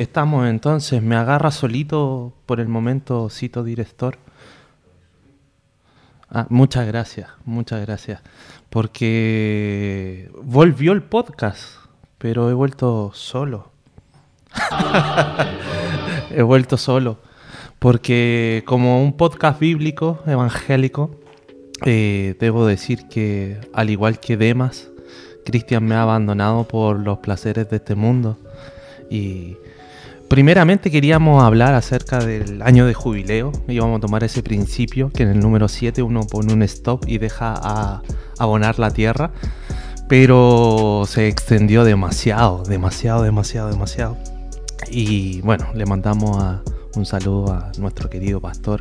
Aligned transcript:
Estamos 0.00 0.48
entonces, 0.48 1.02
me 1.02 1.14
agarra 1.14 1.50
solito 1.50 2.32
por 2.46 2.58
el 2.58 2.68
momento, 2.68 3.28
cito 3.28 3.62
director. 3.62 4.16
Ah, 6.30 6.46
muchas 6.48 6.86
gracias, 6.86 7.28
muchas 7.44 7.82
gracias. 7.82 8.22
Porque 8.70 10.30
volvió 10.42 10.92
el 10.92 11.02
podcast, 11.02 11.74
pero 12.16 12.48
he 12.48 12.54
vuelto 12.54 13.10
solo. 13.12 13.72
he 16.30 16.40
vuelto 16.40 16.78
solo. 16.78 17.18
Porque 17.78 18.62
como 18.64 19.02
un 19.02 19.18
podcast 19.18 19.60
bíblico, 19.60 20.22
evangélico, 20.26 21.10
eh, 21.84 22.36
debo 22.40 22.64
decir 22.64 23.06
que 23.08 23.60
al 23.74 23.90
igual 23.90 24.18
que 24.18 24.38
Demas, 24.38 24.88
Cristian 25.44 25.84
me 25.84 25.94
ha 25.94 26.00
abandonado 26.04 26.66
por 26.66 26.98
los 26.98 27.18
placeres 27.18 27.68
de 27.68 27.76
este 27.76 27.94
mundo. 27.94 28.38
Y 29.10 29.58
primeramente 30.30 30.92
queríamos 30.92 31.42
hablar 31.42 31.74
acerca 31.74 32.24
del 32.24 32.62
año 32.62 32.86
de 32.86 32.94
jubileo. 32.94 33.50
Íbamos 33.66 33.98
a 33.98 34.00
tomar 34.00 34.22
ese 34.22 34.44
principio 34.44 35.10
que 35.10 35.24
en 35.24 35.30
el 35.30 35.40
número 35.40 35.66
7 35.66 36.02
uno 36.02 36.22
pone 36.22 36.52
un 36.52 36.62
stop 36.62 37.04
y 37.08 37.18
deja 37.18 37.52
a 37.60 38.02
abonar 38.38 38.78
la 38.78 38.92
tierra. 38.92 39.32
Pero 40.08 41.02
se 41.08 41.26
extendió 41.26 41.82
demasiado, 41.82 42.62
demasiado, 42.62 43.24
demasiado, 43.24 43.70
demasiado. 43.70 44.16
Y 44.88 45.40
bueno, 45.40 45.66
le 45.74 45.84
mandamos 45.84 46.60
un 46.94 47.06
saludo 47.06 47.52
a 47.52 47.72
nuestro 47.78 48.08
querido 48.08 48.40
pastor 48.40 48.80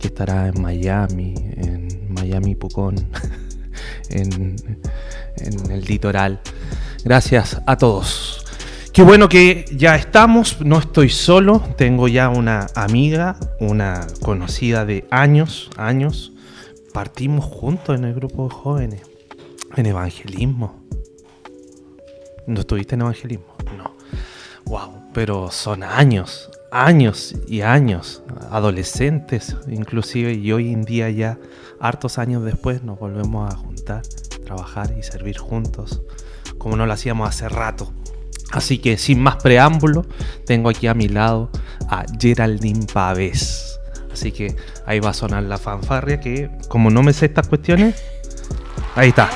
que 0.00 0.08
estará 0.08 0.48
en 0.48 0.60
Miami, 0.60 1.34
en 1.36 2.12
Miami 2.12 2.56
Pucón, 2.56 2.96
en, 4.10 4.56
en 5.36 5.70
el 5.70 5.84
litoral. 5.84 6.40
Gracias 7.04 7.60
a 7.66 7.76
todos. 7.76 8.37
Qué 8.98 9.04
bueno 9.04 9.28
que 9.28 9.64
ya 9.70 9.94
estamos, 9.94 10.60
no 10.60 10.80
estoy 10.80 11.08
solo, 11.08 11.62
tengo 11.76 12.08
ya 12.08 12.30
una 12.30 12.66
amiga, 12.74 13.36
una 13.60 14.04
conocida 14.24 14.84
de 14.84 15.06
años, 15.12 15.70
años. 15.76 16.32
Partimos 16.92 17.44
juntos 17.44 17.96
en 17.96 18.06
el 18.06 18.14
grupo 18.14 18.48
de 18.48 18.54
jóvenes, 18.56 19.02
en 19.76 19.86
evangelismo. 19.86 20.82
¿No 22.48 22.58
estuviste 22.58 22.96
en 22.96 23.02
evangelismo? 23.02 23.46
No. 23.76 23.94
Wow, 24.64 25.12
pero 25.14 25.52
son 25.52 25.84
años, 25.84 26.50
años 26.72 27.36
y 27.46 27.60
años, 27.60 28.24
adolescentes 28.50 29.56
inclusive, 29.68 30.32
y 30.32 30.50
hoy 30.50 30.72
en 30.72 30.82
día 30.82 31.08
ya, 31.08 31.38
hartos 31.78 32.18
años 32.18 32.42
después, 32.42 32.82
nos 32.82 32.98
volvemos 32.98 33.54
a 33.54 33.56
juntar, 33.56 34.02
trabajar 34.44 34.92
y 34.98 35.04
servir 35.04 35.38
juntos, 35.38 36.02
como 36.58 36.76
no 36.76 36.84
lo 36.84 36.92
hacíamos 36.92 37.28
hace 37.28 37.48
rato. 37.48 37.92
Así 38.52 38.78
que 38.78 38.96
sin 38.96 39.20
más 39.20 39.36
preámbulo, 39.36 40.06
tengo 40.46 40.70
aquí 40.70 40.86
a 40.86 40.94
mi 40.94 41.08
lado 41.08 41.50
a 41.88 42.04
Geraldine 42.18 42.86
Pavés. 42.92 43.78
Así 44.12 44.32
que 44.32 44.56
ahí 44.86 45.00
va 45.00 45.10
a 45.10 45.14
sonar 45.14 45.42
la 45.44 45.58
fanfarria 45.58 46.18
que 46.18 46.50
como 46.68 46.90
no 46.90 47.02
me 47.02 47.12
sé 47.12 47.26
estas 47.26 47.46
cuestiones, 47.46 48.02
ahí 48.94 49.10
está. 49.10 49.30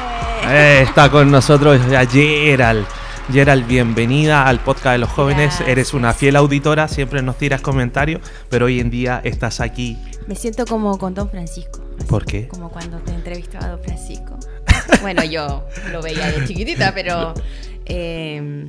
Eh, 0.49 0.83
está 0.83 1.11
con 1.11 1.31
nosotros 1.31 1.81
ya 1.91 2.07
Gerald. 2.07 2.87
Gerald, 3.31 3.67
bienvenida 3.67 4.47
al 4.47 4.61
podcast 4.61 4.95
de 4.95 4.99
los 4.99 5.11
jóvenes. 5.11 5.61
Eres 5.61 5.95
una 5.95 6.13
fiel 6.13 6.37
auditora, 6.37 6.89
siempre 6.89 7.23
nos 7.23 7.39
tiras 7.39 7.61
comentarios, 7.61 8.21
pero 8.49 8.67
hoy 8.67 8.81
en 8.81 8.91
día 8.91 9.21
estás 9.23 9.61
aquí. 9.61 9.97
Me 10.27 10.35
siento 10.35 10.67
como 10.67 10.99
con 10.99 11.15
Don 11.15 11.31
Francisco. 11.31 11.81
¿Por 12.09 12.25
qué? 12.25 12.49
Como 12.49 12.71
cuando 12.71 12.99
te 12.99 13.13
entrevistaba 13.13 13.67
a 13.67 13.69
Don 13.71 13.81
Francisco. 13.81 14.39
bueno, 15.03 15.23
yo 15.23 15.65
lo 15.93 16.03
veía 16.03 16.33
de 16.33 16.45
chiquitita, 16.47 16.93
pero 16.93 17.35
eh, 17.87 18.67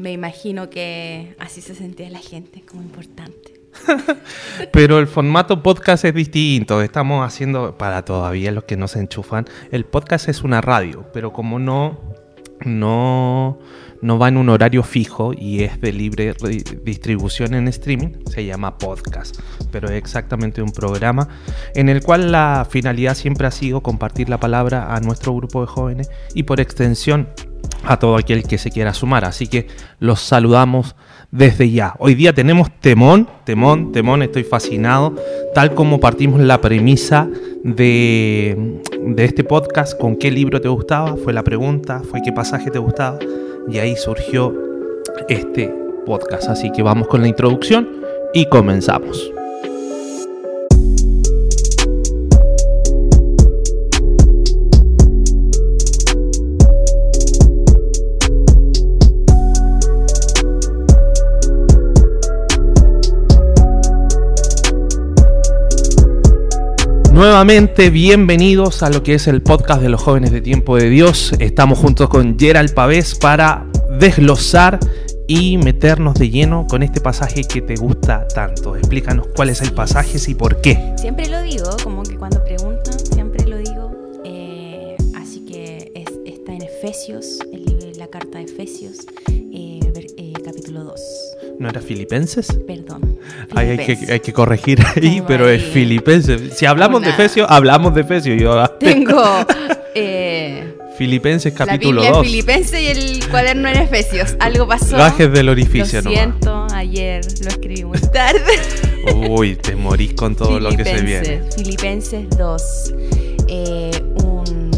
me 0.00 0.12
imagino 0.12 0.70
que 0.70 1.36
así 1.38 1.60
se 1.60 1.74
sentía 1.74 2.08
la 2.08 2.20
gente, 2.20 2.62
como 2.62 2.82
importante. 2.82 3.60
Pero 4.72 4.98
el 4.98 5.06
formato 5.06 5.62
podcast 5.62 6.06
es 6.06 6.14
distinto. 6.14 6.80
Estamos 6.80 7.24
haciendo, 7.24 7.76
para 7.76 8.02
todavía 8.02 8.50
los 8.50 8.64
que 8.64 8.78
no 8.78 8.88
se 8.88 9.00
enchufan, 9.00 9.44
el 9.70 9.84
podcast 9.84 10.30
es 10.30 10.42
una 10.42 10.62
radio, 10.62 11.04
pero 11.12 11.32
como 11.32 11.58
no, 11.58 12.00
no, 12.64 13.58
no 14.00 14.18
va 14.18 14.28
en 14.28 14.38
un 14.38 14.48
horario 14.48 14.82
fijo 14.82 15.32
y 15.36 15.64
es 15.64 15.80
de 15.80 15.92
libre 15.92 16.34
distribución 16.82 17.54
en 17.54 17.68
streaming, 17.68 18.24
se 18.26 18.44
llama 18.46 18.78
podcast. 18.78 19.38
Pero 19.70 19.88
es 19.88 19.94
exactamente 19.94 20.62
un 20.62 20.72
programa 20.72 21.28
en 21.74 21.90
el 21.90 22.02
cual 22.02 22.32
la 22.32 22.66
finalidad 22.68 23.14
siempre 23.14 23.46
ha 23.46 23.50
sido 23.50 23.82
compartir 23.82 24.30
la 24.30 24.40
palabra 24.40 24.94
a 24.94 25.00
nuestro 25.00 25.34
grupo 25.34 25.60
de 25.60 25.66
jóvenes 25.66 26.10
y 26.34 26.44
por 26.44 26.58
extensión 26.58 27.28
a 27.84 27.98
todo 27.98 28.16
aquel 28.16 28.44
que 28.44 28.58
se 28.58 28.70
quiera 28.70 28.94
sumar. 28.94 29.24
Así 29.24 29.46
que 29.46 29.66
los 29.98 30.20
saludamos 30.20 30.96
desde 31.30 31.70
ya. 31.70 31.94
Hoy 31.98 32.14
día 32.14 32.32
tenemos 32.32 32.70
temón, 32.80 33.28
temón, 33.44 33.92
temón, 33.92 34.22
estoy 34.22 34.44
fascinado, 34.44 35.14
tal 35.54 35.74
como 35.74 36.00
partimos 36.00 36.40
la 36.40 36.60
premisa 36.60 37.28
de, 37.62 38.80
de, 39.00 39.24
este 39.24 39.44
podcast, 39.44 39.98
con 39.98 40.16
qué 40.16 40.30
libro 40.30 40.60
te 40.60 40.68
gustaba, 40.68 41.16
fue 41.16 41.32
la 41.32 41.44
pregunta, 41.44 42.02
fue 42.10 42.20
qué 42.22 42.32
pasaje 42.32 42.70
te 42.70 42.78
gustaba, 42.78 43.18
y 43.68 43.78
ahí 43.78 43.96
surgió 43.96 44.54
este 45.28 45.72
podcast. 46.04 46.48
Así 46.48 46.72
que 46.72 46.82
vamos 46.82 47.06
con 47.06 47.20
la 47.20 47.28
introducción 47.28 47.88
y 48.34 48.46
comenzamos. 48.46 49.30
Nuevamente, 67.20 67.90
bienvenidos 67.90 68.82
a 68.82 68.88
lo 68.88 69.02
que 69.02 69.12
es 69.12 69.26
el 69.26 69.42
podcast 69.42 69.82
de 69.82 69.90
los 69.90 70.00
jóvenes 70.00 70.30
de 70.30 70.40
tiempo 70.40 70.78
de 70.78 70.88
Dios. 70.88 71.34
Estamos 71.38 71.78
juntos 71.78 72.08
con 72.08 72.38
Gerald 72.38 72.72
Pavés 72.72 73.14
para 73.14 73.66
desglosar 73.98 74.80
y 75.28 75.58
meternos 75.58 76.14
de 76.14 76.30
lleno 76.30 76.66
con 76.66 76.82
este 76.82 77.02
pasaje 77.02 77.44
que 77.44 77.60
te 77.60 77.74
gusta 77.74 78.26
tanto. 78.28 78.74
Explícanos 78.74 79.26
cuál 79.36 79.50
es 79.50 79.60
el 79.60 79.74
pasaje 79.74 80.16
y 80.28 80.34
por 80.34 80.62
qué. 80.62 80.94
Siempre 80.96 81.28
lo 81.28 81.42
digo, 81.42 81.68
como 81.84 82.04
que 82.04 82.16
cuando 82.16 82.42
preguntan, 82.42 82.98
siempre 82.98 83.46
lo 83.46 83.58
digo. 83.58 83.92
Eh, 84.24 84.96
así 85.14 85.44
que 85.44 85.92
está 86.24 86.54
en 86.54 86.62
Efesios, 86.62 87.39
¿No 91.60 91.68
era 91.68 91.82
Filipenses? 91.82 92.58
Perdón. 92.66 93.18
Hay, 93.54 93.76
que, 93.76 94.12
hay, 94.12 94.20
que, 94.20 94.32
corregir 94.32 94.82
ahí, 94.96 95.22
pero 95.26 95.46
es 95.46 95.62
Filipenses. 95.62 96.54
Si 96.56 96.64
hablamos 96.64 97.02
de 97.02 97.10
Efesios, 97.10 97.46
hablamos 97.50 97.94
de 97.94 98.00
Efesios. 98.00 98.40
Yo... 98.40 98.66
Tengo. 98.80 99.22
Eh, 99.92 100.76
Filipenses 100.96 101.52
capítulo 101.52 102.00
la 102.00 102.10
2. 102.10 102.24
Filipenses 102.24 102.80
y 102.80 102.86
el 102.86 103.28
cuaderno 103.28 103.68
en 103.68 103.78
Efesios. 103.78 104.36
Algo 104.38 104.68
pasó. 104.68 104.96
Gajes 104.96 105.32
del 105.32 105.48
orificio, 105.48 106.00
Lo 106.00 106.10
siento, 106.10 106.66
ayer 106.72 107.24
lo 107.42 107.48
escribí 107.48 107.84
muy 107.84 107.98
tarde. 107.98 108.52
Uy, 109.28 109.56
te 109.56 109.74
morís 109.74 110.14
con 110.14 110.36
todo 110.36 110.60
lo 110.60 110.70
que 110.70 110.84
se 110.84 111.02
viene. 111.02 111.42
Filipenses 111.56 112.30
2. 112.38 112.94
Eh, 113.48 113.90
un. 114.22 114.70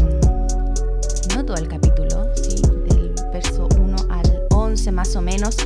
No 1.35 1.45
todo 1.45 1.57
el 1.57 1.67
capítulo, 1.67 2.27
sí, 2.35 2.59
del 2.89 3.13
verso 3.31 3.69
1 3.79 3.95
al 4.09 4.39
11 4.49 4.91
más 4.91 5.15
o 5.15 5.21
menos. 5.21 5.57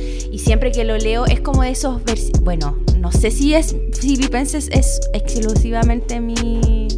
Siempre 0.48 0.72
que 0.72 0.82
lo 0.82 0.96
leo 0.96 1.26
es 1.26 1.40
como 1.40 1.60
de 1.62 1.68
esos 1.72 2.02
versículos. 2.04 2.42
Bueno, 2.42 2.78
no 2.96 3.12
sé 3.12 3.30
si 3.30 3.52
es 3.52 3.76
Filipenses 4.00 4.70
es 4.72 4.98
exclusivamente 5.12 6.20
mi. 6.22 6.88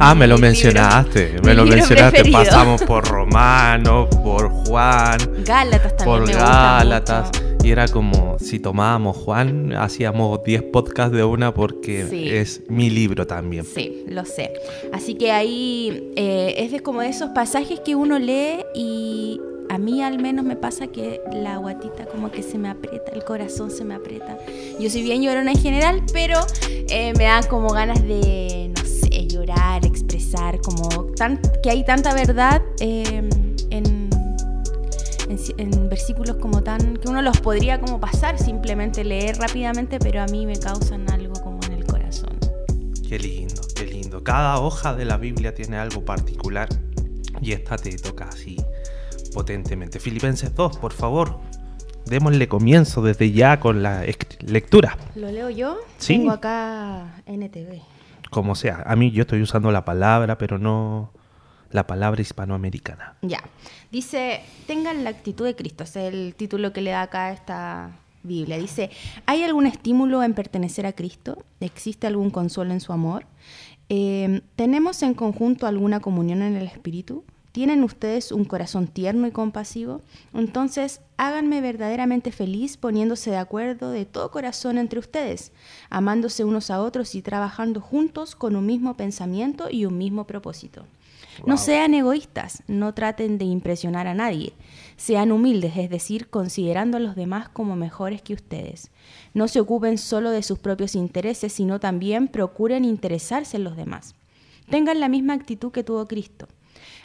Ah, 0.00 0.14
me 0.14 0.26
lo 0.26 0.38
mencionaste, 0.38 1.34
me 1.44 1.52
lo 1.52 1.66
mencionaste. 1.66 2.30
Pasamos 2.32 2.80
por 2.84 3.06
Romano, 3.06 4.08
por 4.24 4.48
Juan, 4.48 5.18
Gálatas 5.44 5.98
también. 5.98 6.18
por 6.20 6.26
me 6.28 6.32
Gálatas. 6.32 7.30
Y 7.62 7.72
era 7.72 7.88
como 7.88 8.38
si 8.38 8.58
tomábamos 8.58 9.18
Juan, 9.18 9.74
hacíamos 9.74 10.42
10 10.44 10.62
podcasts 10.72 11.14
de 11.14 11.24
una 11.24 11.52
porque 11.52 12.06
Sí. 12.08 12.30
es 12.30 12.62
mi 12.68 12.88
libro 12.88 13.26
también. 13.26 13.66
Sí, 13.66 14.04
lo 14.08 14.24
sé. 14.24 14.54
Así 14.94 15.14
que 15.16 15.30
ahí 15.30 16.10
eh, 16.16 16.54
es 16.56 16.72
de 16.72 16.80
como 16.80 17.02
de 17.02 17.08
esos 17.10 17.28
pasajes 17.34 17.80
que 17.80 17.94
uno 17.96 18.18
lee 18.18 18.60
y 18.74 19.42
a 19.68 19.78
mí 19.78 20.02
al 20.02 20.18
menos 20.18 20.44
me 20.44 20.56
pasa 20.56 20.86
que 20.88 21.20
la 21.32 21.56
guatita 21.58 22.06
como 22.06 22.30
que 22.30 22.42
se 22.42 22.58
me 22.58 22.68
aprieta, 22.68 23.12
el 23.12 23.24
corazón 23.24 23.70
se 23.70 23.84
me 23.84 23.94
aprieta. 23.94 24.38
Yo 24.80 24.90
soy 24.90 25.02
bien 25.02 25.22
llorona 25.22 25.52
en 25.52 25.58
general, 25.58 26.02
pero 26.12 26.38
eh, 26.68 27.12
me 27.16 27.24
dan 27.24 27.44
como 27.46 27.68
ganas 27.70 28.02
de, 28.02 28.72
no 28.76 28.84
sé, 28.84 29.26
llorar, 29.26 29.84
expresar, 29.84 30.60
como 30.60 31.06
tan, 31.16 31.40
que 31.62 31.70
hay 31.70 31.84
tanta 31.84 32.14
verdad 32.14 32.62
en, 32.80 33.28
en, 33.70 34.10
en 35.58 35.88
versículos 35.88 36.36
como 36.36 36.62
tan, 36.62 36.96
que 36.96 37.08
uno 37.08 37.22
los 37.22 37.38
podría 37.40 37.80
como 37.80 38.00
pasar, 38.00 38.38
simplemente 38.38 39.04
leer 39.04 39.36
rápidamente, 39.36 39.98
pero 39.98 40.22
a 40.22 40.26
mí 40.26 40.46
me 40.46 40.58
causan 40.58 41.10
algo 41.10 41.34
como 41.42 41.60
en 41.66 41.72
el 41.74 41.84
corazón. 41.84 42.36
Qué 43.06 43.18
lindo, 43.18 43.62
qué 43.74 43.84
lindo. 43.84 44.22
Cada 44.22 44.60
hoja 44.60 44.94
de 44.94 45.04
la 45.04 45.16
Biblia 45.16 45.54
tiene 45.54 45.78
algo 45.78 46.04
particular 46.04 46.68
y 47.40 47.52
esta 47.52 47.76
te 47.76 47.96
toca 47.96 48.28
así 48.28 48.56
potentemente. 49.38 50.00
Filipenses 50.00 50.52
2, 50.52 50.78
por 50.78 50.92
favor. 50.92 51.38
démosle 52.06 52.48
comienzo 52.48 53.02
desde 53.02 53.30
ya 53.30 53.60
con 53.60 53.84
la 53.84 54.04
lectura. 54.40 54.98
¿Lo 55.14 55.30
leo 55.30 55.48
yo? 55.48 55.78
Sí. 55.98 56.14
Tengo 56.14 56.32
acá 56.32 57.22
NTV. 57.24 57.80
Como 58.30 58.56
sea, 58.56 58.82
a 58.84 58.96
mí 58.96 59.12
yo 59.12 59.22
estoy 59.22 59.40
usando 59.40 59.70
la 59.70 59.84
palabra, 59.84 60.38
pero 60.38 60.58
no 60.58 61.12
la 61.70 61.86
palabra 61.86 62.20
hispanoamericana. 62.20 63.14
Ya. 63.22 63.40
Dice, 63.92 64.40
tengan 64.66 65.04
la 65.04 65.10
actitud 65.10 65.44
de 65.44 65.54
Cristo. 65.54 65.84
Es 65.84 65.94
el 65.94 66.34
título 66.34 66.72
que 66.72 66.80
le 66.80 66.90
da 66.90 67.02
acá 67.02 67.30
esta 67.30 67.92
Biblia. 68.24 68.58
Dice, 68.58 68.90
¿hay 69.26 69.44
algún 69.44 69.68
estímulo 69.68 70.24
en 70.24 70.34
pertenecer 70.34 70.84
a 70.84 70.94
Cristo? 70.94 71.44
¿Existe 71.60 72.08
algún 72.08 72.30
consuelo 72.30 72.72
en 72.72 72.80
su 72.80 72.92
amor? 72.92 73.24
Eh, 73.88 74.40
¿Tenemos 74.56 75.00
en 75.04 75.14
conjunto 75.14 75.68
alguna 75.68 76.00
comunión 76.00 76.42
en 76.42 76.56
el 76.56 76.66
Espíritu? 76.66 77.22
¿Tienen 77.58 77.82
ustedes 77.82 78.30
un 78.30 78.44
corazón 78.44 78.86
tierno 78.86 79.26
y 79.26 79.32
compasivo? 79.32 80.00
Entonces, 80.32 81.00
háganme 81.16 81.60
verdaderamente 81.60 82.30
feliz 82.30 82.76
poniéndose 82.76 83.32
de 83.32 83.36
acuerdo 83.36 83.90
de 83.90 84.04
todo 84.04 84.30
corazón 84.30 84.78
entre 84.78 85.00
ustedes, 85.00 85.50
amándose 85.90 86.44
unos 86.44 86.70
a 86.70 86.80
otros 86.80 87.16
y 87.16 87.20
trabajando 87.20 87.80
juntos 87.80 88.36
con 88.36 88.54
un 88.54 88.64
mismo 88.64 88.96
pensamiento 88.96 89.68
y 89.68 89.86
un 89.86 89.98
mismo 89.98 90.24
propósito. 90.24 90.84
No 91.46 91.56
sean 91.56 91.94
egoístas, 91.94 92.62
no 92.68 92.94
traten 92.94 93.38
de 93.38 93.46
impresionar 93.46 94.06
a 94.06 94.14
nadie. 94.14 94.52
Sean 94.96 95.32
humildes, 95.32 95.76
es 95.78 95.90
decir, 95.90 96.30
considerando 96.30 96.98
a 96.98 97.00
los 97.00 97.16
demás 97.16 97.48
como 97.48 97.74
mejores 97.74 98.22
que 98.22 98.34
ustedes. 98.34 98.92
No 99.34 99.48
se 99.48 99.58
ocupen 99.58 99.98
solo 99.98 100.30
de 100.30 100.44
sus 100.44 100.60
propios 100.60 100.94
intereses, 100.94 101.54
sino 101.54 101.80
también 101.80 102.28
procuren 102.28 102.84
interesarse 102.84 103.56
en 103.56 103.64
los 103.64 103.76
demás. 103.76 104.14
Tengan 104.70 105.00
la 105.00 105.08
misma 105.08 105.32
actitud 105.32 105.72
que 105.72 105.82
tuvo 105.82 106.06
Cristo. 106.06 106.46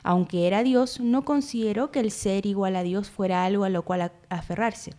Aunque 0.03 0.47
era 0.47 0.63
Dios, 0.63 0.99
no 0.99 1.25
consideró 1.25 1.91
que 1.91 1.99
el 1.99 2.11
ser 2.11 2.45
igual 2.45 2.75
a 2.75 2.83
Dios 2.83 3.09
fuera 3.09 3.45
algo 3.45 3.63
a 3.63 3.69
lo 3.69 3.83
cual 3.83 4.11
aferrarse. 4.29 4.93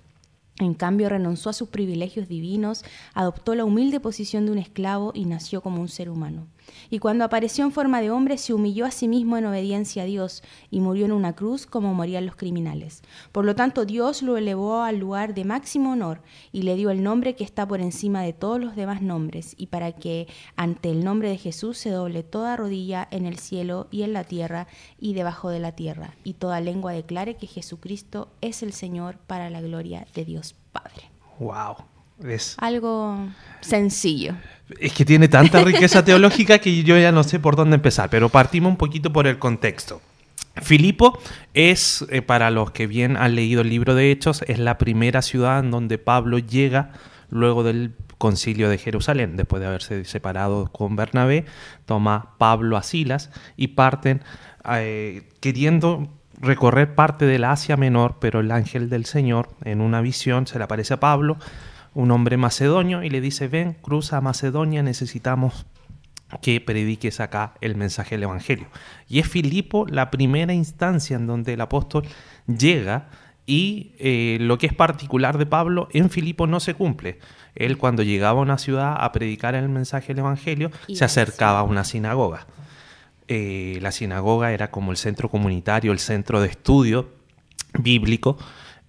En 0.60 0.74
cambio, 0.74 1.08
renunció 1.08 1.50
a 1.50 1.54
sus 1.54 1.68
privilegios 1.68 2.28
divinos, 2.28 2.84
adoptó 3.12 3.54
la 3.54 3.64
humilde 3.64 3.98
posición 3.98 4.46
de 4.46 4.52
un 4.52 4.58
esclavo 4.58 5.10
y 5.14 5.24
nació 5.24 5.60
como 5.62 5.80
un 5.80 5.88
ser 5.88 6.08
humano. 6.08 6.46
Y 6.90 6.98
cuando 6.98 7.24
apareció 7.24 7.64
en 7.64 7.72
forma 7.72 8.00
de 8.00 8.10
hombre, 8.10 8.38
se 8.38 8.54
humilló 8.54 8.86
a 8.86 8.90
sí 8.90 9.08
mismo 9.08 9.36
en 9.36 9.46
obediencia 9.46 10.02
a 10.02 10.06
Dios 10.06 10.42
y 10.70 10.80
murió 10.80 11.04
en 11.06 11.12
una 11.12 11.34
cruz 11.34 11.66
como 11.66 11.94
morían 11.94 12.26
los 12.26 12.36
criminales. 12.36 13.02
Por 13.32 13.44
lo 13.44 13.54
tanto, 13.54 13.84
Dios 13.84 14.22
lo 14.22 14.36
elevó 14.36 14.82
al 14.82 14.98
lugar 14.98 15.34
de 15.34 15.44
máximo 15.44 15.92
honor 15.92 16.22
y 16.52 16.62
le 16.62 16.76
dio 16.76 16.90
el 16.90 17.02
nombre 17.02 17.34
que 17.34 17.44
está 17.44 17.66
por 17.66 17.80
encima 17.80 18.22
de 18.22 18.32
todos 18.32 18.60
los 18.60 18.76
demás 18.76 19.02
nombres, 19.02 19.54
y 19.56 19.66
para 19.68 19.92
que 19.92 20.28
ante 20.56 20.90
el 20.90 21.04
nombre 21.04 21.28
de 21.28 21.38
Jesús 21.38 21.78
se 21.78 21.90
doble 21.90 22.22
toda 22.22 22.56
rodilla 22.56 23.06
en 23.10 23.26
el 23.26 23.38
cielo 23.38 23.88
y 23.90 24.02
en 24.02 24.12
la 24.12 24.24
tierra 24.24 24.66
y 24.98 25.14
debajo 25.14 25.50
de 25.50 25.60
la 25.60 25.72
tierra, 25.72 26.14
y 26.24 26.34
toda 26.34 26.60
lengua 26.60 26.92
declare 26.92 27.36
que 27.36 27.46
Jesucristo 27.46 28.28
es 28.40 28.62
el 28.62 28.72
Señor 28.72 29.18
para 29.18 29.50
la 29.50 29.60
gloria 29.60 30.06
de 30.14 30.24
Dios 30.24 30.54
Padre. 30.72 31.10
Wow. 31.38 31.93
Es, 32.22 32.56
Algo 32.58 33.18
sencillo. 33.60 34.34
es 34.78 34.92
que 34.92 35.04
tiene 35.04 35.28
tanta 35.28 35.62
riqueza 35.62 36.04
teológica 36.04 36.58
que 36.58 36.82
yo 36.82 36.96
ya 36.98 37.12
no 37.12 37.24
sé 37.24 37.38
por 37.40 37.56
dónde 37.56 37.76
empezar, 37.76 38.10
pero 38.10 38.28
partimos 38.28 38.70
un 38.70 38.76
poquito 38.76 39.12
por 39.12 39.26
el 39.26 39.38
contexto. 39.38 40.00
Filipo 40.62 41.18
es, 41.52 42.04
eh, 42.10 42.22
para 42.22 42.50
los 42.50 42.70
que 42.70 42.86
bien 42.86 43.16
han 43.16 43.34
leído 43.34 43.62
el 43.62 43.70
libro 43.70 43.94
de 43.94 44.10
Hechos, 44.12 44.42
es 44.46 44.58
la 44.58 44.78
primera 44.78 45.20
ciudad 45.20 45.58
en 45.58 45.70
donde 45.70 45.98
Pablo 45.98 46.38
llega 46.38 46.92
luego 47.28 47.64
del 47.64 47.94
concilio 48.18 48.68
de 48.68 48.78
Jerusalén, 48.78 49.36
después 49.36 49.60
de 49.60 49.66
haberse 49.66 50.04
separado 50.04 50.70
con 50.70 50.94
Bernabé, 50.94 51.44
toma 51.84 52.36
Pablo 52.38 52.76
a 52.76 52.82
Silas 52.82 53.30
y 53.56 53.68
parten 53.68 54.22
eh, 54.70 55.28
queriendo 55.40 56.08
recorrer 56.40 56.94
parte 56.94 57.26
de 57.26 57.38
la 57.38 57.52
Asia 57.52 57.76
Menor, 57.76 58.16
pero 58.20 58.40
el 58.40 58.50
ángel 58.52 58.88
del 58.88 59.04
Señor 59.04 59.48
en 59.64 59.80
una 59.80 60.00
visión 60.00 60.46
se 60.46 60.58
le 60.58 60.64
aparece 60.64 60.94
a 60.94 61.00
Pablo, 61.00 61.36
un 61.94 62.10
hombre 62.10 62.36
macedonio, 62.36 63.02
y 63.02 63.10
le 63.10 63.20
dice, 63.20 63.48
ven, 63.48 63.74
cruza 63.74 64.18
a 64.18 64.20
Macedonia, 64.20 64.82
necesitamos 64.82 65.66
que 66.40 66.60
prediques 66.60 67.20
acá 67.20 67.54
el 67.60 67.76
mensaje 67.76 68.16
del 68.16 68.24
Evangelio. 68.24 68.66
Y 69.08 69.20
es 69.20 69.28
Filipo 69.28 69.86
la 69.86 70.10
primera 70.10 70.52
instancia 70.52 71.16
en 71.16 71.26
donde 71.26 71.54
el 71.54 71.60
apóstol 71.60 72.04
llega 72.46 73.08
y 73.46 73.92
eh, 73.98 74.38
lo 74.40 74.58
que 74.58 74.66
es 74.66 74.72
particular 74.72 75.38
de 75.38 75.46
Pablo 75.46 75.88
en 75.92 76.10
Filipo 76.10 76.46
no 76.46 76.60
se 76.60 76.74
cumple. 76.74 77.18
Él 77.54 77.76
cuando 77.76 78.02
llegaba 78.02 78.40
a 78.40 78.42
una 78.42 78.58
ciudad 78.58 78.96
a 78.98 79.12
predicar 79.12 79.54
el 79.54 79.68
mensaje 79.68 80.08
del 80.08 80.20
Evangelio 80.20 80.70
Y 80.86 80.96
se 80.96 81.04
acercaba 81.04 81.60
a 81.60 81.62
una 81.62 81.84
sinagoga. 81.84 82.46
Eh, 83.28 83.78
la 83.80 83.92
sinagoga 83.92 84.52
era 84.52 84.70
como 84.70 84.90
el 84.90 84.96
centro 84.96 85.28
comunitario, 85.30 85.92
el 85.92 85.98
centro 85.98 86.40
de 86.40 86.48
estudio 86.48 87.10
bíblico 87.78 88.38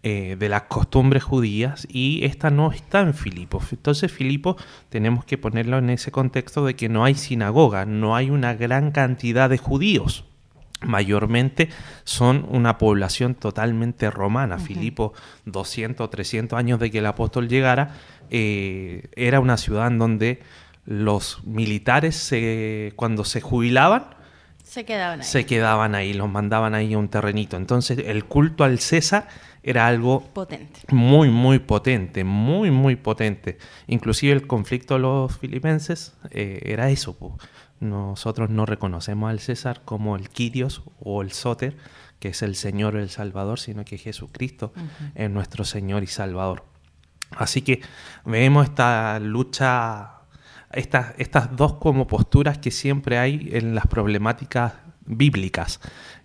eh, 0.07 0.35
de 0.37 0.49
las 0.49 0.63
costumbres 0.63 1.23
judías 1.23 1.87
y 1.89 2.23
esta 2.25 2.51
no 2.51 2.71
está 2.71 2.99
en 3.01 3.15
Filipo. 3.15 3.59
Entonces 3.71 4.11
Filipo 4.11 4.55
tenemos 4.89 5.25
que 5.25 5.39
ponerlo 5.39 5.79
en 5.79 5.89
ese 5.89 6.11
contexto 6.11 6.63
de 6.63 6.75
que 6.75 6.89
no 6.89 7.03
hay 7.03 7.15
sinagoga, 7.15 7.85
no 7.85 8.15
hay 8.15 8.29
una 8.29 8.53
gran 8.53 8.91
cantidad 8.91 9.49
de 9.49 9.57
judíos. 9.57 10.23
Mayormente 10.81 11.69
son 12.03 12.45
una 12.49 12.77
población 12.77 13.33
totalmente 13.33 14.11
romana. 14.11 14.59
Filipo, 14.59 15.13
200 15.45 16.05
o 16.05 16.09
300 16.09 16.59
años 16.59 16.79
de 16.79 16.91
que 16.91 16.99
el 16.99 17.05
apóstol 17.07 17.47
llegara, 17.47 17.95
eh, 18.29 19.07
era 19.15 19.39
una 19.39 19.57
ciudad 19.57 19.87
en 19.87 19.97
donde 19.97 20.41
los 20.85 21.43
militares, 21.45 22.15
se- 22.15 22.93
cuando 22.95 23.23
se 23.23 23.41
jubilaban, 23.41 24.05
Se 24.63 24.85
quedaban 24.85 25.21
ahí. 25.21 25.25
se 25.25 25.45
quedaban 25.47 25.95
ahí, 25.95 26.13
los 26.13 26.29
mandaban 26.29 26.75
ahí 26.75 26.93
a 26.93 26.97
un 26.99 27.07
terrenito. 27.07 27.57
Entonces 27.57 27.97
el 28.05 28.25
culto 28.25 28.63
al 28.63 28.77
César 28.79 29.27
era 29.67 29.87
algo 29.87 30.21
Potente. 30.21 30.81
muy, 30.91 31.29
muy 31.29 31.57
potente, 31.57 32.23
muy, 32.23 32.69
muy 32.69 32.95
potente. 32.95 33.57
Inclusive 33.87 34.31
el 34.31 34.45
conflicto 34.45 34.93
de 34.93 34.99
los 34.99 35.35
filipenses 35.39 36.13
eh, 36.29 36.61
era 36.65 36.91
eso. 36.91 37.17
po. 37.17 37.39
Nosotros 37.79 38.51
no 38.51 38.67
reconocemos 38.67 39.31
al 39.31 39.39
César 39.39 39.81
como 39.83 40.15
el 40.17 40.29
Quirios 40.29 40.83
o 40.99 41.23
el 41.23 41.31
Soter, 41.31 41.75
que 42.19 42.29
es 42.29 42.43
el 42.43 42.55
Señor 42.55 42.95
o 42.95 42.99
el 42.99 43.09
Salvador, 43.09 43.59
sino 43.59 43.83
que 43.85 43.97
Jesucristo 43.97 44.71
es 45.15 45.31
nuestro 45.31 45.65
Señor 45.65 46.03
y 46.03 46.07
Salvador. 46.07 46.63
Así 47.31 47.63
que 47.63 47.81
vemos 48.23 48.65
esta 48.65 49.19
lucha, 49.19 50.19
estas, 50.73 51.15
estas 51.17 51.55
dos 51.55 51.73
como 51.77 52.05
posturas 52.05 52.59
que 52.59 52.69
siempre 52.69 53.17
hay 53.17 53.49
en 53.51 53.73
las 53.73 53.87
problemáticas 53.87 54.73
bíblicas. 55.07 55.79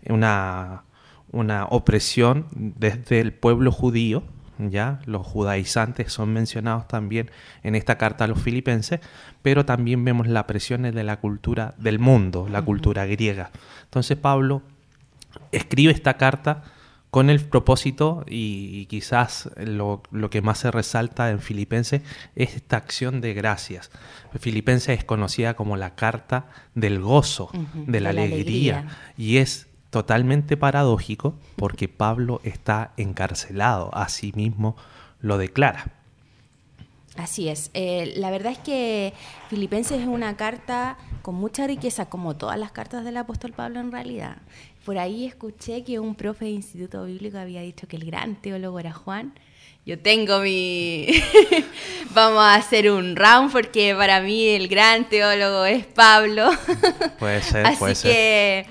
Una, 0.09 0.85
una 1.33 1.67
opresión 1.67 2.47
desde 2.53 3.21
el 3.21 3.33
pueblo 3.33 3.73
judío, 3.73 4.23
ya 4.59 5.01
los 5.07 5.27
judaizantes 5.27 6.13
son 6.13 6.33
mencionados 6.33 6.87
también 6.87 7.31
en 7.63 7.75
esta 7.75 7.97
carta 7.97 8.25
a 8.25 8.27
los 8.27 8.43
filipenses, 8.43 9.01
pero 9.43 9.65
también 9.65 10.05
vemos 10.05 10.27
la 10.27 10.47
presión 10.47 10.83
de 10.83 11.05
la 11.05 11.19
cultura 11.19 11.75
del 11.79 11.99
mundo, 11.99 12.47
la 12.51 12.63
cultura 12.63 13.07
griega. 13.07 13.51
Entonces 13.85 14.19
Pablo 14.19 14.63
escribe 15.53 15.93
esta 15.93 16.15
carta 16.19 16.63
con 17.11 17.29
el 17.29 17.41
propósito 17.41 18.25
y, 18.29 18.71
y 18.73 18.87
quizás 18.87 19.51
lo, 19.57 20.03
lo 20.13 20.31
que 20.31 20.43
más 20.43 20.59
se 20.59 20.71
resalta 20.71 21.31
en 21.31 21.41
Filipenses 21.41 22.03
es 22.37 22.55
esta 22.55 22.77
acción 22.77 23.21
de 23.21 23.35
gracias. 23.35 23.91
Filipenses 24.39 24.99
es 24.99 25.05
conocida 25.05 25.55
como 25.55 25.77
la 25.77 25.97
carta 25.97 26.47
del 26.75 27.01
gozo, 27.01 27.51
de 27.75 28.01
la 28.01 28.11
de 28.11 28.15
la 28.15 28.23
alegría, 28.23 28.79
alegría. 28.79 28.99
y 29.17 29.39
es 29.39 29.70
totalmente 29.91 30.57
paradójico 30.57 31.35
porque 31.57 31.89
Pablo 31.89 32.41
está 32.45 32.93
encarcelado, 32.97 33.91
a 33.95 34.09
sí 34.09 34.33
mismo 34.35 34.77
lo 35.21 35.37
declara. 35.37 35.93
Así 37.17 37.49
es. 37.49 37.71
Eh, 37.75 38.15
la 38.17 38.31
verdad 38.31 38.53
es 38.53 38.59
que 38.59 39.13
Filipenses 39.49 40.01
es 40.01 40.07
una 40.07 40.37
carta 40.37 40.97
con 41.23 41.35
mucha 41.35 41.67
riqueza, 41.67 42.07
como 42.07 42.37
todas 42.37 42.59
las 42.59 42.73
cartas 42.73 43.05
del 43.05 43.17
apóstol 43.17 43.53
Pablo 43.53 43.81
en 43.81 43.93
realidad. 43.93 44.37
Por 44.85 44.97
ahí 44.97 45.27
escuché 45.27 45.85
que 45.85 45.99
un 45.99 46.15
profe 46.15 46.47
de 46.47 46.53
Instituto 46.53 47.05
Bíblico 47.05 47.39
había 47.39 47.61
dicho 47.61 47.87
que 47.87 47.97
el 47.97 48.05
gran 48.05 48.37
teólogo 48.37 48.79
era 48.79 48.93
Juan. 48.93 49.35
Yo 49.85 49.99
tengo 49.99 50.41
mi... 50.41 51.09
Vamos 52.15 52.43
a 52.43 52.55
hacer 52.55 52.91
un 52.91 53.17
round 53.17 53.53
porque 53.53 53.95
para 53.95 54.21
mí 54.21 54.49
el 54.49 54.69
gran 54.69 55.09
teólogo 55.09 55.65
es 55.65 55.85
Pablo. 55.85 56.51
Puede 57.19 57.43
ser, 57.43 57.67
Así 57.67 57.79
puede 57.79 57.95
ser. 57.97 58.67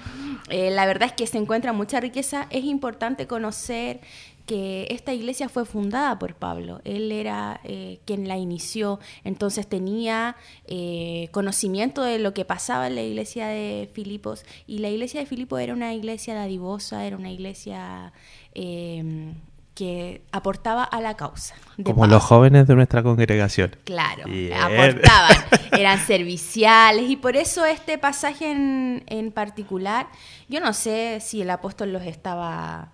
Eh, 0.49 0.71
la 0.71 0.85
verdad 0.85 1.09
es 1.09 1.13
que 1.13 1.27
se 1.27 1.37
encuentra 1.37 1.73
mucha 1.73 1.99
riqueza. 1.99 2.47
Es 2.49 2.63
importante 2.65 3.27
conocer 3.27 4.01
que 4.49 4.87
esta 4.89 5.13
iglesia 5.13 5.47
fue 5.47 5.63
fundada 5.63 6.17
por 6.17 6.33
Pablo. 6.33 6.81
Él 6.83 7.11
era 7.11 7.61
eh, 7.63 7.99
quien 8.05 8.27
la 8.27 8.35
inició, 8.35 8.99
entonces 9.23 9.67
tenía 9.67 10.37
eh, 10.65 11.29
conocimiento 11.31 12.01
de 12.01 12.17
lo 12.17 12.33
que 12.33 12.45
pasaba 12.45 12.87
en 12.87 12.95
la 12.95 13.03
iglesia 13.03 13.47
de 13.47 13.87
Filipos. 13.93 14.43
Y 14.65 14.79
la 14.79 14.89
iglesia 14.89 15.19
de 15.19 15.27
Filipos 15.27 15.61
era 15.61 15.73
una 15.73 15.93
iglesia 15.93 16.33
dadivosa, 16.33 17.05
era 17.05 17.15
una 17.15 17.31
iglesia 17.31 18.11
eh, 18.55 19.35
que 19.79 20.23
aportaba 20.33 20.83
a 20.83 20.99
la 20.99 21.15
causa. 21.15 21.55
Como 21.85 22.05
los 22.05 22.21
jóvenes 22.21 22.67
de 22.67 22.75
nuestra 22.75 23.01
congregación. 23.01 23.77
Claro, 23.85 24.25
Bien. 24.25 24.51
aportaban, 24.51 25.37
eran 25.71 26.05
serviciales 26.05 27.09
y 27.09 27.15
por 27.15 27.37
eso 27.37 27.63
este 27.63 27.97
pasaje 27.97 28.51
en, 28.51 29.03
en 29.07 29.31
particular, 29.31 30.09
yo 30.49 30.59
no 30.59 30.73
sé 30.73 31.19
si 31.21 31.43
el 31.43 31.49
apóstol 31.49 31.93
los 31.93 32.03
estaba 32.03 32.89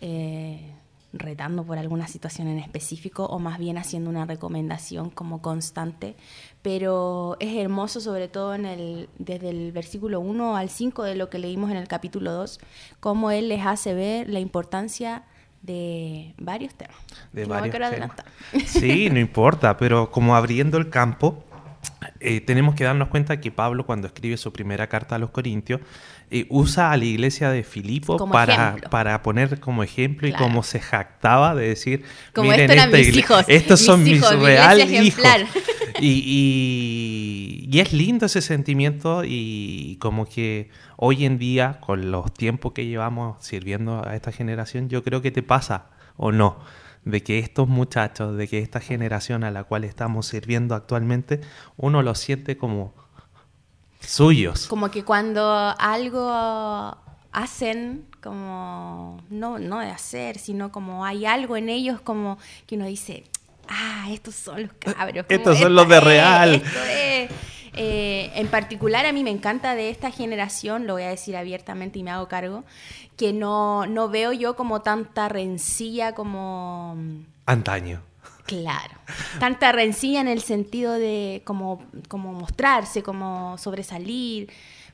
eh, 0.00 0.74
retando 1.12 1.64
por 1.64 1.76
alguna 1.76 2.06
situación 2.06 2.46
en 2.46 2.60
específico 2.60 3.24
o 3.24 3.40
más 3.40 3.58
bien 3.58 3.76
haciendo 3.76 4.08
una 4.08 4.24
recomendación 4.24 5.10
como 5.10 5.42
constante, 5.42 6.14
pero 6.62 7.36
es 7.40 7.56
hermoso 7.56 8.00
sobre 8.00 8.28
todo 8.28 8.54
en 8.54 8.64
el, 8.64 9.08
desde 9.18 9.50
el 9.50 9.72
versículo 9.72 10.20
1 10.20 10.56
al 10.56 10.70
5 10.70 11.02
de 11.02 11.16
lo 11.16 11.30
que 11.30 11.40
leímos 11.40 11.72
en 11.72 11.78
el 11.78 11.88
capítulo 11.88 12.30
2, 12.30 12.60
cómo 13.00 13.32
él 13.32 13.48
les 13.48 13.66
hace 13.66 13.92
ver 13.92 14.28
la 14.28 14.38
importancia 14.38 15.24
de 15.24 15.37
varios 16.38 16.74
temas. 16.74 16.96
De 17.32 17.44
varios 17.44 17.74
temas. 17.74 18.12
Sí, 18.66 19.10
no 19.10 19.18
importa, 19.18 19.76
pero 19.76 20.10
como 20.10 20.36
abriendo 20.36 20.78
el 20.78 20.90
campo, 20.90 21.44
eh, 22.20 22.40
tenemos 22.40 22.74
que 22.74 22.84
darnos 22.84 23.08
cuenta 23.08 23.40
que 23.40 23.50
Pablo 23.50 23.84
cuando 23.84 24.06
escribe 24.06 24.36
su 24.36 24.52
primera 24.52 24.88
carta 24.88 25.16
a 25.16 25.18
los 25.18 25.30
Corintios 25.30 25.80
eh, 26.30 26.46
usa 26.48 26.92
a 26.92 26.96
la 26.96 27.04
iglesia 27.04 27.50
de 27.50 27.64
Filipo 27.64 28.28
para, 28.30 28.76
para 28.90 29.22
poner 29.22 29.58
como 29.58 29.82
ejemplo 29.82 30.28
y 30.28 30.32
como 30.32 30.62
se 30.62 30.78
jactaba 30.78 31.54
de 31.54 31.68
decir, 31.68 32.04
como 32.34 32.50
miren, 32.50 32.70
esto 32.70 32.96
mis 32.96 33.16
hijos, 33.16 33.44
estos 33.48 33.80
son 33.80 34.04
mis, 34.04 34.28
reales 34.30 34.90
hijos. 34.90 35.24
Y, 36.00 37.66
y, 37.68 37.80
es 37.80 37.92
lindo 37.92 38.26
ese 38.26 38.40
sentimiento 38.40 39.22
y 39.24 39.96
como 40.00 40.26
que 40.26 40.70
hoy 40.96 41.24
en 41.24 41.38
día, 41.38 41.78
con 41.80 42.12
los 42.12 42.32
tiempos 42.32 42.72
que 42.72 42.86
llevamos 42.86 43.44
sirviendo 43.44 44.06
a 44.06 44.14
esta 44.14 44.30
generación, 44.30 44.88
yo 44.88 45.02
creo 45.02 45.22
que 45.22 45.32
te 45.32 45.42
pasa 45.42 45.86
o 46.16 46.30
no 46.30 46.60
de 47.08 47.22
que 47.22 47.38
estos 47.38 47.68
muchachos, 47.68 48.36
de 48.36 48.46
que 48.48 48.58
esta 48.58 48.80
generación 48.80 49.42
a 49.42 49.50
la 49.50 49.64
cual 49.64 49.84
estamos 49.84 50.26
sirviendo 50.26 50.74
actualmente, 50.74 51.40
uno 51.78 52.02
los 52.02 52.18
siente 52.18 52.58
como 52.58 52.92
suyos. 54.00 54.66
Como 54.66 54.90
que 54.90 55.04
cuando 55.04 55.74
algo 55.78 56.30
hacen, 57.32 58.04
como 58.22 59.22
no, 59.30 59.58
no 59.58 59.80
de 59.80 59.88
hacer, 59.88 60.38
sino 60.38 60.70
como 60.70 61.06
hay 61.06 61.24
algo 61.24 61.56
en 61.56 61.70
ellos 61.70 61.98
como 62.02 62.38
que 62.66 62.76
uno 62.76 62.84
dice, 62.84 63.24
ah, 63.68 64.08
estos 64.10 64.34
son 64.34 64.64
los 64.64 64.72
cabros. 64.74 65.24
Estos 65.30 65.58
son 65.58 65.74
los 65.74 65.88
de 65.88 66.00
real. 66.00 66.54
Esto 66.56 66.84
es. 66.84 67.30
Eh, 67.74 68.30
en 68.34 68.48
particular 68.48 69.06
a 69.06 69.12
mí 69.12 69.22
me 69.22 69.30
encanta 69.30 69.74
de 69.74 69.90
esta 69.90 70.10
generación, 70.10 70.86
lo 70.86 70.94
voy 70.94 71.02
a 71.02 71.08
decir 71.08 71.36
abiertamente 71.36 71.98
y 71.98 72.02
me 72.02 72.10
hago 72.10 72.28
cargo, 72.28 72.64
que 73.16 73.32
no, 73.32 73.86
no 73.86 74.08
veo 74.08 74.32
yo 74.32 74.56
como 74.56 74.82
tanta 74.82 75.28
rencilla 75.28 76.14
como... 76.14 76.96
Antaño. 77.46 78.02
Claro. 78.48 78.94
Tanta 79.38 79.72
rencilla 79.72 80.22
en 80.22 80.28
el 80.28 80.40
sentido 80.40 80.94
de 80.94 81.42
como, 81.44 81.82
como 82.08 82.32
mostrarse, 82.32 83.02
como 83.02 83.58
sobresalir, 83.58 84.50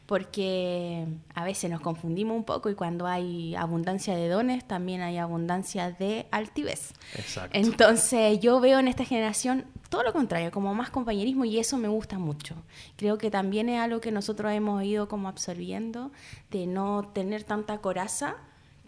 porque 0.06 1.06
a 1.34 1.44
veces 1.44 1.70
nos 1.70 1.80
confundimos 1.80 2.36
un 2.36 2.44
poco 2.44 2.68
y 2.68 2.74
cuando 2.74 3.06
hay 3.06 3.54
abundancia 3.54 4.14
de 4.14 4.28
dones, 4.28 4.66
también 4.66 5.00
hay 5.00 5.16
abundancia 5.18 5.92
de 5.92 6.26
altivez. 6.30 6.92
Exacto. 7.14 7.56
Entonces 7.56 8.38
yo 8.40 8.60
veo 8.60 8.78
en 8.78 8.88
esta 8.88 9.04
generación 9.04 9.64
todo 9.88 10.02
lo 10.02 10.12
contrario, 10.12 10.50
como 10.50 10.74
más 10.74 10.90
compañerismo 10.90 11.44
y 11.44 11.58
eso 11.58 11.78
me 11.78 11.88
gusta 11.88 12.18
mucho. 12.18 12.56
Creo 12.96 13.16
que 13.16 13.30
también 13.30 13.68
es 13.68 13.80
algo 13.80 14.00
que 14.00 14.10
nosotros 14.10 14.52
hemos 14.52 14.82
ido 14.82 15.08
como 15.08 15.28
absorbiendo, 15.28 16.10
de 16.50 16.66
no 16.66 17.10
tener 17.14 17.44
tanta 17.44 17.78
coraza 17.78 18.36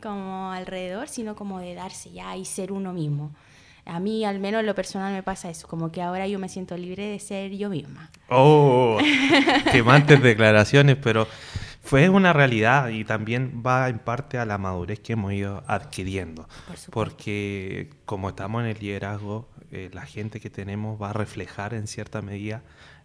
como 0.02 0.50
alrededor, 0.52 1.08
sino 1.08 1.34
como 1.36 1.60
de 1.60 1.74
darse 1.74 2.10
ya 2.10 2.36
y 2.36 2.44
ser 2.44 2.72
uno 2.72 2.92
mismo. 2.92 3.30
A 3.86 4.00
mí, 4.00 4.24
al 4.24 4.40
menos 4.40 4.60
en 4.60 4.66
lo 4.66 4.74
personal, 4.74 5.12
me 5.12 5.22
pasa 5.22 5.48
eso, 5.48 5.68
como 5.68 5.90
que 5.92 6.02
ahora 6.02 6.26
yo 6.26 6.38
me 6.38 6.48
siento 6.48 6.76
libre 6.76 7.06
de 7.06 7.18
ser 7.20 7.52
yo 7.52 7.70
misma. 7.70 8.10
Oh, 8.28 8.98
quemantes 9.72 10.20
declaraciones, 10.20 10.96
pero 10.96 11.26
fue 11.82 12.08
una 12.08 12.32
realidad 12.32 12.88
y 12.88 13.04
también 13.04 13.62
va 13.64 13.88
en 13.88 14.00
parte 14.00 14.38
a 14.38 14.44
la 14.44 14.58
madurez 14.58 14.98
que 14.98 15.12
hemos 15.12 15.32
ido 15.32 15.62
adquiriendo. 15.68 16.48
porque 16.90 17.90
como 18.04 18.30
estamos 18.30 18.64
en 18.64 18.70
el 18.70 18.78
liderazgo, 18.80 19.48
eh, 19.70 19.88
la 19.92 20.04
gente 20.04 20.40
que 20.40 20.50
tenemos 20.50 21.00
va 21.00 21.10
a 21.10 21.12
reflejar 21.12 21.74
en 21.74 21.86
cierta 21.86 22.22
medida 22.22 22.62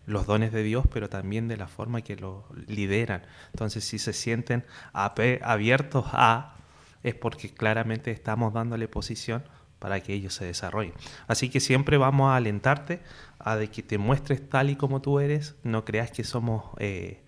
los 0.08 0.26
dones 0.26 0.52
de 0.52 0.64
Dios, 0.64 0.86
pero 0.92 1.10
también 1.10 1.48
de 1.48 1.58
la 1.58 1.68
forma 1.68 2.02
que 2.02 2.16
lo 2.16 2.46
lideran. 2.68 3.22
Entonces, 3.54 3.84
si 3.84 4.00
se 4.00 4.14
sienten 4.14 4.66
abiertos 4.94 6.06
a, 6.12 6.56
es 7.04 7.14
porque 7.14 7.54
claramente 7.54 8.10
estamos 8.12 8.52
dándole 8.52 8.88
posición 8.88 9.44
para 9.82 10.00
que 10.00 10.14
ellos 10.14 10.36
se 10.36 10.46
desarrollen. 10.46 10.94
Así 11.28 11.50
que 11.50 11.60
siempre 11.60 11.98
vamos 11.98 12.30
a 12.30 12.36
alentarte 12.36 13.02
a 13.40 13.56
de 13.56 13.68
que 13.70 13.82
te 13.82 13.98
muestres 13.98 14.48
tal 14.48 14.70
y 14.70 14.76
como 14.76 15.02
tú 15.02 15.20
eres, 15.20 15.56
no 15.64 15.84
creas 15.84 16.12
que 16.12 16.24
somos 16.24 16.66
eh, 16.78 17.24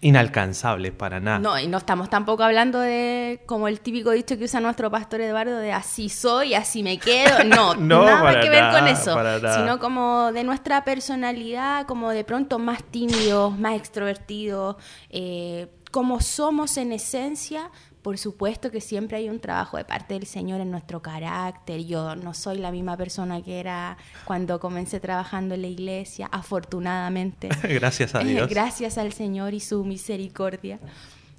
inalcanzables 0.00 0.92
para 0.92 1.20
nada. 1.20 1.38
No, 1.38 1.58
y 1.58 1.66
no 1.68 1.76
estamos 1.76 2.08
tampoco 2.08 2.44
hablando 2.44 2.80
de 2.80 3.42
como 3.44 3.68
el 3.68 3.80
típico 3.80 4.10
dicho 4.10 4.38
que 4.38 4.44
usa 4.44 4.58
nuestro 4.60 4.90
pastor 4.90 5.20
Eduardo 5.20 5.58
de 5.58 5.70
así 5.70 6.08
soy, 6.08 6.54
así 6.54 6.82
me 6.82 6.98
quedo. 6.98 7.36
No, 7.44 7.74
nada 7.74 8.40
que 8.40 8.48
ver 8.48 8.72
con 8.72 8.88
eso, 8.88 9.14
sino 9.56 9.78
como 9.78 10.32
de 10.32 10.44
nuestra 10.44 10.82
personalidad, 10.82 11.86
como 11.86 12.10
de 12.10 12.24
pronto 12.24 12.58
más 12.58 12.82
tímidos, 12.84 13.58
más 13.58 13.76
extrovertidos, 13.76 14.76
eh, 15.10 15.68
como 15.90 16.20
somos 16.20 16.78
en 16.78 16.92
esencia, 16.92 17.70
por 18.06 18.18
supuesto 18.18 18.70
que 18.70 18.80
siempre 18.80 19.16
hay 19.16 19.28
un 19.28 19.40
trabajo 19.40 19.78
de 19.78 19.84
parte 19.84 20.14
del 20.14 20.26
Señor 20.26 20.60
en 20.60 20.70
nuestro 20.70 21.02
carácter. 21.02 21.84
Yo 21.86 22.14
no 22.14 22.34
soy 22.34 22.58
la 22.58 22.70
misma 22.70 22.96
persona 22.96 23.42
que 23.42 23.58
era 23.58 23.98
cuando 24.24 24.60
comencé 24.60 25.00
trabajando 25.00 25.56
en 25.56 25.62
la 25.62 25.66
iglesia, 25.66 26.28
afortunadamente. 26.30 27.48
Gracias 27.64 28.14
a 28.14 28.20
Dios. 28.22 28.48
Gracias 28.48 28.96
al 28.96 29.12
Señor 29.12 29.54
y 29.54 29.58
su 29.58 29.82
misericordia. 29.82 30.78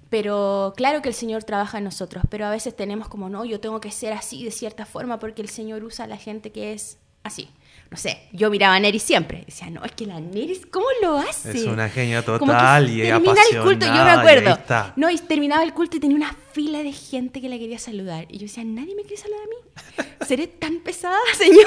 Pero 0.09 0.73
claro 0.75 1.01
que 1.01 1.07
el 1.07 1.15
Señor 1.15 1.45
trabaja 1.45 1.77
en 1.77 1.85
nosotros, 1.85 2.25
pero 2.29 2.45
a 2.45 2.49
veces 2.49 2.75
tenemos 2.75 3.07
como, 3.07 3.29
no, 3.29 3.45
yo 3.45 3.61
tengo 3.61 3.79
que 3.79 3.91
ser 3.91 4.11
así 4.11 4.43
de 4.43 4.51
cierta 4.51 4.85
forma 4.85 5.19
porque 5.19 5.41
el 5.41 5.47
Señor 5.47 5.85
usa 5.85 6.03
a 6.03 6.09
la 6.09 6.17
gente 6.17 6.51
que 6.51 6.73
es 6.73 6.97
así 7.23 7.49
no 7.89 7.97
sé, 7.97 8.27
yo 8.33 8.49
miraba 8.49 8.75
a 8.75 8.79
Neris 8.79 9.03
siempre. 9.03 9.43
Decía, 9.45 9.69
no, 9.69 9.83
es 9.85 9.91
que 9.93 10.05
la 10.05 10.19
Neris, 10.19 10.65
¿cómo 10.65 10.85
lo 11.01 11.17
hace? 11.17 11.51
Es 11.51 11.65
una 11.65 11.89
genia 11.89 12.23
total 12.23 12.89
y 12.89 13.01
termina 13.01 13.41
el 13.51 13.61
culto, 13.61 13.85
yo 13.85 13.91
me 13.91 14.11
acuerdo. 14.11 14.57
No, 14.95 15.09
y 15.09 15.17
terminaba 15.17 15.63
el 15.63 15.73
culto 15.73 15.97
y 15.97 15.99
tenía 15.99 16.17
una 16.17 16.35
fila 16.51 16.83
de 16.83 16.91
gente 16.91 17.39
que 17.39 17.49
la 17.49 17.57
quería 17.57 17.79
saludar. 17.79 18.25
Y 18.29 18.39
yo 18.39 18.43
decía, 18.43 18.63
nadie 18.63 18.95
me 18.95 19.03
quiere 19.03 19.17
saludar 19.17 19.41
a 19.41 19.47
mí. 19.47 20.07
¿Seré 20.25 20.47
tan 20.47 20.79
pesada, 20.79 21.17
señor? 21.37 21.65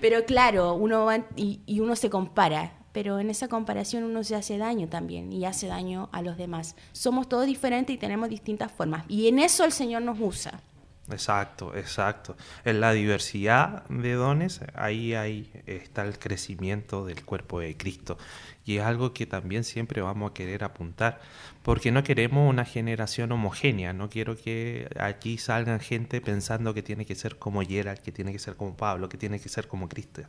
Pero 0.00 0.24
claro, 0.24 0.74
uno 0.74 1.04
va 1.04 1.18
y, 1.36 1.60
y 1.66 1.80
uno 1.80 1.96
se 1.96 2.08
compara. 2.08 2.72
Pero 2.92 3.18
en 3.20 3.28
esa 3.28 3.48
comparación 3.48 4.04
uno 4.04 4.24
se 4.24 4.36
hace 4.36 4.56
daño 4.56 4.88
también 4.88 5.30
y 5.30 5.44
hace 5.44 5.66
daño 5.66 6.08
a 6.12 6.22
los 6.22 6.38
demás. 6.38 6.76
Somos 6.92 7.28
todos 7.28 7.44
diferentes 7.44 7.94
y 7.94 7.98
tenemos 7.98 8.30
distintas 8.30 8.72
formas. 8.72 9.04
Y 9.06 9.28
en 9.28 9.38
eso 9.38 9.64
el 9.64 9.72
Señor 9.72 10.00
nos 10.00 10.16
usa. 10.18 10.62
Exacto, 11.10 11.76
exacto. 11.76 12.36
En 12.64 12.80
la 12.80 12.92
diversidad 12.92 13.84
de 13.88 14.14
dones, 14.14 14.60
ahí, 14.74 15.14
ahí 15.14 15.48
está 15.66 16.04
el 16.04 16.18
crecimiento 16.18 17.06
del 17.06 17.24
cuerpo 17.24 17.60
de 17.60 17.76
Cristo. 17.76 18.18
Y 18.64 18.78
es 18.78 18.82
algo 18.84 19.12
que 19.14 19.24
también 19.26 19.62
siempre 19.62 20.02
vamos 20.02 20.30
a 20.32 20.34
querer 20.34 20.64
apuntar, 20.64 21.20
porque 21.66 21.90
no 21.90 22.04
queremos 22.04 22.48
una 22.48 22.64
generación 22.64 23.32
homogénea, 23.32 23.92
no 23.92 24.08
quiero 24.08 24.36
que 24.36 24.88
aquí 25.00 25.36
salgan 25.36 25.80
gente 25.80 26.20
pensando 26.20 26.72
que 26.74 26.80
tiene 26.80 27.04
que 27.04 27.16
ser 27.16 27.38
como 27.38 27.60
Gerald, 27.60 27.98
que 27.98 28.12
tiene 28.12 28.30
que 28.30 28.38
ser 28.38 28.54
como 28.54 28.76
Pablo, 28.76 29.08
que 29.08 29.18
tiene 29.18 29.40
que 29.40 29.48
ser 29.48 29.66
como 29.66 29.88
Cristo. 29.88 30.22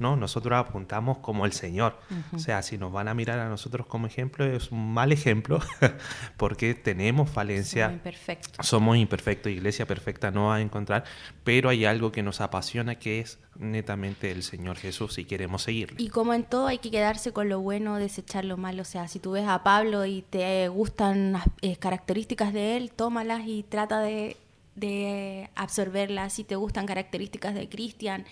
No, 0.00 0.16
nosotros 0.16 0.58
apuntamos 0.58 1.18
como 1.18 1.46
el 1.46 1.52
Señor. 1.52 1.96
O 2.34 2.40
sea, 2.40 2.60
si 2.62 2.76
nos 2.76 2.90
van 2.90 3.06
a 3.06 3.14
mirar 3.14 3.38
a 3.38 3.48
nosotros 3.48 3.86
como 3.86 4.08
ejemplo, 4.08 4.44
es 4.44 4.72
un 4.72 4.92
mal 4.92 5.12
ejemplo, 5.12 5.60
porque 6.36 6.74
tenemos 6.74 7.30
falencia. 7.30 7.84
Somos 7.84 7.94
imperfectos. 7.94 8.66
Somos 8.66 8.96
imperfectos, 8.96 9.52
iglesia 9.52 9.86
perfecta 9.86 10.32
no 10.32 10.46
va 10.46 10.56
a 10.56 10.60
encontrar, 10.60 11.04
pero 11.44 11.68
hay 11.68 11.84
algo 11.84 12.10
que 12.10 12.24
nos 12.24 12.40
apasiona 12.40 12.96
que 12.96 13.20
es 13.20 13.38
netamente 13.60 14.30
el 14.30 14.42
Señor 14.42 14.76
Jesús 14.76 15.18
y 15.18 15.24
queremos 15.24 15.62
seguirle. 15.62 16.02
Y 16.02 16.08
como 16.08 16.34
en 16.34 16.44
todo 16.44 16.66
hay 16.66 16.78
que 16.78 16.90
quedarse 16.90 17.32
con 17.32 17.48
lo 17.48 17.60
bueno, 17.60 17.96
desechar 17.96 18.44
lo 18.44 18.56
malo. 18.56 18.82
O 18.82 18.86
sea, 18.86 19.06
si 19.06 19.18
tú 19.18 19.32
ves 19.32 19.46
a 19.46 19.62
Pablo 19.62 20.06
y 20.06 20.22
te 20.22 20.68
gustan 20.80 21.36
eh, 21.60 21.76
características 21.76 22.54
de 22.54 22.78
él, 22.78 22.90
tómalas 22.90 23.42
y 23.46 23.62
trata 23.62 24.00
de, 24.00 24.38
de 24.76 25.50
absorberlas. 25.54 26.32
Si 26.32 26.44
te 26.44 26.56
gustan 26.56 26.86
características 26.86 27.54
de 27.54 27.68
Cristian, 27.68 28.24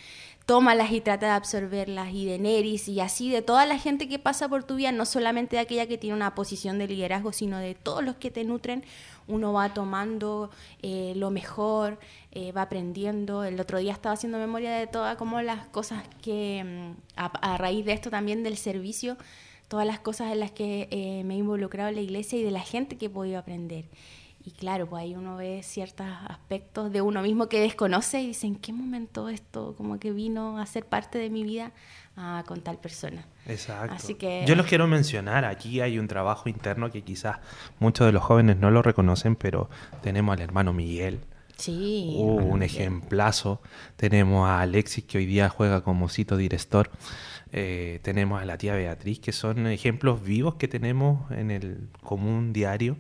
tómalas 0.47 0.91
y 0.93 1.03
trata 1.03 1.27
de 1.27 1.33
absorberlas. 1.33 2.15
Y 2.15 2.25
de 2.25 2.39
Neris 2.39 2.89
y 2.89 3.01
así 3.01 3.31
de 3.31 3.43
toda 3.43 3.67
la 3.67 3.79
gente 3.79 4.09
que 4.09 4.19
pasa 4.19 4.49
por 4.49 4.65
tu 4.65 4.77
vida, 4.77 4.93
no 4.93 5.05
solamente 5.05 5.57
de 5.57 5.63
aquella 5.63 5.87
que 5.87 5.99
tiene 5.99 6.17
una 6.17 6.35
posición 6.35 6.79
de 6.79 6.89
liderazgo, 6.89 7.33
sino 7.33 7.59
de 7.59 7.75
todos 7.75 8.03
los 8.03 8.17
que 8.17 8.31
te 8.31 8.45
nutren 8.45 8.83
uno 9.29 9.53
va 9.53 9.73
tomando 9.75 10.51
eh, 10.83 11.13
lo 11.15 11.31
mejor, 11.31 11.99
eh, 12.33 12.51
va 12.53 12.63
aprendiendo. 12.63 13.45
El 13.45 13.61
otro 13.61 13.79
día 13.79 13.93
estaba 13.93 14.15
haciendo 14.15 14.39
memoria 14.39 14.73
de 14.73 14.87
todas 14.87 15.17
como 15.17 15.41
las 15.43 15.67
cosas 15.67 16.03
que, 16.23 16.65
mm, 16.65 17.01
a, 17.17 17.59
raíz 17.59 17.85
de 17.85 17.93
esto 17.93 18.11
también 18.11 18.43
del 18.43 18.57
servicio, 18.57 19.19
todas 19.69 19.87
las 19.87 20.01
cosas 20.01 20.33
en 20.33 20.41
las 20.41 20.51
que 20.51 20.89
eh, 20.91 21.23
me 21.25 21.35
he 21.35 21.39
involucrado 21.39 21.91
en 21.91 21.97
la 21.97 22.01
iglesia 22.01 22.39
y 22.39 22.43
de 22.43 22.51
la 22.51 22.61
gente 22.61 22.97
que 22.97 23.07
he 23.07 23.11
podido 23.11 23.39
aprender. 23.39 23.85
Y 24.45 24.53
claro, 24.53 24.89
pues 24.89 25.03
ahí 25.03 25.15
uno 25.15 25.37
ve 25.37 25.61
ciertos 25.63 26.07
aspectos 26.27 26.91
de 26.91 27.03
uno 27.03 27.21
mismo 27.21 27.49
que 27.49 27.61
desconoce 27.61 28.23
y 28.23 28.29
dice, 28.29 28.47
¿en 28.47 28.57
qué 28.57 28.73
momento 28.73 29.29
esto 29.29 29.75
como 29.77 29.99
que 29.99 30.11
vino 30.11 30.59
a 30.59 30.65
ser 30.65 30.87
parte 30.87 31.19
de 31.19 31.29
mi 31.29 31.43
vida 31.43 31.73
ah, 32.17 32.45
con 32.47 32.63
tal 32.63 32.79
persona? 32.79 33.27
Exacto. 33.47 33.95
Así 33.95 34.15
que... 34.15 34.45
Yo 34.47 34.55
los 34.55 34.67
quiero 34.67 34.87
mencionar, 34.87 35.45
aquí 35.45 35.81
hay 35.81 35.99
un 35.99 36.09
trabajo 36.09 36.49
interno 36.49 36.91
que 36.91 37.03
quizás 37.03 37.39
muchos 37.79 38.07
de 38.07 38.13
los 38.13 38.23
jóvenes 38.23 38.57
no 38.57 38.71
lo 38.71 38.81
reconocen, 38.81 39.37
pero 39.37 39.69
tenemos 40.03 40.33
al 40.35 40.41
hermano 40.41 40.73
Miguel, 40.73 41.21
Sí. 41.59 42.15
Uh, 42.19 42.39
un 42.39 42.63
ejemplazo. 42.63 43.61
Tenemos 43.97 44.49
a 44.49 44.61
Alexis 44.61 45.05
que 45.05 45.19
hoy 45.19 45.27
día 45.27 45.49
juega 45.49 45.83
como 45.83 46.09
cito 46.09 46.37
director. 46.37 46.91
Eh, 47.53 48.01
tenemos 48.03 48.43
a 48.43 48.45
la 48.45 48.59
tía 48.59 48.75
Beatriz 48.75 49.21
que 49.21 49.33
son 49.33 49.67
ejemplos 49.67 50.23
vivos 50.23 50.57
que 50.57 50.69
tenemos 50.69 51.31
en 51.31 51.51
el 51.51 51.89
común 52.03 52.53
diario 52.53 52.99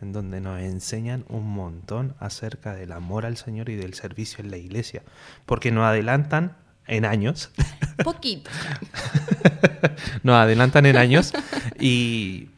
en 0.00 0.12
donde 0.12 0.40
nos 0.40 0.60
enseñan 0.60 1.24
un 1.28 1.48
montón 1.48 2.14
acerca 2.20 2.74
del 2.74 2.92
amor 2.92 3.26
al 3.26 3.36
Señor 3.36 3.68
y 3.68 3.74
del 3.74 3.94
servicio 3.94 4.44
en 4.44 4.50
la 4.50 4.56
iglesia. 4.56 5.02
Porque 5.44 5.72
nos 5.72 5.84
adelantan 5.84 6.56
en 6.86 7.04
años, 7.04 7.50
Poquito. 8.04 8.50
nos 10.22 10.36
adelantan 10.36 10.86
en 10.86 10.96
años 10.96 11.32
y, 11.78 12.48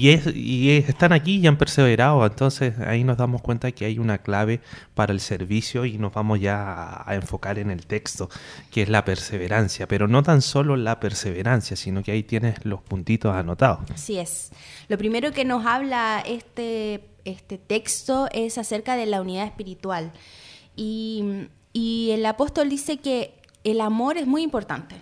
y, 0.00 0.08
es- 0.10 0.34
y 0.34 0.70
es- 0.70 0.88
están 0.88 1.12
aquí 1.12 1.36
y 1.36 1.46
han 1.46 1.56
perseverado. 1.58 2.24
Entonces 2.26 2.78
ahí 2.80 3.04
nos 3.04 3.16
damos 3.18 3.42
cuenta 3.42 3.70
que 3.72 3.84
hay 3.84 3.98
una 3.98 4.18
clave 4.18 4.60
para 4.94 5.12
el 5.12 5.20
servicio 5.20 5.84
y 5.84 5.98
nos 5.98 6.12
vamos 6.12 6.40
ya 6.40 6.62
a, 6.62 7.10
a 7.10 7.14
enfocar 7.14 7.58
en 7.58 7.70
el 7.70 7.86
texto, 7.86 8.28
que 8.70 8.82
es 8.82 8.88
la 8.88 9.04
perseverancia. 9.04 9.86
Pero 9.86 10.08
no 10.08 10.22
tan 10.22 10.42
solo 10.42 10.76
la 10.76 10.98
perseverancia, 11.00 11.76
sino 11.76 12.02
que 12.02 12.12
ahí 12.12 12.22
tienes 12.22 12.64
los 12.64 12.80
puntitos 12.82 13.34
anotados. 13.34 13.80
Así 13.94 14.18
es. 14.18 14.50
Lo 14.88 14.96
primero 14.98 15.32
que 15.32 15.44
nos 15.44 15.66
habla 15.66 16.22
este, 16.26 17.04
este 17.24 17.58
texto 17.58 18.28
es 18.32 18.58
acerca 18.58 18.96
de 18.96 19.06
la 19.06 19.20
unidad 19.20 19.44
espiritual. 19.46 20.12
Y, 20.76 21.48
y 21.72 22.10
el 22.12 22.24
apóstol 22.26 22.68
dice 22.68 22.96
que 22.98 23.34
el 23.64 23.80
amor 23.80 24.16
es 24.16 24.26
muy 24.26 24.42
importante. 24.42 24.96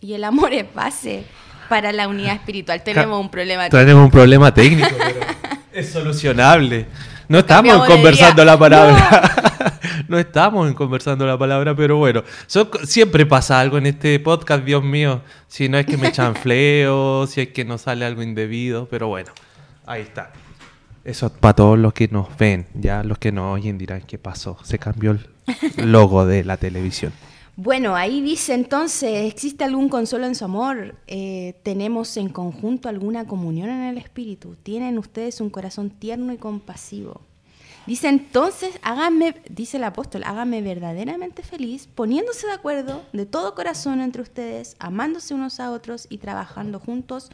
Y 0.00 0.12
el 0.12 0.24
amor 0.24 0.52
es 0.52 0.72
base 0.74 1.24
para 1.68 1.92
la 1.92 2.08
unidad 2.08 2.34
espiritual. 2.34 2.82
Tenemos 2.82 3.20
un 3.20 3.30
problema. 3.30 3.68
Tenemos 3.68 4.04
un 4.04 4.10
problema 4.10 4.52
técnico, 4.52 4.88
pero 4.98 5.20
es 5.72 5.90
solucionable. 5.90 6.86
No 7.28 7.38
estamos 7.38 7.86
conversando 7.86 8.44
la 8.44 8.58
palabra. 8.58 9.40
No. 10.08 10.18
estamos 10.18 10.68
en 10.68 10.74
conversando 10.74 11.26
la 11.26 11.38
palabra, 11.38 11.74
pero 11.74 11.96
bueno. 11.96 12.22
siempre 12.84 13.24
pasa 13.26 13.58
algo 13.58 13.78
en 13.78 13.86
este 13.86 14.20
podcast, 14.20 14.64
Dios 14.64 14.82
mío. 14.82 15.22
Si 15.48 15.68
no 15.68 15.78
es 15.78 15.86
que 15.86 15.96
me 15.96 16.12
chanfleo, 16.12 17.26
si 17.28 17.40
es 17.40 17.48
que 17.48 17.64
no 17.64 17.78
sale 17.78 18.04
algo 18.04 18.22
indebido, 18.22 18.86
pero 18.88 19.08
bueno, 19.08 19.32
ahí 19.86 20.02
está. 20.02 20.32
Eso 21.04 21.32
para 21.32 21.54
todos 21.54 21.78
los 21.78 21.94
que 21.94 22.08
nos 22.08 22.36
ven, 22.36 22.66
ya 22.74 23.02
los 23.02 23.18
que 23.18 23.32
nos 23.32 23.54
oyen 23.54 23.78
dirán 23.78 24.02
qué 24.02 24.18
pasó. 24.18 24.58
Se 24.62 24.78
cambió 24.78 25.12
el 25.12 25.20
logo 25.90 26.26
de 26.26 26.44
la 26.44 26.56
televisión. 26.56 27.12
Bueno, 27.56 27.94
ahí 27.94 28.20
dice 28.20 28.52
entonces, 28.52 29.32
¿existe 29.32 29.62
algún 29.62 29.88
consuelo 29.88 30.26
en 30.26 30.34
su 30.34 30.44
amor? 30.44 30.96
Eh, 31.06 31.54
¿Tenemos 31.62 32.16
en 32.16 32.28
conjunto 32.28 32.88
alguna 32.88 33.28
comunión 33.28 33.68
en 33.70 33.82
el 33.82 33.96
Espíritu? 33.96 34.56
¿Tienen 34.60 34.98
ustedes 34.98 35.40
un 35.40 35.50
corazón 35.50 35.90
tierno 35.90 36.32
y 36.32 36.36
compasivo? 36.36 37.20
Dice 37.86 38.08
entonces, 38.08 38.76
háganme, 38.82 39.36
dice 39.48 39.76
el 39.76 39.84
apóstol, 39.84 40.24
háganme 40.24 40.62
verdaderamente 40.62 41.44
feliz, 41.44 41.86
poniéndose 41.86 42.48
de 42.48 42.54
acuerdo 42.54 43.02
de 43.12 43.24
todo 43.24 43.54
corazón 43.54 44.00
entre 44.00 44.22
ustedes, 44.22 44.74
amándose 44.80 45.32
unos 45.32 45.60
a 45.60 45.70
otros 45.70 46.08
y 46.10 46.18
trabajando 46.18 46.80
juntos 46.80 47.30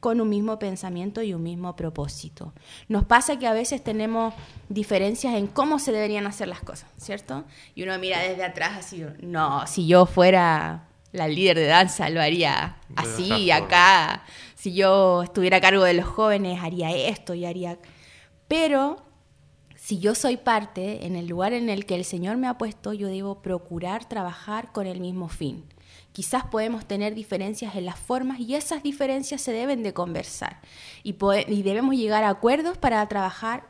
con 0.00 0.20
un 0.20 0.28
mismo 0.28 0.58
pensamiento 0.58 1.22
y 1.22 1.34
un 1.34 1.42
mismo 1.42 1.76
propósito. 1.76 2.52
Nos 2.88 3.04
pasa 3.04 3.38
que 3.38 3.46
a 3.46 3.52
veces 3.52 3.82
tenemos 3.82 4.34
diferencias 4.68 5.34
en 5.34 5.46
cómo 5.46 5.78
se 5.78 5.92
deberían 5.92 6.26
hacer 6.26 6.48
las 6.48 6.60
cosas, 6.60 6.90
¿cierto? 6.96 7.44
Y 7.74 7.82
uno 7.82 7.98
mira 7.98 8.20
desde 8.20 8.44
atrás 8.44 8.72
así, 8.78 9.04
no, 9.20 9.66
si 9.66 9.86
yo 9.86 10.06
fuera 10.06 10.88
la 11.12 11.28
líder 11.28 11.56
de 11.56 11.66
danza 11.66 12.10
lo 12.10 12.20
haría 12.20 12.76
así, 12.96 13.50
acá. 13.50 14.22
Si 14.54 14.74
yo 14.74 15.22
estuviera 15.22 15.58
a 15.58 15.60
cargo 15.60 15.84
de 15.84 15.94
los 15.94 16.06
jóvenes 16.06 16.62
haría 16.62 16.90
esto 16.90 17.34
y 17.34 17.46
haría... 17.46 17.78
Pero 18.46 19.02
si 19.74 19.98
yo 19.98 20.14
soy 20.14 20.36
parte, 20.36 21.06
en 21.06 21.16
el 21.16 21.26
lugar 21.26 21.52
en 21.52 21.70
el 21.70 21.86
que 21.86 21.94
el 21.94 22.04
Señor 22.04 22.36
me 22.36 22.46
ha 22.46 22.58
puesto, 22.58 22.92
yo 22.92 23.08
debo 23.08 23.40
procurar 23.40 24.08
trabajar 24.08 24.72
con 24.72 24.86
el 24.86 25.00
mismo 25.00 25.28
fin. 25.28 25.64
Quizás 26.18 26.44
podemos 26.44 26.84
tener 26.84 27.14
diferencias 27.14 27.76
en 27.76 27.86
las 27.86 27.96
formas 27.96 28.40
y 28.40 28.56
esas 28.56 28.82
diferencias 28.82 29.40
se 29.40 29.52
deben 29.52 29.84
de 29.84 29.94
conversar 29.94 30.60
y, 31.04 31.14
y 31.46 31.62
debemos 31.62 31.94
llegar 31.94 32.24
a 32.24 32.30
acuerdos 32.30 32.76
para 32.76 33.06
trabajar 33.06 33.68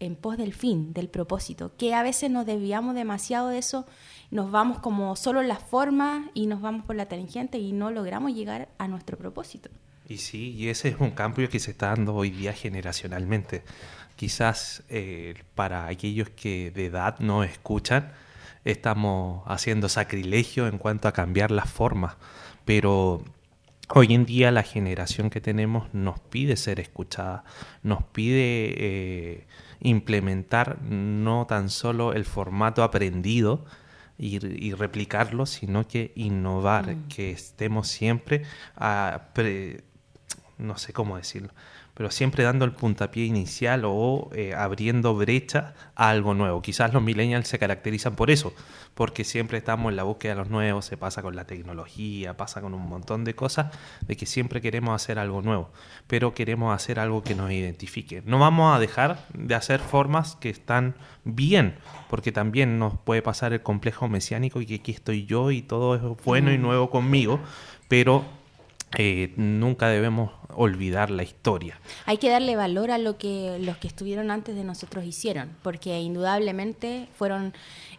en 0.00 0.16
pos 0.16 0.36
del 0.36 0.54
fin, 0.54 0.92
del 0.92 1.08
propósito, 1.08 1.70
que 1.78 1.94
a 1.94 2.02
veces 2.02 2.32
nos 2.32 2.46
desviamos 2.46 2.96
demasiado 2.96 3.46
de 3.46 3.58
eso, 3.58 3.86
nos 4.32 4.50
vamos 4.50 4.80
como 4.80 5.14
solo 5.14 5.40
en 5.40 5.46
las 5.46 5.62
formas 5.62 6.26
y 6.34 6.48
nos 6.48 6.60
vamos 6.60 6.84
por 6.84 6.96
la 6.96 7.06
tangente 7.06 7.58
y 7.58 7.70
no 7.70 7.92
logramos 7.92 8.34
llegar 8.34 8.70
a 8.78 8.88
nuestro 8.88 9.16
propósito. 9.16 9.70
Y 10.08 10.16
sí, 10.16 10.50
y 10.50 10.70
ese 10.70 10.88
es 10.88 10.96
un 10.98 11.12
cambio 11.12 11.48
que 11.48 11.60
se 11.60 11.70
está 11.70 11.90
dando 11.90 12.16
hoy 12.16 12.30
día 12.30 12.52
generacionalmente. 12.54 13.62
Quizás 14.16 14.82
eh, 14.88 15.34
para 15.54 15.86
aquellos 15.86 16.28
que 16.30 16.72
de 16.72 16.86
edad 16.86 17.20
no 17.20 17.44
escuchan, 17.44 18.12
estamos 18.64 19.42
haciendo 19.46 19.88
sacrilegio 19.88 20.66
en 20.66 20.78
cuanto 20.78 21.08
a 21.08 21.12
cambiar 21.12 21.50
las 21.50 21.70
formas, 21.70 22.16
pero 22.64 23.22
hoy 23.90 24.14
en 24.14 24.24
día 24.24 24.50
la 24.50 24.62
generación 24.62 25.30
que 25.30 25.40
tenemos 25.40 25.92
nos 25.92 26.18
pide 26.18 26.56
ser 26.56 26.80
escuchada, 26.80 27.44
nos 27.82 28.02
pide 28.04 28.74
eh, 28.76 29.46
implementar 29.80 30.80
no 30.82 31.46
tan 31.46 31.68
solo 31.68 32.12
el 32.12 32.24
formato 32.24 32.82
aprendido, 32.82 33.64
y, 34.16 34.38
y 34.46 34.72
replicarlo, 34.74 35.44
sino 35.44 35.88
que 35.88 36.12
innovar, 36.14 36.94
que 37.08 37.32
estemos 37.32 37.88
siempre 37.88 38.42
a 38.76 39.30
pre- 39.34 39.82
no 40.56 40.78
sé 40.78 40.92
cómo 40.92 41.16
decirlo, 41.16 41.50
pero 41.94 42.10
siempre 42.10 42.44
dando 42.44 42.64
el 42.64 42.72
puntapié 42.72 43.24
inicial 43.24 43.82
o 43.84 44.30
eh, 44.34 44.52
abriendo 44.54 45.14
brecha 45.14 45.74
a 45.94 46.10
algo 46.10 46.34
nuevo. 46.34 46.60
Quizás 46.60 46.92
los 46.92 47.02
millennials 47.02 47.48
se 47.48 47.58
caracterizan 47.58 48.16
por 48.16 48.30
eso, 48.30 48.52
porque 48.94 49.24
siempre 49.24 49.58
estamos 49.58 49.90
en 49.90 49.96
la 49.96 50.02
búsqueda 50.02 50.34
de 50.34 50.40
los 50.40 50.50
nuevos, 50.50 50.84
se 50.84 50.96
pasa 50.96 51.22
con 51.22 51.36
la 51.36 51.46
tecnología, 51.46 52.36
pasa 52.36 52.60
con 52.60 52.74
un 52.74 52.86
montón 52.88 53.24
de 53.24 53.34
cosas, 53.34 53.72
de 54.02 54.16
que 54.16 54.26
siempre 54.26 54.60
queremos 54.60 54.94
hacer 54.94 55.18
algo 55.18 55.40
nuevo, 55.40 55.70
pero 56.06 56.34
queremos 56.34 56.74
hacer 56.74 56.98
algo 56.98 57.22
que 57.22 57.34
nos 57.34 57.50
identifique. 57.52 58.22
No 58.26 58.38
vamos 58.38 58.74
a 58.76 58.80
dejar 58.80 59.24
de 59.32 59.54
hacer 59.54 59.80
formas 59.80 60.36
que 60.36 60.50
están 60.50 60.96
bien, 61.24 61.76
porque 62.10 62.32
también 62.32 62.78
nos 62.78 62.98
puede 62.98 63.22
pasar 63.22 63.52
el 63.52 63.62
complejo 63.62 64.08
mesiánico 64.08 64.60
y 64.60 64.66
que 64.66 64.76
aquí 64.76 64.92
estoy 64.92 65.26
yo 65.26 65.52
y 65.52 65.62
todo 65.62 65.94
es 65.94 66.24
bueno 66.24 66.52
y 66.52 66.58
nuevo 66.58 66.90
conmigo, 66.90 67.38
pero 67.88 68.24
eh, 68.98 69.32
nunca 69.36 69.88
debemos 69.88 70.30
olvidar 70.56 71.10
la 71.10 71.22
historia. 71.22 71.80
Hay 72.06 72.18
que 72.18 72.30
darle 72.30 72.56
valor 72.56 72.90
a 72.90 72.98
lo 72.98 73.18
que 73.18 73.58
los 73.60 73.76
que 73.78 73.88
estuvieron 73.88 74.30
antes 74.30 74.54
de 74.54 74.64
nosotros 74.64 75.04
hicieron, 75.04 75.50
porque 75.62 76.00
indudablemente 76.00 77.08
fueron 77.16 77.54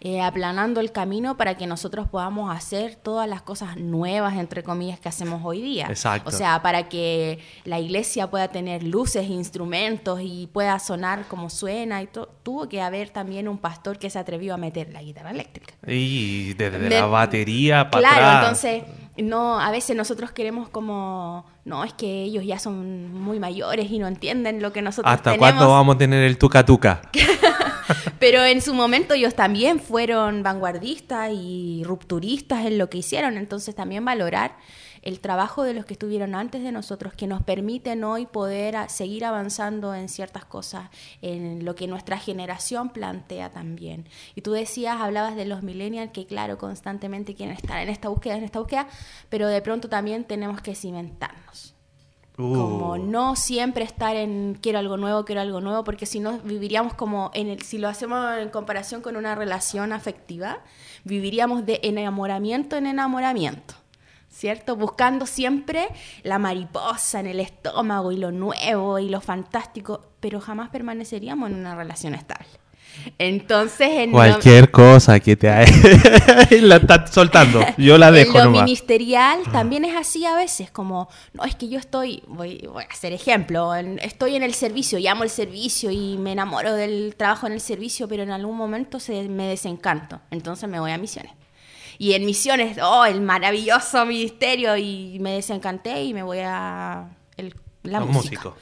eh, 0.07 0.21
aplanando 0.21 0.81
el 0.81 0.91
camino 0.91 1.35
para 1.35 1.57
que 1.57 1.65
nosotros 1.65 2.07
podamos 2.07 2.55
hacer 2.55 2.95
todas 2.95 3.27
las 3.27 3.41
cosas 3.41 3.75
nuevas, 3.77 4.35
entre 4.35 4.61
comillas, 4.61 4.99
que 4.99 5.09
hacemos 5.09 5.41
hoy 5.43 5.63
día. 5.63 5.87
Exacto. 5.89 6.29
O 6.29 6.31
sea, 6.31 6.61
para 6.61 6.89
que 6.89 7.39
la 7.63 7.79
iglesia 7.79 8.29
pueda 8.29 8.49
tener 8.49 8.83
luces, 8.83 9.27
instrumentos 9.27 10.19
y 10.21 10.45
pueda 10.53 10.77
sonar 10.77 11.25
como 11.27 11.49
suena 11.49 12.03
y 12.03 12.05
todo, 12.07 12.29
tuvo 12.43 12.69
que 12.69 12.81
haber 12.83 13.09
también 13.09 13.47
un 13.47 13.57
pastor 13.57 13.97
que 13.97 14.11
se 14.11 14.19
atrevió 14.19 14.53
a 14.53 14.57
meter 14.57 14.93
la 14.93 15.01
guitarra 15.01 15.31
eléctrica. 15.31 15.73
Y 15.87 16.53
desde 16.53 16.77
De- 16.77 16.89
la 16.91 17.07
batería 17.07 17.89
para 17.89 18.07
Claro, 18.07 18.25
atrás. 18.25 18.41
entonces, 18.63 18.83
no, 19.17 19.59
a 19.59 19.71
veces 19.71 19.95
nosotros 19.95 20.29
queremos 20.31 20.69
como, 20.69 21.47
no, 21.63 21.83
es 21.83 21.93
que 21.93 22.21
ellos 22.21 22.43
ya 22.45 22.59
son 22.59 23.11
muy 23.11 23.39
mayores 23.39 23.89
y 23.89 23.97
no 23.97 24.07
entienden 24.07 24.61
lo 24.61 24.71
que 24.71 24.83
nosotros 24.83 25.11
¿Hasta 25.11 25.31
tenemos. 25.31 25.39
cuándo 25.51 25.71
vamos 25.71 25.95
a 25.95 25.97
tener 25.97 26.23
el 26.25 26.37
tuca 26.37 26.63
tuca? 26.63 27.01
Pero 28.19 28.43
en 28.43 28.61
su 28.61 28.73
momento 28.73 29.13
ellos 29.13 29.35
también 29.35 29.79
fueron 29.79 30.43
vanguardistas 30.43 31.31
y 31.33 31.83
rupturistas 31.85 32.65
en 32.65 32.77
lo 32.77 32.89
que 32.89 32.99
hicieron, 32.99 33.37
entonces 33.37 33.75
también 33.75 34.05
valorar 34.05 34.57
el 35.05 35.19
trabajo 35.19 35.63
de 35.63 35.75
los 35.75 35.85
que 35.85 35.93
estuvieron 35.93 36.33
antes 36.33 36.63
de 36.63 36.71
nosotros, 36.71 37.13
que 37.13 37.27
nos 37.27 37.43
permiten 37.43 38.03
hoy 38.03 38.25
poder 38.25 38.75
seguir 38.89 39.23
avanzando 39.23 39.93
en 39.93 40.09
ciertas 40.09 40.45
cosas, 40.45 40.89
en 41.21 41.63
lo 41.63 41.75
que 41.75 41.87
nuestra 41.87 42.17
generación 42.17 42.89
plantea 42.89 43.51
también. 43.51 44.09
Y 44.33 44.41
tú 44.41 44.51
decías, 44.51 44.99
hablabas 44.99 45.35
de 45.35 45.45
los 45.45 45.61
millennials, 45.61 46.11
que 46.11 46.25
claro, 46.25 46.57
constantemente 46.57 47.35
quieren 47.35 47.55
estar 47.55 47.79
en 47.81 47.89
esta 47.89 48.09
búsqueda, 48.09 48.35
en 48.35 48.43
esta 48.43 48.59
búsqueda, 48.59 48.87
pero 49.29 49.47
de 49.47 49.61
pronto 49.61 49.89
también 49.89 50.23
tenemos 50.23 50.59
que 50.61 50.73
cimentarnos 50.73 51.74
como 52.35 52.91
Uh, 52.93 52.97
no 52.97 53.35
siempre 53.35 53.83
estar 53.83 54.15
en 54.15 54.57
quiero 54.61 54.79
algo 54.79 54.97
nuevo, 54.97 55.25
quiero 55.25 55.41
algo 55.41 55.61
nuevo, 55.61 55.83
porque 55.83 56.05
si 56.05 56.19
no 56.19 56.39
viviríamos 56.39 56.93
como 56.93 57.31
en 57.33 57.47
el, 57.47 57.61
si 57.61 57.77
lo 57.77 57.87
hacemos 57.87 58.37
en 58.37 58.49
comparación 58.49 59.01
con 59.01 59.15
una 59.15 59.35
relación 59.35 59.93
afectiva, 59.93 60.59
viviríamos 61.03 61.65
de 61.65 61.79
enamoramiento 61.83 62.75
en 62.75 62.87
enamoramiento. 62.87 63.75
¿Cierto? 64.29 64.75
Buscando 64.75 65.25
siempre 65.25 65.87
la 66.23 66.39
mariposa 66.39 67.21
en 67.21 67.27
el 67.27 67.39
estómago 67.39 68.11
y 68.11 68.17
lo 68.17 68.33
nuevo 68.33 68.99
y 68.99 69.07
lo 69.07 69.21
fantástico, 69.21 70.01
pero 70.19 70.41
jamás 70.41 70.69
permaneceríamos 70.69 71.51
en 71.51 71.55
una 71.55 71.73
relación 71.73 72.13
estable. 72.15 72.47
Entonces, 73.17 73.89
en 73.89 74.11
Cualquier 74.11 74.71
cosa 74.71 75.19
que 75.19 75.35
te 75.35 75.47
la 76.61 76.77
está 76.77 77.07
soltando, 77.07 77.65
yo 77.77 77.97
la 77.97 78.11
dejo 78.13 78.39
en 78.39 78.45
lo 78.45 78.51
ministerial 78.63 79.39
también 79.51 79.85
es 79.85 79.95
así 79.95 80.25
a 80.25 80.35
veces, 80.35 80.71
como, 80.71 81.07
no, 81.33 81.43
es 81.43 81.55
que 81.55 81.69
yo 81.69 81.79
estoy, 81.79 82.23
voy, 82.27 82.67
voy 82.71 82.83
a 82.83 82.87
hacer 82.91 83.13
ejemplo, 83.13 83.73
estoy 83.73 84.35
en 84.35 84.43
el 84.43 84.53
servicio, 84.53 84.99
llamo 84.99 85.23
el 85.23 85.29
servicio 85.29 85.91
y 85.91 86.17
me 86.17 86.31
enamoro 86.31 86.73
del 86.73 87.15
trabajo 87.17 87.47
en 87.47 87.53
el 87.53 87.61
servicio, 87.61 88.07
pero 88.07 88.23
en 88.23 88.31
algún 88.31 88.57
momento 88.57 88.99
se, 88.99 89.27
me 89.29 89.47
desencanto, 89.47 90.19
entonces 90.31 90.69
me 90.69 90.79
voy 90.79 90.91
a 90.91 90.97
misiones. 90.97 91.33
Y 91.97 92.13
en 92.13 92.25
misiones, 92.25 92.77
oh, 92.83 93.05
el 93.05 93.21
maravilloso 93.21 94.05
ministerio, 94.05 94.75
y 94.75 95.17
me 95.21 95.35
desencanté 95.35 96.03
y 96.03 96.13
me 96.13 96.23
voy 96.23 96.39
a 96.39 97.07
la 97.83 97.99
música. 98.01 98.53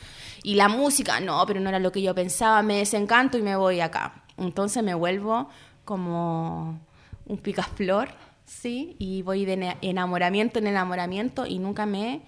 Y 0.44 0.56
la 0.56 0.68
música, 0.68 1.20
no, 1.20 1.46
pero 1.46 1.60
no 1.60 1.70
era 1.70 1.80
lo 1.80 1.92
que 1.92 2.02
yo 2.02 2.14
pensaba, 2.14 2.62
me 2.62 2.78
desencanto 2.78 3.38
y 3.38 3.42
me 3.42 3.56
voy 3.56 3.80
acá. 3.80 4.23
Entonces 4.38 4.84
me 4.84 4.94
vuelvo 4.94 5.50
como 5.86 6.80
un 7.26 7.38
picaflor, 7.38 8.10
¿sí? 8.46 8.96
Y 9.00 9.22
voy 9.22 9.46
de 9.46 9.78
enamoramiento 9.82 10.60
en 10.60 10.68
enamoramiento 10.68 11.46
y 11.46 11.60
nunca 11.60 11.86
me 11.86 12.22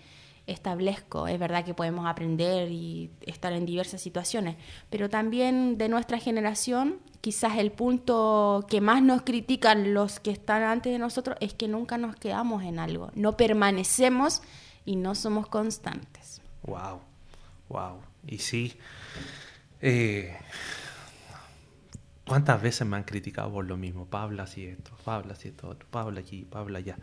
establezco. 0.47 1.27
Es 1.27 1.39
verdad 1.39 1.65
que 1.65 1.73
podemos 1.73 2.05
aprender 2.05 2.71
y 2.71 3.11
estar 3.21 3.53
en 3.53 3.65
diversas 3.65 4.01
situaciones, 4.01 4.55
pero 4.89 5.09
también 5.09 5.77
de 5.77 5.89
nuestra 5.89 6.19
generación, 6.19 6.99
quizás 7.21 7.57
el 7.57 7.71
punto 7.71 8.65
que 8.69 8.81
más 8.81 9.01
nos 9.01 9.23
critican 9.23 9.93
los 9.93 10.19
que 10.19 10.31
están 10.31 10.63
antes 10.63 10.93
de 10.93 10.99
nosotros 10.99 11.37
es 11.39 11.53
que 11.53 11.67
nunca 11.67 11.97
nos 11.97 12.15
quedamos 12.15 12.63
en 12.63 12.79
algo, 12.79 13.11
no 13.15 13.37
permanecemos 13.37 14.41
y 14.85 14.95
no 14.97 15.15
somos 15.15 15.47
constantes. 15.47 16.41
Wow, 16.63 17.01
wow. 17.69 17.97
Y 18.27 18.37
sí, 18.37 18.73
eh, 19.81 20.35
¿Cuántas 22.27 22.61
veces 22.61 22.87
me 22.87 22.97
han 22.97 23.03
criticado 23.03 23.51
por 23.51 23.65
lo 23.65 23.77
mismo? 23.77 24.05
Pablo 24.05 24.41
así 24.41 24.65
esto, 24.65 24.91
Pablo 25.03 25.33
así 25.33 25.49
esto, 25.49 25.75
Pablo 25.91 26.19
aquí, 26.19 26.45
Pablo 26.49 26.77
allá. 26.77 26.97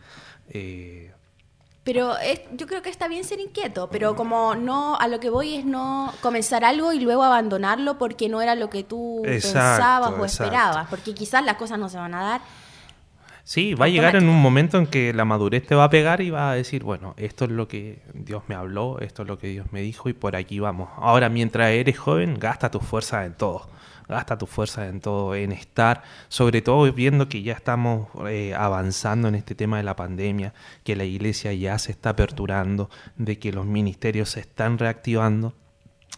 Eh, 0.49 1.13
pero 1.85 2.15
yo 2.57 2.67
creo 2.67 2.83
que 2.83 2.91
está 2.91 3.09
bien 3.09 3.25
ser 3.25 3.41
inquieto, 3.41 3.89
pero 3.91 4.15
como 4.15 4.55
no, 4.55 4.97
a 4.97 5.09
lo 5.09 5.19
que 5.19 5.31
voy 5.31 5.57
es 5.57 5.65
no 5.65 6.13
comenzar 6.21 6.65
algo 6.65 6.93
y 6.93 7.01
luego 7.01 7.25
abandonarlo 7.25 7.99
porque 7.99 8.29
no 8.29 8.41
era 8.41 8.55
lo 8.55 8.71
que 8.71 8.85
tú 8.85 9.23
pensabas 9.25 10.13
o 10.13 10.25
esperabas, 10.25 10.89
porque 10.89 11.13
quizás 11.13 11.45
las 11.45 11.57
cosas 11.57 11.79
no 11.81 11.89
se 11.89 11.99
van 11.99 12.15
a 12.15 12.23
dar. 12.23 12.41
Sí, 13.45 13.75
va 13.75 13.87
a 13.87 13.89
llegar 13.89 14.15
en 14.15 14.29
un 14.29 14.41
momento 14.41 14.79
en 14.79 14.87
que 14.87 15.13
la 15.13 15.25
madurez 15.25 15.67
te 15.67 15.75
va 15.75 15.85
a 15.85 15.91
pegar 15.91 16.21
y 16.21 16.31
va 16.31 16.53
a 16.53 16.55
decir, 16.55 16.85
bueno, 16.85 17.15
esto 17.17 17.47
es 17.47 17.51
lo 17.51 17.67
que 17.67 18.01
Dios 18.15 18.45
me 18.47 18.55
habló, 18.55 19.01
esto 19.01 19.23
es 19.23 19.29
lo 19.29 19.39
que 19.39 19.49
Dios 19.49 19.67
me 19.73 19.81
dijo 19.81 20.09
y 20.09 20.13
por 20.13 20.37
aquí 20.37 20.61
vamos. 20.61 20.89
Ahora, 20.97 21.29
mientras 21.29 21.71
eres 21.71 21.99
joven, 21.99 22.39
gasta 22.39 22.71
tu 22.71 22.79
fuerza 22.79 23.25
en 23.25 23.35
todo 23.35 23.67
gasta 24.09 24.39
tu 24.39 24.47
fuerza 24.47 24.87
en 24.89 25.01
todo, 25.01 25.35
en 25.35 25.53
estar, 25.53 26.03
sobre 26.29 26.63
todo 26.63 26.91
viendo 26.93 27.29
que 27.29 27.43
ya 27.43 27.55
estamos 27.55 28.09
eh, 28.29 28.55
avanzando 28.55 29.29
en 29.29 29.35
este 29.35 29.55
tema 29.55 29.79
de 29.79 29.83
la 29.83 29.97
pandemia, 29.97 30.55
que 30.85 30.97
la 30.97 31.05
iglesia 31.05 31.53
ya 31.53 31.79
se 31.79 31.93
está 31.93 32.11
aperturando, 32.11 32.91
de 33.17 33.39
que 33.39 33.53
los 33.53 33.67
ministerios 33.67 34.31
se 34.31 34.41
están 34.41 34.79
reactivando. 34.79 35.55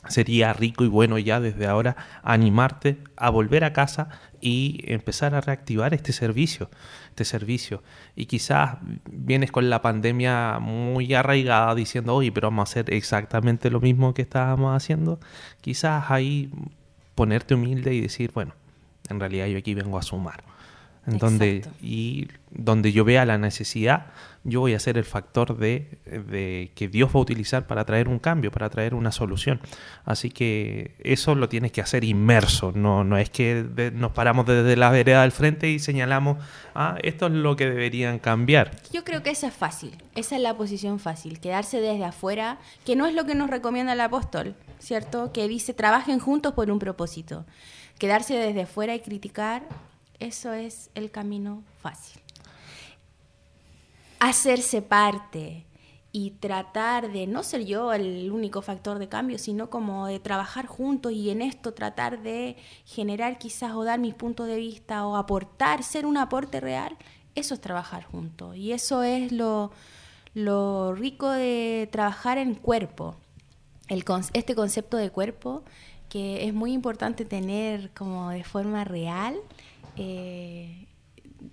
Sería 0.08 0.52
rico 0.52 0.84
y 0.84 0.88
bueno 0.88 1.18
ya 1.18 1.40
desde 1.40 1.66
ahora 1.66 1.96
animarte 2.22 2.98
a 3.16 3.30
volver 3.30 3.64
a 3.64 3.72
casa 3.72 4.10
y 4.38 4.82
empezar 4.92 5.34
a 5.34 5.40
reactivar 5.40 5.94
este 5.94 6.12
servicio, 6.12 6.68
este 7.08 7.24
servicio. 7.24 7.82
Y 8.14 8.26
quizás 8.26 8.76
vienes 9.10 9.50
con 9.50 9.70
la 9.70 9.80
pandemia 9.80 10.58
muy 10.60 11.14
arraigada 11.14 11.74
diciendo, 11.74 12.14
oye, 12.14 12.30
pero 12.32 12.48
vamos 12.48 12.68
a 12.68 12.70
hacer 12.70 12.92
exactamente 12.92 13.70
lo 13.70 13.80
mismo 13.80 14.12
que 14.12 14.20
estábamos 14.20 14.76
haciendo. 14.76 15.18
Quizás 15.62 16.10
ahí 16.10 16.50
ponerte 17.14 17.54
humilde 17.54 17.94
y 17.94 18.00
decir, 18.00 18.30
bueno, 18.32 18.54
en 19.08 19.20
realidad 19.20 19.46
yo 19.46 19.58
aquí 19.58 19.74
vengo 19.74 19.98
a 19.98 20.02
sumar. 20.02 20.42
En 21.06 21.18
donde, 21.18 21.66
y 21.82 22.28
donde 22.50 22.92
yo 22.92 23.04
vea 23.04 23.26
la 23.26 23.36
necesidad, 23.36 24.06
yo 24.42 24.60
voy 24.60 24.74
a 24.74 24.78
ser 24.78 24.96
el 24.96 25.04
factor 25.04 25.56
de, 25.56 25.98
de, 26.06 26.70
que 26.74 26.88
Dios 26.88 27.10
va 27.10 27.18
a 27.18 27.22
utilizar 27.22 27.66
para 27.66 27.84
traer 27.84 28.08
un 28.08 28.18
cambio, 28.18 28.50
para 28.50 28.70
traer 28.70 28.94
una 28.94 29.12
solución. 29.12 29.60
Así 30.04 30.30
que 30.30 30.94
eso 31.00 31.34
lo 31.34 31.48
tienes 31.48 31.72
que 31.72 31.80
hacer 31.80 32.04
inmerso, 32.04 32.72
no, 32.74 33.04
no 33.04 33.18
es 33.18 33.30
que 33.30 33.92
nos 33.94 34.12
paramos 34.12 34.46
desde 34.46 34.76
la 34.76 34.90
vereda 34.90 35.22
del 35.22 35.32
frente 35.32 35.70
y 35.70 35.78
señalamos, 35.78 36.38
ah, 36.74 36.96
esto 37.02 37.26
es 37.26 37.32
lo 37.32 37.56
que 37.56 37.68
deberían 37.68 38.18
cambiar. 38.18 38.70
Yo 38.92 39.04
creo 39.04 39.22
que 39.22 39.30
eso 39.30 39.46
es 39.46 39.54
fácil, 39.54 39.92
esa 40.14 40.36
es 40.36 40.42
la 40.42 40.56
posición 40.56 40.98
fácil, 40.98 41.40
quedarse 41.40 41.80
desde 41.80 42.04
afuera, 42.04 42.58
que 42.86 42.96
no 42.96 43.06
es 43.06 43.14
lo 43.14 43.26
que 43.26 43.34
nos 43.34 43.50
recomienda 43.50 43.92
el 43.92 44.00
apóstol. 44.00 44.54
¿cierto? 44.84 45.32
Que 45.32 45.48
dice, 45.48 45.74
trabajen 45.74 46.18
juntos 46.20 46.52
por 46.52 46.70
un 46.70 46.78
propósito. 46.78 47.44
Quedarse 47.98 48.34
desde 48.34 48.62
afuera 48.62 48.94
y 48.94 49.00
criticar, 49.00 49.62
eso 50.20 50.52
es 50.52 50.90
el 50.94 51.10
camino 51.10 51.62
fácil. 51.80 52.20
Hacerse 54.18 54.82
parte 54.82 55.66
y 56.12 56.30
tratar 56.30 57.12
de 57.12 57.26
no 57.26 57.42
ser 57.42 57.64
yo 57.64 57.92
el 57.92 58.30
único 58.30 58.62
factor 58.62 58.98
de 59.00 59.08
cambio, 59.08 59.36
sino 59.38 59.68
como 59.68 60.06
de 60.06 60.20
trabajar 60.20 60.66
juntos 60.66 61.12
y 61.12 61.30
en 61.30 61.42
esto 61.42 61.74
tratar 61.74 62.22
de 62.22 62.56
generar 62.84 63.38
quizás 63.38 63.72
o 63.72 63.82
dar 63.82 63.98
mis 63.98 64.14
puntos 64.14 64.46
de 64.46 64.56
vista 64.56 65.06
o 65.06 65.16
aportar, 65.16 65.82
ser 65.82 66.06
un 66.06 66.16
aporte 66.16 66.60
real, 66.60 66.96
eso 67.34 67.54
es 67.54 67.60
trabajar 67.60 68.04
juntos. 68.04 68.56
Y 68.56 68.72
eso 68.72 69.02
es 69.02 69.32
lo, 69.32 69.72
lo 70.34 70.94
rico 70.94 71.30
de 71.30 71.88
trabajar 71.90 72.38
en 72.38 72.54
cuerpo, 72.54 73.16
este 73.88 74.54
concepto 74.54 74.96
de 74.96 75.10
cuerpo 75.10 75.64
que 76.08 76.46
es 76.46 76.54
muy 76.54 76.72
importante 76.72 77.24
tener 77.24 77.90
como 77.90 78.30
de 78.30 78.44
forma 78.44 78.84
real. 78.84 79.36
Eh, 79.96 80.86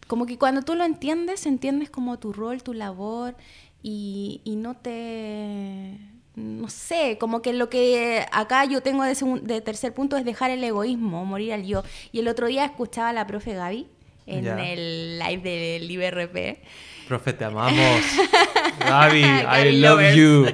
como 0.07 0.25
que 0.25 0.37
cuando 0.37 0.61
tú 0.61 0.75
lo 0.75 0.83
entiendes, 0.83 1.45
entiendes 1.45 1.89
como 1.89 2.19
tu 2.19 2.33
rol, 2.33 2.63
tu 2.63 2.73
labor 2.73 3.35
y, 3.83 4.41
no 4.45 4.75
te... 4.75 5.97
No 6.35 6.69
sé, 6.69 7.17
como 7.19 7.41
que 7.41 7.51
lo 7.51 7.69
que 7.69 8.25
acá 8.31 8.63
yo 8.63 8.81
tengo 8.81 9.03
de, 9.03 9.15
de, 9.41 9.61
tercer 9.61 9.93
punto 9.93 10.15
es 10.15 10.23
dejar 10.23 10.49
el 10.49 10.63
egoísmo, 10.63 11.25
morir 11.25 11.51
al 11.51 11.65
yo. 11.65 11.83
Y 12.13 12.19
el 12.19 12.29
otro 12.29 12.47
día 12.47 12.63
escuchaba 12.63 13.09
a 13.09 13.13
la 13.13 13.27
profe 13.27 13.53
Gaby 13.53 13.87
en 14.25 14.47
el 14.47 15.19
live 15.19 15.41
del 15.41 15.91
IBRP. 15.91 16.59
Profe, 17.07 17.33
te 17.33 17.43
amamos. 17.43 18.01
Gaby, 18.79 19.23
I 19.23 19.71
love 19.81 20.15
you. 20.15 20.45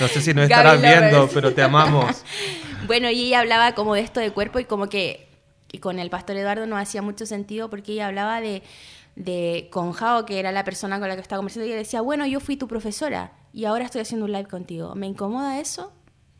No 0.00 0.08
sé 0.08 0.20
si 0.20 0.34
nos 0.34 0.44
estarás 0.44 0.80
viendo, 0.80 1.28
pero 1.32 1.54
te 1.54 1.62
amamos. 1.62 2.24
bueno, 2.86 3.10
y 3.10 3.26
ella 3.26 3.40
hablaba 3.40 3.74
como 3.74 3.94
de 3.94 4.00
esto 4.00 4.20
de 4.20 4.32
cuerpo 4.32 4.58
y 4.58 4.64
como 4.64 4.88
que 4.88 5.25
y 5.72 5.78
con 5.78 5.98
el 5.98 6.10
pastor 6.10 6.36
Eduardo 6.36 6.66
no 6.66 6.76
hacía 6.76 7.02
mucho 7.02 7.26
sentido 7.26 7.70
porque 7.70 7.92
ella 7.92 8.06
hablaba 8.06 8.40
de, 8.40 8.62
de 9.16 9.68
con 9.70 9.92
Jao, 9.92 10.26
que 10.26 10.38
era 10.38 10.52
la 10.52 10.64
persona 10.64 10.98
con 10.98 11.08
la 11.08 11.16
que 11.16 11.22
estaba 11.22 11.38
conversando, 11.38 11.66
y 11.66 11.70
ella 11.70 11.78
decía, 11.78 12.00
bueno, 12.00 12.26
yo 12.26 12.40
fui 12.40 12.56
tu 12.56 12.68
profesora 12.68 13.32
y 13.52 13.64
ahora 13.64 13.84
estoy 13.84 14.02
haciendo 14.02 14.26
un 14.26 14.32
live 14.32 14.48
contigo. 14.48 14.94
¿Me 14.94 15.06
incomoda 15.06 15.58
eso? 15.58 15.92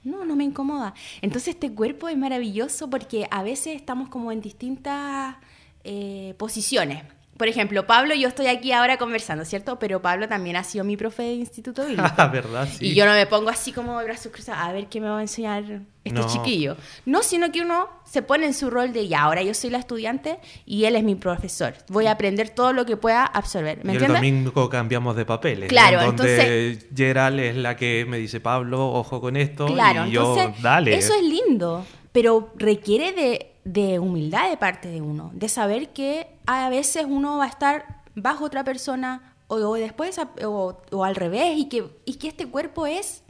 No, 0.05 0.25
no 0.25 0.37
me 0.37 0.45
incomoda. 0.45 0.95
Entonces 1.23 1.55
este 1.55 1.75
cuerpo 1.75 2.09
es 2.09 2.17
maravilloso 2.17 2.89
porque 2.89 3.27
a 3.31 3.43
veces 3.43 3.75
estamos 3.75 4.09
como 4.09 4.31
en 4.31 4.41
distintas 4.41 5.37
eh, 5.83 6.35
posiciones 6.39 7.03
por 7.37 7.49
ejemplo, 7.49 7.87
Pablo, 7.87 8.15
yo 8.15 8.29
estoy 8.29 8.47
aquí 8.47 8.73
ahora 8.73 8.97
conversando, 8.97 9.45
¿cierto? 9.45 9.79
Pero 9.79 10.01
Pablo 10.01 10.29
también 10.29 10.57
ha 10.57 10.65
sido 10.65 10.85
mi 10.85 10.97
profe 10.97 11.23
de 11.25 11.33
instituto 11.35 11.85
bíblico. 11.85 12.07
Ah, 12.19 12.29
¿verdad? 12.29 12.67
Sí. 12.71 12.87
Y 12.87 12.95
yo 12.95 13.05
no 13.05 13.13
me 13.13 13.27
pongo 13.27 13.51
así 13.51 13.73
como 13.73 13.99
de 13.99 14.07
brazos 14.07 14.33
cruzados 14.33 14.63
a 14.63 14.73
ver 14.73 14.87
qué 14.87 15.01
me 15.01 15.09
va 15.09 15.19
a 15.19 15.23
enseñar 15.23 15.83
este 16.03 16.27
chiquillo. 16.27 16.77
No, 17.05 17.23
sino 17.23 17.53
que 17.53 17.61
uno 17.61 17.89
se 18.05 18.23
pone 18.23 18.47
en 18.47 18.55
su 18.55 18.71
rol 18.71 18.93
de, 18.93 19.07
ya, 19.07 19.23
ahora 19.23 19.43
yo 19.43 19.53
soy 19.53 19.71
la 19.71 19.79
estudiante 19.79 20.39
y 20.65 20.85
él 20.85 20.97
es 20.97 21.05
mi 21.05 21.15
profesor. 21.15 21.75
Voy 21.89 22.07
a 22.07 22.13
aprender 22.13 22.49
todo 22.49 22.73
lo 22.73 22.87
que 22.87 22.97
pueda 22.97 23.25
absorber. 23.27 23.85
¿Me 23.85 23.95
y 23.95 23.97
el 23.97 24.07
domingo 24.09 24.71
cambiamos 24.71 25.15
de 25.15 25.27
papeles. 25.27 25.69
Claro, 25.69 26.03
donde 26.03 26.11
entonces... 26.11 26.87
Gerald 26.95 27.39
es 27.41 27.57
la 27.57 27.77
que 27.77 28.07
me 28.09 28.17
dice, 28.17 28.41
Pablo, 28.41 28.89
ojo 28.89 29.21
con 29.21 29.37
esto. 29.37 29.67
Claro, 29.67 30.07
y 30.07 30.13
yo, 30.13 30.37
dale. 30.63 30.95
Eso 30.95 31.13
es 31.15 31.23
lindo, 31.23 31.85
pero 32.13 32.53
requiere 32.57 33.13
de 33.13 33.56
de 33.67 33.99
humildad 33.99 34.49
de 34.49 34.57
parte 34.57 34.89
de 34.89 35.03
uno, 35.03 35.33
de 35.35 35.49
saber 35.49 35.89
que 35.89 36.29
a 36.47 36.69
veces 36.69 37.05
uno 37.09 37.39
va 37.39 37.47
a 37.47 37.49
estar 37.49 38.05
bajo 38.15 38.45
otra 38.45 38.63
persona 38.63 39.35
o, 39.49 39.75
después 39.75 40.21
o, 40.45 41.05
al 41.05 41.17
revés 41.17 41.59
y 41.59 41.69
que, 41.69 41.85
y 42.05 42.15
que 42.15 42.29
este 42.29 42.47
cuerpo 42.47 42.87
es, 42.87 43.25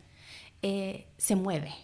eh, 0.61 1.07
se 1.17 1.37
mueve. 1.37 1.75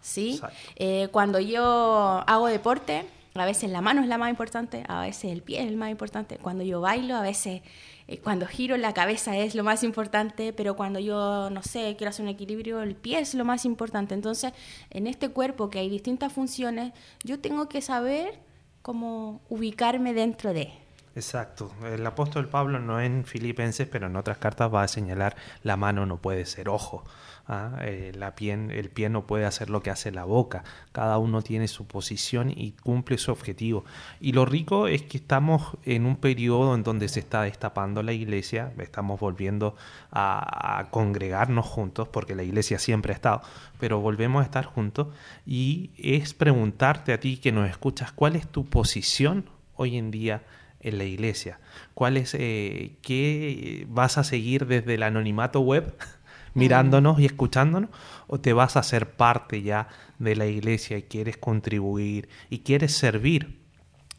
¿sí? 0.00 0.40
Eh, 0.76 1.08
cuando 1.12 1.38
yo 1.38 2.24
hago 2.26 2.46
deporte, 2.46 3.04
a 3.34 3.44
veces 3.44 3.70
la 3.70 3.82
mano 3.82 4.00
es 4.00 4.08
la 4.08 4.16
más 4.16 4.30
importante, 4.30 4.84
a 4.88 5.02
veces 5.02 5.30
el 5.30 5.42
pie 5.42 5.60
es 5.60 5.66
el 5.66 5.76
más 5.76 5.90
importante. 5.90 6.38
Cuando 6.38 6.64
yo 6.64 6.80
bailo, 6.80 7.14
a 7.14 7.20
veces 7.20 7.60
eh, 8.08 8.18
cuando 8.18 8.46
giro 8.46 8.76
la 8.78 8.94
cabeza 8.94 9.36
es 9.36 9.54
lo 9.54 9.62
más 9.62 9.82
importante, 9.82 10.54
pero 10.54 10.74
cuando 10.76 10.98
yo, 10.98 11.50
no 11.50 11.62
sé, 11.62 11.94
quiero 11.98 12.08
hacer 12.08 12.24
un 12.24 12.30
equilibrio, 12.30 12.80
el 12.80 12.96
pie 12.96 13.20
es 13.20 13.34
lo 13.34 13.44
más 13.44 13.66
importante. 13.66 14.14
Entonces, 14.14 14.54
en 14.90 15.06
este 15.06 15.28
cuerpo 15.28 15.68
que 15.68 15.78
hay 15.78 15.90
distintas 15.90 16.32
funciones, 16.32 16.94
yo 17.22 17.38
tengo 17.38 17.68
que 17.68 17.82
saber 17.82 18.40
cómo 18.80 19.42
ubicarme 19.50 20.14
dentro 20.14 20.54
de. 20.54 20.72
Exacto. 21.14 21.70
El 21.84 22.06
apóstol 22.06 22.48
Pablo 22.48 22.78
no 22.78 22.98
en 23.00 23.26
Filipenses, 23.26 23.86
pero 23.86 24.06
en 24.06 24.16
otras 24.16 24.38
cartas 24.38 24.72
va 24.72 24.82
a 24.82 24.88
señalar 24.88 25.36
la 25.62 25.76
mano 25.76 26.06
no 26.06 26.16
puede 26.16 26.46
ser 26.46 26.70
ojo. 26.70 27.04
¿Ah? 27.48 27.78
Eh, 27.80 28.12
la 28.14 28.34
el 28.38 28.90
pie 28.90 29.08
no 29.08 29.26
puede 29.26 29.46
hacer 29.46 29.70
lo 29.70 29.82
que 29.82 29.90
hace 29.90 30.12
la 30.12 30.24
boca. 30.24 30.62
Cada 30.92 31.18
uno 31.18 31.42
tiene 31.42 31.66
su 31.66 31.86
posición 31.86 32.50
y 32.50 32.72
cumple 32.72 33.18
su 33.18 33.32
objetivo. 33.32 33.84
Y 34.20 34.32
lo 34.32 34.44
rico 34.44 34.86
es 34.86 35.02
que 35.02 35.16
estamos 35.18 35.76
en 35.84 36.06
un 36.06 36.16
periodo 36.16 36.74
en 36.74 36.84
donde 36.84 37.08
se 37.08 37.20
está 37.20 37.42
destapando 37.42 38.02
la 38.02 38.12
iglesia, 38.12 38.72
estamos 38.78 39.18
volviendo 39.18 39.74
a, 40.12 40.86
congregarnos 40.90 41.66
juntos, 41.66 42.08
porque 42.08 42.34
la 42.34 42.44
iglesia 42.44 42.78
siempre 42.78 43.12
ha 43.12 43.16
estado, 43.16 43.42
pero 43.80 44.00
volvemos 44.00 44.42
a 44.42 44.44
estar 44.44 44.64
juntos. 44.64 45.08
Y 45.46 45.90
es 45.96 46.34
preguntarte 46.34 47.12
a 47.12 47.20
ti 47.20 47.38
que 47.38 47.50
nos 47.50 47.68
escuchas, 47.68 48.12
¿cuál 48.12 48.36
es 48.36 48.46
tu 48.46 48.66
posición 48.66 49.46
hoy 49.74 49.96
en 49.96 50.10
día? 50.10 50.42
en 50.80 50.96
la 50.96 51.02
iglesia? 51.02 51.58
¿Cuál 51.94 52.16
es, 52.16 52.36
eh, 52.38 52.92
qué 53.02 53.84
vas 53.88 54.16
a 54.16 54.22
seguir 54.22 54.66
desde 54.66 54.94
el 54.94 55.02
anonimato 55.02 55.60
web, 55.60 55.96
mirándonos 56.54 57.20
y 57.20 57.26
escuchándonos? 57.26 57.90
¿O 58.26 58.40
te 58.40 58.52
vas 58.52 58.76
a 58.76 58.82
ser 58.82 59.12
parte 59.12 59.62
ya 59.62 59.88
de 60.18 60.36
la 60.36 60.46
iglesia 60.46 60.98
y 60.98 61.02
quieres 61.02 61.36
contribuir 61.36 62.28
y 62.50 62.60
quieres 62.60 62.94
servir? 62.96 63.60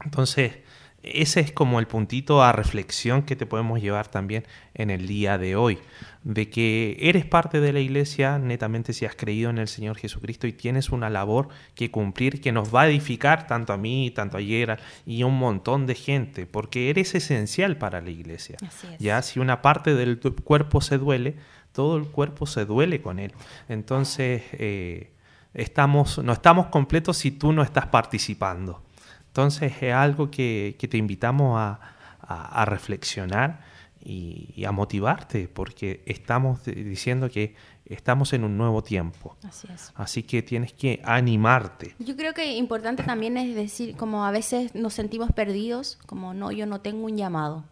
Entonces, 0.03 0.59
ese 1.01 1.39
es 1.39 1.51
como 1.51 1.79
el 1.79 1.87
puntito 1.87 2.43
a 2.43 2.51
reflexión 2.51 3.23
que 3.23 3.37
te 3.37 3.45
podemos 3.45 3.81
llevar 3.81 4.07
también 4.07 4.43
en 4.73 4.89
el 4.89 5.07
día 5.07 5.37
de 5.37 5.55
hoy, 5.55 5.79
de 6.23 6.49
que 6.49 6.97
eres 6.99 7.25
parte 7.25 7.61
de 7.61 7.71
la 7.71 7.79
iglesia 7.79 8.37
netamente 8.37 8.91
si 8.91 9.05
has 9.05 9.15
creído 9.15 9.49
en 9.49 9.59
el 9.59 9.69
Señor 9.69 9.97
Jesucristo 9.97 10.45
y 10.45 10.53
tienes 10.53 10.89
una 10.89 11.09
labor 11.09 11.47
que 11.73 11.89
cumplir 11.89 12.41
que 12.41 12.51
nos 12.51 12.73
va 12.75 12.81
a 12.81 12.89
edificar 12.89 13.47
tanto 13.47 13.71
a 13.71 13.77
mí, 13.77 14.11
tanto 14.11 14.37
a 14.37 14.41
Yera 14.41 14.77
y 15.05 15.21
a 15.21 15.25
un 15.25 15.39
montón 15.39 15.87
de 15.87 15.95
gente, 15.95 16.45
porque 16.45 16.89
eres 16.89 17.15
esencial 17.15 17.77
para 17.77 18.01
la 18.01 18.09
iglesia. 18.09 18.57
Ya 18.99 19.21
si 19.21 19.39
una 19.39 19.61
parte 19.61 19.95
del 19.95 20.19
cuerpo 20.19 20.81
se 20.81 20.97
duele, 20.97 21.37
todo 21.79 21.95
el 21.95 22.07
cuerpo 22.07 22.45
se 22.45 22.65
duele 22.65 23.01
con 23.01 23.19
él. 23.19 23.31
Entonces, 23.69 24.43
eh, 24.51 25.13
estamos, 25.53 26.17
no 26.17 26.33
estamos 26.33 26.65
completos 26.65 27.15
si 27.15 27.31
tú 27.31 27.53
no 27.53 27.63
estás 27.63 27.85
participando. 27.85 28.83
Entonces 29.27 29.71
es 29.81 29.93
algo 29.93 30.29
que, 30.29 30.75
te 30.77 30.97
invitamos 30.97 31.57
a, 31.57 32.65
reflexionar 32.65 33.61
y, 34.03 34.61
a 34.65 34.73
motivarte, 34.73 35.47
porque 35.47 36.03
estamos 36.05 36.65
diciendo 36.65 37.29
que 37.29 37.55
estamos 37.85 38.33
en 38.33 38.43
un 38.43 38.57
nuevo 38.57 38.83
tiempo. 38.83 39.37
Así 39.47 39.69
es. 39.73 39.93
Así 39.95 40.23
que 40.23 40.41
tienes 40.41 40.73
que 40.73 41.01
animarte. 41.05 41.95
Yo 41.99 42.17
creo 42.17 42.33
que 42.33 42.57
importante 42.57 43.03
también 43.03 43.37
es 43.37 43.55
decir, 43.55 43.95
como 43.95 44.25
a 44.25 44.31
veces 44.31 44.75
nos 44.75 44.93
sentimos 44.95 45.31
perdidos, 45.31 45.97
como 46.07 46.33
no, 46.33 46.51
yo 46.51 46.65
no 46.65 46.81
tengo 46.81 47.05
un 47.05 47.15
llamado. 47.15 47.63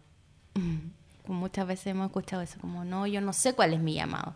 Muchas 1.28 1.68
veces 1.68 1.88
hemos 1.88 2.08
escuchado 2.08 2.42
eso, 2.42 2.60
como 2.60 2.86
no, 2.86 3.08
yo 3.08 3.22
no 3.22 3.34
sé 3.34 3.54
cuál 3.54 3.74
es 3.74 3.80
mi 3.80 3.94
llamado. 3.94 4.36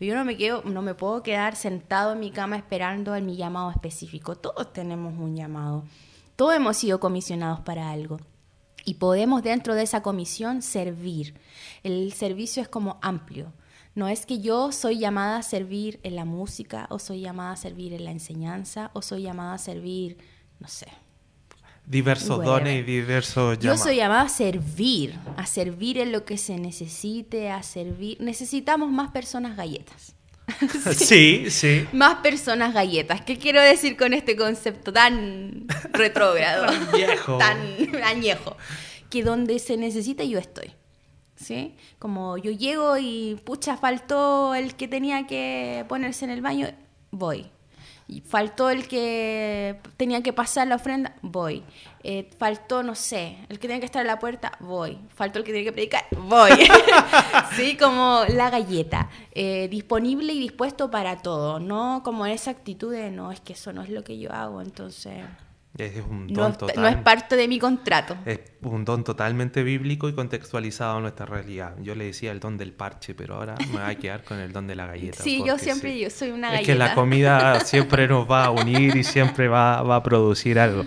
Yo 0.00 0.14
no 0.16 0.24
me, 0.24 0.36
quedo, 0.36 0.62
no 0.64 0.82
me 0.82 0.94
puedo 0.94 1.22
quedar 1.22 1.54
sentado 1.54 2.12
en 2.12 2.20
mi 2.20 2.32
cama 2.32 2.56
esperando 2.56 3.14
en 3.14 3.24
mi 3.26 3.36
llamado 3.36 3.70
específico. 3.70 4.34
Todos 4.34 4.72
tenemos 4.72 5.14
un 5.16 5.36
llamado. 5.36 5.84
Todos 6.34 6.54
hemos 6.56 6.76
sido 6.76 6.98
comisionados 6.98 7.60
para 7.60 7.90
algo. 7.90 8.18
Y 8.84 8.94
podemos 8.94 9.42
dentro 9.44 9.76
de 9.76 9.82
esa 9.82 10.02
comisión 10.02 10.60
servir. 10.62 11.38
El 11.84 12.12
servicio 12.14 12.62
es 12.62 12.68
como 12.68 12.98
amplio. 13.00 13.52
No 13.94 14.08
es 14.08 14.26
que 14.26 14.40
yo 14.40 14.72
soy 14.72 14.98
llamada 14.98 15.36
a 15.36 15.42
servir 15.42 16.00
en 16.02 16.16
la 16.16 16.24
música, 16.24 16.86
o 16.90 16.98
soy 16.98 17.20
llamada 17.20 17.52
a 17.52 17.56
servir 17.56 17.92
en 17.92 18.04
la 18.04 18.10
enseñanza, 18.10 18.90
o 18.94 19.02
soy 19.02 19.22
llamada 19.22 19.54
a 19.54 19.58
servir, 19.58 20.18
no 20.58 20.66
sé. 20.66 20.88
Diversos 21.84 22.44
dones 22.44 22.80
y 22.80 22.82
diversos 22.82 23.58
llamados. 23.58 23.80
Yo 23.80 23.84
soy 23.84 23.96
llamada 23.96 24.22
a 24.22 24.28
servir, 24.28 25.18
a 25.36 25.46
servir 25.46 25.98
en 25.98 26.12
lo 26.12 26.24
que 26.24 26.38
se 26.38 26.56
necesite, 26.56 27.50
a 27.50 27.62
servir. 27.62 28.20
Necesitamos 28.20 28.90
más 28.90 29.10
personas 29.10 29.56
galletas. 29.56 30.14
sí. 30.96 31.50
sí, 31.50 31.86
Más 31.92 32.16
personas 32.16 32.72
galletas. 32.72 33.20
¿Qué 33.22 33.36
quiero 33.36 33.60
decir 33.60 33.96
con 33.96 34.12
este 34.14 34.36
concepto 34.36 34.92
tan 34.92 35.66
retrógrado? 35.92 36.66
tan 36.66 36.92
viejo. 36.92 37.38
tan 37.38 37.58
añejo. 38.04 38.56
Que 39.10 39.22
donde 39.22 39.58
se 39.58 39.76
necesita 39.76 40.24
yo 40.24 40.38
estoy. 40.38 40.72
¿Sí? 41.36 41.74
Como 41.98 42.38
yo 42.38 42.52
llego 42.52 42.96
y 42.98 43.40
pucha, 43.44 43.76
faltó 43.76 44.54
el 44.54 44.76
que 44.76 44.86
tenía 44.86 45.26
que 45.26 45.84
ponerse 45.88 46.24
en 46.24 46.30
el 46.30 46.40
baño, 46.40 46.68
voy 47.10 47.50
faltó 48.20 48.70
el 48.70 48.86
que 48.86 49.80
tenía 49.96 50.22
que 50.22 50.32
pasar 50.32 50.68
la 50.68 50.76
ofrenda, 50.76 51.16
voy. 51.22 51.64
Eh, 52.04 52.28
faltó, 52.38 52.82
no 52.82 52.94
sé, 52.94 53.38
el 53.48 53.58
que 53.58 53.68
tenía 53.68 53.80
que 53.80 53.86
estar 53.86 54.00
en 54.02 54.08
la 54.08 54.18
puerta, 54.18 54.52
voy. 54.60 54.98
Faltó 55.14 55.38
el 55.38 55.44
que 55.44 55.52
tenía 55.52 55.64
que 55.64 55.72
predicar, 55.72 56.04
voy. 56.18 56.50
sí, 57.56 57.76
como 57.76 58.24
la 58.28 58.50
galleta, 58.50 59.08
eh, 59.32 59.68
disponible 59.68 60.32
y 60.32 60.40
dispuesto 60.40 60.90
para 60.90 61.22
todo, 61.22 61.60
no 61.60 62.02
como 62.04 62.26
esa 62.26 62.50
actitud 62.50 62.92
de, 62.92 63.10
no, 63.10 63.32
es 63.32 63.40
que 63.40 63.54
eso 63.54 63.72
no 63.72 63.82
es 63.82 63.88
lo 63.88 64.04
que 64.04 64.18
yo 64.18 64.32
hago, 64.32 64.60
entonces... 64.60 65.24
Es 65.78 65.94
un 66.06 66.28
don 66.28 66.54
no, 66.60 66.82
no, 66.82 66.88
es 66.88 66.96
parte 66.96 67.34
de 67.34 67.48
mi 67.48 67.58
contrato. 67.58 68.14
Es 68.26 68.40
un 68.60 68.84
don 68.84 69.04
totalmente 69.04 69.62
bíblico 69.62 70.06
y 70.08 70.14
contextualizado 70.14 70.98
a 70.98 71.00
nuestra 71.00 71.24
realidad. 71.24 71.74
Yo 71.80 71.94
le 71.94 72.04
decía 72.04 72.30
el 72.30 72.40
don 72.40 72.58
del 72.58 72.72
parche, 72.72 73.14
pero 73.14 73.36
ahora 73.36 73.54
me 73.72 73.80
voy 73.80 73.90
a 73.90 73.94
quedar 73.94 74.22
con 74.22 74.38
el 74.38 74.52
don 74.52 74.66
de 74.66 74.74
la 74.74 74.86
galleta. 74.86 75.22
Sí, 75.22 75.42
yo 75.46 75.56
siempre 75.56 75.98
yo 75.98 76.10
soy 76.10 76.30
una 76.30 76.48
galleta. 76.48 76.60
Es 76.60 76.66
que 76.66 76.74
la 76.74 76.94
comida 76.94 77.60
siempre 77.64 78.06
nos 78.06 78.30
va 78.30 78.44
a 78.44 78.50
unir 78.50 78.96
y 78.96 79.02
siempre 79.02 79.48
va, 79.48 79.82
va 79.82 79.96
a 79.96 80.02
producir 80.02 80.58
algo. 80.58 80.84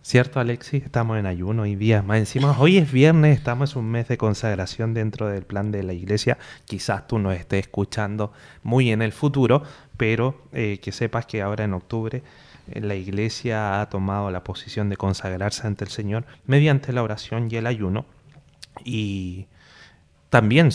¿Cierto, 0.00 0.38
Alexis? 0.40 0.84
Estamos 0.84 1.18
en 1.18 1.26
ayuno 1.26 1.66
y 1.66 1.74
días 1.74 2.02
más 2.02 2.18
encima. 2.18 2.56
Hoy 2.58 2.78
es 2.78 2.90
viernes, 2.90 3.36
estamos 3.36 3.74
en 3.74 3.80
un 3.80 3.90
mes 3.90 4.08
de 4.08 4.16
consagración 4.16 4.94
dentro 4.94 5.26
del 5.26 5.42
plan 5.42 5.72
de 5.72 5.82
la 5.82 5.92
iglesia. 5.92 6.38
Quizás 6.64 7.06
tú 7.08 7.18
nos 7.18 7.34
estés 7.34 7.62
escuchando 7.62 8.32
muy 8.62 8.92
en 8.92 9.02
el 9.02 9.10
futuro, 9.12 9.64
pero 9.96 10.44
eh, 10.52 10.78
que 10.80 10.92
sepas 10.92 11.26
que 11.26 11.42
ahora 11.42 11.64
en 11.64 11.74
octubre 11.74 12.22
la 12.74 12.94
iglesia 12.94 13.80
ha 13.80 13.88
tomado 13.88 14.30
la 14.30 14.44
posición 14.44 14.88
de 14.88 14.96
consagrarse 14.96 15.66
ante 15.66 15.84
el 15.84 15.90
Señor 15.90 16.24
mediante 16.46 16.92
la 16.92 17.02
oración 17.02 17.48
y 17.50 17.56
el 17.56 17.66
ayuno. 17.66 18.06
Y 18.84 19.46
también 20.30 20.70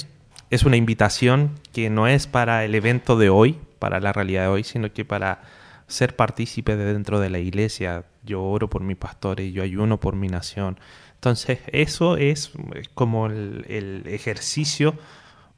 es 0.49 0.63
una 0.63 0.77
invitación 0.77 1.60
que 1.71 1.89
no 1.89 2.08
es 2.08 2.27
para 2.27 2.65
el 2.65 2.75
evento 2.75 3.17
de 3.17 3.30
hoy, 3.30 3.60
para 3.80 3.99
la 3.99 4.13
realidad 4.13 4.43
de 4.43 4.47
hoy, 4.49 4.63
sino 4.63 4.91
que 4.91 5.06
para 5.06 5.41
ser 5.88 6.15
partícipe 6.15 6.75
de 6.75 6.93
dentro 6.93 7.19
de 7.19 7.30
la 7.30 7.39
iglesia. 7.39 8.06
Yo 8.23 8.43
oro 8.43 8.69
por 8.69 8.82
mi 8.82 8.95
pastores, 8.95 9.54
yo 9.54 9.63
ayuno 9.63 9.99
por 9.99 10.15
mi 10.15 10.27
nación. 10.27 10.80
Entonces, 11.15 11.60
eso 11.67 12.17
es 12.17 12.51
como 12.93 13.27
el, 13.27 13.65
el 13.67 14.04
ejercicio 14.08 14.95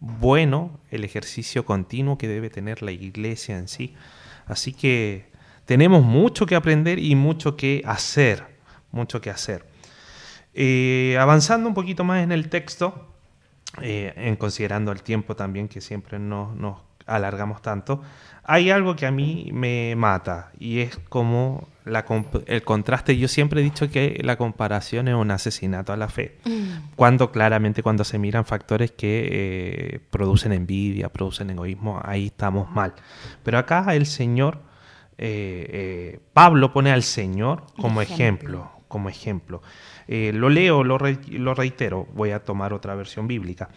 bueno, 0.05 0.81
el 0.91 1.05
ejercicio 1.05 1.63
continuo 1.65 2.17
que 2.17 2.27
debe 2.27 2.49
tener 2.49 2.81
la 2.81 2.91
iglesia 2.91 3.57
en 3.57 3.69
sí. 3.69 3.93
Así 4.45 4.73
que 4.73 5.31
tenemos 5.65 6.03
mucho 6.03 6.45
que 6.45 6.55
aprender 6.55 6.99
y 6.99 7.15
mucho 7.15 7.55
que 7.55 7.81
hacer, 7.85 8.45
mucho 8.91 9.21
que 9.21 9.29
hacer. 9.29 9.65
Eh, 10.53 11.17
avanzando 11.19 11.67
un 11.67 11.73
poquito 11.73 12.03
más 12.03 12.23
en 12.23 12.31
el 12.31 12.49
texto, 12.49 13.07
eh, 13.81 14.13
en 14.15 14.35
considerando 14.35 14.91
el 14.91 15.01
tiempo 15.01 15.35
también 15.35 15.67
que 15.67 15.81
siempre 15.81 16.19
nos, 16.19 16.55
nos 16.55 16.77
alargamos 17.05 17.61
tanto, 17.61 18.01
hay 18.43 18.69
algo 18.69 18.95
que 18.95 19.05
a 19.05 19.11
mí 19.11 19.49
me 19.53 19.95
mata 19.95 20.51
y 20.59 20.79
es 20.79 20.97
como 21.09 21.67
la, 21.85 22.05
el 22.45 22.63
contraste. 22.63 23.17
Yo 23.17 23.27
siempre 23.27 23.61
he 23.61 23.63
dicho 23.63 23.89
que 23.89 24.19
la 24.23 24.35
comparación 24.35 25.07
es 25.07 25.15
un 25.15 25.31
asesinato 25.31 25.93
a 25.93 25.97
la 25.97 26.09
fe, 26.09 26.37
mm. 26.45 26.95
cuando 26.95 27.31
claramente 27.31 27.83
cuando 27.83 28.03
se 28.03 28.19
miran 28.19 28.45
factores 28.45 28.91
que 28.91 29.29
eh, 29.31 29.99
producen 30.09 30.51
envidia, 30.53 31.09
producen 31.09 31.49
egoísmo, 31.49 32.01
ahí 32.03 32.27
estamos 32.27 32.69
mal. 32.69 32.93
Pero 33.43 33.57
acá 33.57 33.95
el 33.95 34.05
Señor 34.05 34.59
eh, 35.25 35.69
eh, 35.71 36.19
Pablo 36.33 36.73
pone 36.73 36.91
al 36.91 37.01
Señor 37.01 37.63
como 37.79 38.01
ejemplo, 38.01 38.69
como 38.89 39.07
ejemplo. 39.07 39.61
Eh, 40.09 40.33
lo 40.33 40.49
leo, 40.49 40.83
lo, 40.83 40.97
lo, 40.97 41.53
reitero, 41.53 42.09
voy 42.13 42.31
a 42.31 42.43
tomar 42.43 42.73
otra 42.73 42.93
versión 42.93 43.25
bíblica, 43.25 43.69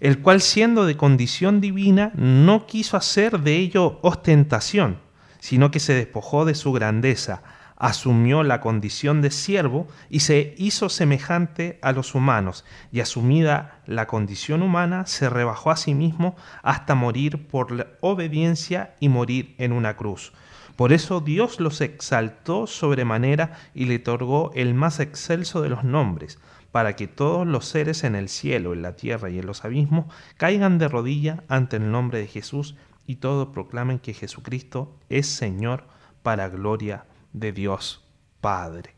el 0.00 0.22
cual 0.22 0.40
siendo 0.40 0.86
de 0.86 0.96
condición 0.96 1.60
divina 1.60 2.10
no 2.14 2.64
quiso 2.66 2.96
hacer 2.96 3.40
de 3.40 3.56
ello 3.56 3.98
ostentación, 4.00 4.96
sino 5.40 5.70
que 5.70 5.78
se 5.78 5.92
despojó 5.92 6.46
de 6.46 6.54
su 6.54 6.72
grandeza, 6.72 7.42
asumió 7.76 8.42
la 8.42 8.62
condición 8.62 9.20
de 9.20 9.30
siervo 9.30 9.86
y 10.08 10.20
se 10.20 10.54
hizo 10.56 10.88
semejante 10.88 11.78
a 11.82 11.92
los 11.92 12.14
humanos, 12.14 12.64
y 12.92 13.00
asumida 13.00 13.82
la 13.84 14.06
condición 14.06 14.62
humana, 14.62 15.04
se 15.04 15.28
rebajó 15.28 15.70
a 15.70 15.76
sí 15.76 15.92
mismo 15.92 16.34
hasta 16.62 16.94
morir 16.94 17.46
por 17.46 17.72
la 17.72 17.88
obediencia 18.00 18.94
y 19.00 19.10
morir 19.10 19.54
en 19.58 19.72
una 19.72 19.96
cruz 19.96 20.32
por 20.76 20.92
eso 20.92 21.20
Dios 21.20 21.60
los 21.60 21.80
exaltó 21.80 22.66
sobremanera 22.66 23.58
y 23.74 23.84
le 23.86 23.96
otorgó 23.96 24.50
el 24.54 24.74
más 24.74 25.00
excelso 25.00 25.62
de 25.62 25.68
los 25.68 25.84
nombres, 25.84 26.38
para 26.72 26.96
que 26.96 27.06
todos 27.06 27.46
los 27.46 27.66
seres 27.66 28.02
en 28.02 28.16
el 28.16 28.28
cielo, 28.28 28.72
en 28.72 28.82
la 28.82 28.96
tierra 28.96 29.30
y 29.30 29.38
en 29.38 29.46
los 29.46 29.64
abismos 29.64 30.06
caigan 30.36 30.78
de 30.78 30.88
rodilla 30.88 31.44
ante 31.48 31.76
el 31.76 31.90
nombre 31.90 32.18
de 32.18 32.26
Jesús 32.26 32.74
y 33.06 33.16
todos 33.16 33.48
proclamen 33.48 34.00
que 34.00 34.14
Jesucristo 34.14 34.96
es 35.08 35.26
Señor 35.26 35.84
para 36.22 36.48
gloria 36.48 37.04
de 37.32 37.52
Dios 37.52 38.04
Padre. 38.40 38.94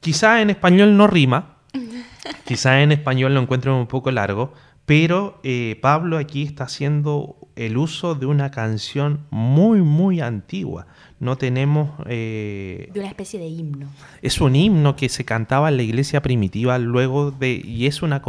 Quizá 0.00 0.40
en 0.40 0.50
español 0.50 0.96
no 0.96 1.06
rima, 1.06 1.58
Quizás 2.44 2.82
en 2.82 2.92
español 2.92 3.34
lo 3.34 3.40
encuentren 3.40 3.74
un 3.74 3.86
poco 3.86 4.10
largo, 4.10 4.52
pero 4.86 5.38
eh, 5.42 5.78
Pablo 5.80 6.18
aquí 6.18 6.42
está 6.42 6.64
haciendo 6.64 7.36
el 7.56 7.76
uso 7.76 8.14
de 8.14 8.26
una 8.26 8.50
canción 8.50 9.26
muy, 9.30 9.80
muy 9.80 10.20
antigua. 10.20 10.86
No 11.20 11.36
tenemos... 11.36 11.90
Eh, 12.06 12.90
de 12.92 13.00
una 13.00 13.08
especie 13.08 13.38
de 13.38 13.46
himno. 13.46 13.88
Es 14.22 14.40
un 14.40 14.56
himno 14.56 14.96
que 14.96 15.08
se 15.08 15.24
cantaba 15.24 15.68
en 15.68 15.76
la 15.76 15.82
iglesia 15.82 16.22
primitiva 16.22 16.78
luego 16.78 17.30
de... 17.30 17.62
y 17.64 17.86
es 17.86 18.02
una, 18.02 18.22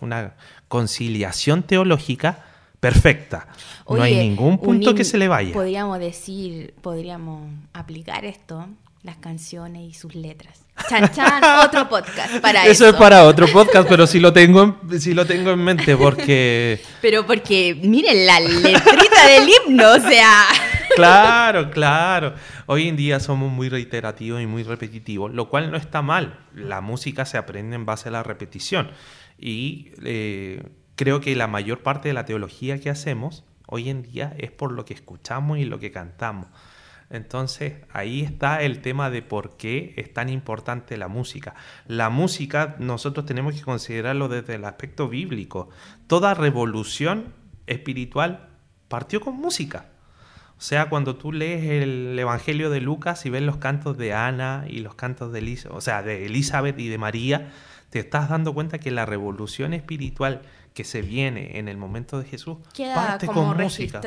una 0.00 0.34
conciliación 0.68 1.62
teológica 1.62 2.44
perfecta. 2.80 3.48
no 3.88 4.02
hay 4.02 4.16
ningún 4.16 4.58
punto 4.58 4.94
que 4.94 5.04
se 5.04 5.18
le 5.18 5.26
vaya. 5.26 5.52
Podríamos 5.52 5.98
decir, 5.98 6.74
podríamos 6.80 7.50
aplicar 7.72 8.24
esto, 8.24 8.68
las 9.02 9.16
canciones 9.16 9.82
y 9.82 9.94
sus 9.94 10.14
letras. 10.14 10.64
Chan 10.88 11.10
Chan, 11.12 11.42
otro 11.64 11.88
podcast 11.88 12.40
para 12.40 12.62
eso. 12.62 12.70
Eso 12.70 12.88
es 12.88 12.94
para 12.94 13.24
otro 13.24 13.46
podcast, 13.52 13.88
pero 13.88 14.06
sí 14.06 14.20
lo 14.20 14.32
tengo 14.32 14.62
en, 14.62 15.00
sí 15.00 15.14
lo 15.14 15.26
tengo 15.26 15.50
en 15.50 15.62
mente 15.62 15.96
porque... 15.96 16.80
Pero 17.00 17.26
porque, 17.26 17.78
miren 17.82 18.26
la 18.26 18.40
letrita 18.40 19.26
del 19.26 19.48
himno, 19.48 19.92
o 19.92 20.00
sea... 20.00 20.44
Claro, 20.96 21.70
claro. 21.70 22.34
Hoy 22.66 22.88
en 22.88 22.96
día 22.96 23.20
somos 23.20 23.52
muy 23.52 23.68
reiterativos 23.68 24.42
y 24.42 24.46
muy 24.46 24.64
repetitivos, 24.64 25.32
lo 25.32 25.48
cual 25.48 25.70
no 25.70 25.76
está 25.76 26.02
mal. 26.02 26.40
La 26.54 26.80
música 26.80 27.24
se 27.24 27.38
aprende 27.38 27.76
en 27.76 27.86
base 27.86 28.08
a 28.08 28.12
la 28.12 28.24
repetición. 28.24 28.90
Y 29.38 29.92
eh, 30.02 30.64
creo 30.96 31.20
que 31.20 31.36
la 31.36 31.46
mayor 31.46 31.84
parte 31.84 32.08
de 32.08 32.14
la 32.14 32.24
teología 32.24 32.80
que 32.80 32.90
hacemos 32.90 33.44
hoy 33.66 33.90
en 33.90 34.02
día 34.02 34.34
es 34.38 34.50
por 34.50 34.72
lo 34.72 34.84
que 34.84 34.94
escuchamos 34.94 35.58
y 35.58 35.66
lo 35.66 35.78
que 35.78 35.92
cantamos. 35.92 36.48
Entonces 37.10 37.84
ahí 37.90 38.22
está 38.22 38.62
el 38.62 38.80
tema 38.80 39.10
de 39.10 39.22
por 39.22 39.56
qué 39.56 39.94
es 39.96 40.12
tan 40.12 40.28
importante 40.28 40.96
la 40.96 41.08
música. 41.08 41.54
La 41.86 42.10
música 42.10 42.76
nosotros 42.78 43.24
tenemos 43.24 43.54
que 43.54 43.62
considerarlo 43.62 44.28
desde 44.28 44.56
el 44.56 44.64
aspecto 44.64 45.08
bíblico. 45.08 45.70
Toda 46.06 46.34
revolución 46.34 47.32
espiritual 47.66 48.48
partió 48.88 49.20
con 49.20 49.36
música. 49.36 49.86
O 50.58 50.60
sea, 50.60 50.88
cuando 50.88 51.16
tú 51.16 51.32
lees 51.32 51.82
el 51.82 52.18
Evangelio 52.18 52.68
de 52.68 52.80
Lucas 52.80 53.24
y 53.24 53.30
ves 53.30 53.42
los 53.42 53.58
cantos 53.58 53.96
de 53.96 54.12
Ana 54.12 54.64
y 54.68 54.80
los 54.80 54.96
cantos 54.96 55.32
de, 55.32 55.38
Elisa, 55.38 55.68
o 55.70 55.80
sea, 55.80 56.02
de 56.02 56.26
Elizabeth 56.26 56.78
y 56.80 56.88
de 56.88 56.98
María, 56.98 57.52
te 57.90 58.00
estás 58.00 58.28
dando 58.28 58.52
cuenta 58.52 58.78
que 58.78 58.90
la 58.90 59.06
revolución 59.06 59.72
espiritual 59.72 60.42
que 60.78 60.84
se 60.84 61.02
viene 61.02 61.58
en 61.58 61.66
el 61.66 61.76
momento 61.76 62.20
de 62.20 62.24
Jesús 62.24 62.58
parte 62.94 63.26
con 63.26 63.56
música. 63.56 64.00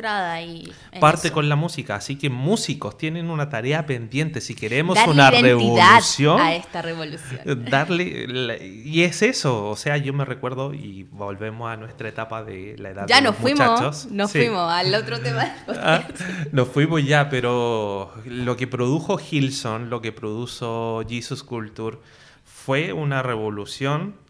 parte 0.98 1.30
con 1.30 1.46
la 1.46 1.54
música. 1.54 1.96
Así 1.96 2.16
que 2.16 2.30
músicos 2.30 2.96
tienen 2.96 3.28
una 3.28 3.50
tarea 3.50 3.84
pendiente. 3.84 4.40
Si 4.40 4.54
queremos 4.54 4.98
una 5.06 5.30
revolución. 5.30 6.40
A 6.40 6.54
esta 6.54 6.80
revolución. 6.80 7.66
Darle. 7.68 8.58
y 8.86 9.02
es 9.02 9.20
eso. 9.20 9.68
O 9.68 9.76
sea, 9.76 9.98
yo 9.98 10.14
me 10.14 10.24
recuerdo, 10.24 10.72
y 10.72 11.02
volvemos 11.10 11.70
a 11.70 11.76
nuestra 11.76 12.08
etapa 12.08 12.42
de 12.42 12.74
la 12.78 12.88
edad 12.88 13.06
ya 13.06 13.16
de 13.16 13.22
nos 13.24 13.36
fuimos, 13.36 14.06
Nos 14.10 14.32
fuimos 14.32 14.72
al 14.72 14.94
otro 14.94 15.20
tema. 15.20 15.54
Ah, 15.68 16.04
nos 16.52 16.68
fuimos 16.68 17.04
ya, 17.04 17.28
pero 17.28 18.14
lo 18.24 18.56
que 18.56 18.66
produjo 18.66 19.20
Hilson, 19.20 19.90
lo 19.90 20.00
que 20.00 20.12
produjo 20.12 21.02
Jesus 21.06 21.42
Culture, 21.42 21.98
fue 22.46 22.94
una 22.94 23.22
revolución 23.22 24.21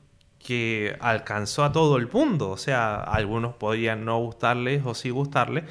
que 0.45 0.97
alcanzó 1.01 1.65
a 1.65 1.73
todo 1.73 1.97
el 1.97 2.11
mundo. 2.11 2.51
O 2.51 2.57
sea, 2.57 2.97
algunos 2.97 3.55
podrían 3.55 4.05
no 4.05 4.19
gustarles 4.19 4.85
o 4.85 4.95
sí 4.95 5.11
gustarles, 5.11 5.65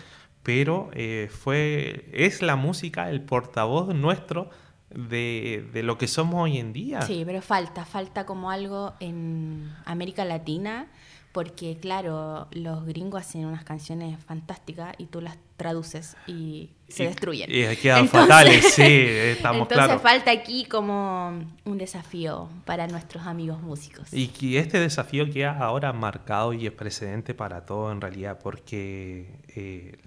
pero 0.44 0.90
eh, 0.94 1.30
fue, 1.32 2.10
es 2.14 2.42
la 2.42 2.56
música 2.56 3.10
el 3.10 3.22
portavoz 3.22 3.94
nuestro 3.94 4.50
de, 4.90 5.70
de, 5.72 5.84
lo 5.84 5.98
que 5.98 6.08
somos 6.08 6.44
hoy 6.44 6.58
en 6.58 6.74
día. 6.74 7.02
Sí, 7.04 7.24
pero 7.26 7.42
falta, 7.42 7.86
falta 7.86 8.26
como 8.26 8.52
algo 8.52 8.94
en 9.00 9.74
América 9.86 10.26
Latina 10.26 10.88
porque 11.32 11.78
claro, 11.80 12.48
los 12.52 12.86
gringos 12.86 13.22
hacen 13.22 13.46
unas 13.46 13.64
canciones 13.64 14.22
fantásticas 14.24 14.94
y 14.98 15.06
tú 15.06 15.22
las 15.22 15.38
traduces 15.62 16.18
y 16.26 16.72
se 16.88 17.04
destruyen. 17.04 17.50
Y 17.50 17.76
quedan 17.78 18.08
fatales, 18.08 18.74
sí, 18.74 18.82
estamos 18.84 19.68
claros. 19.68 19.92
Entonces 19.92 20.02
falta 20.02 20.32
aquí 20.32 20.66
como 20.66 21.40
un 21.66 21.78
desafío 21.78 22.50
para 22.66 22.88
nuestros 22.88 23.28
amigos 23.28 23.62
músicos. 23.62 24.12
Y 24.12 24.30
que 24.30 24.58
este 24.58 24.80
desafío 24.80 25.30
queda 25.30 25.58
ahora 25.58 25.94
marcado 25.94 26.54
y 26.54 26.66
es 26.66 26.72
precedente 26.72 27.34
para 27.34 27.66
todo 27.66 27.92
en 27.92 28.02
realidad, 28.02 28.40
porque 28.42 29.36
eh, 29.56 29.98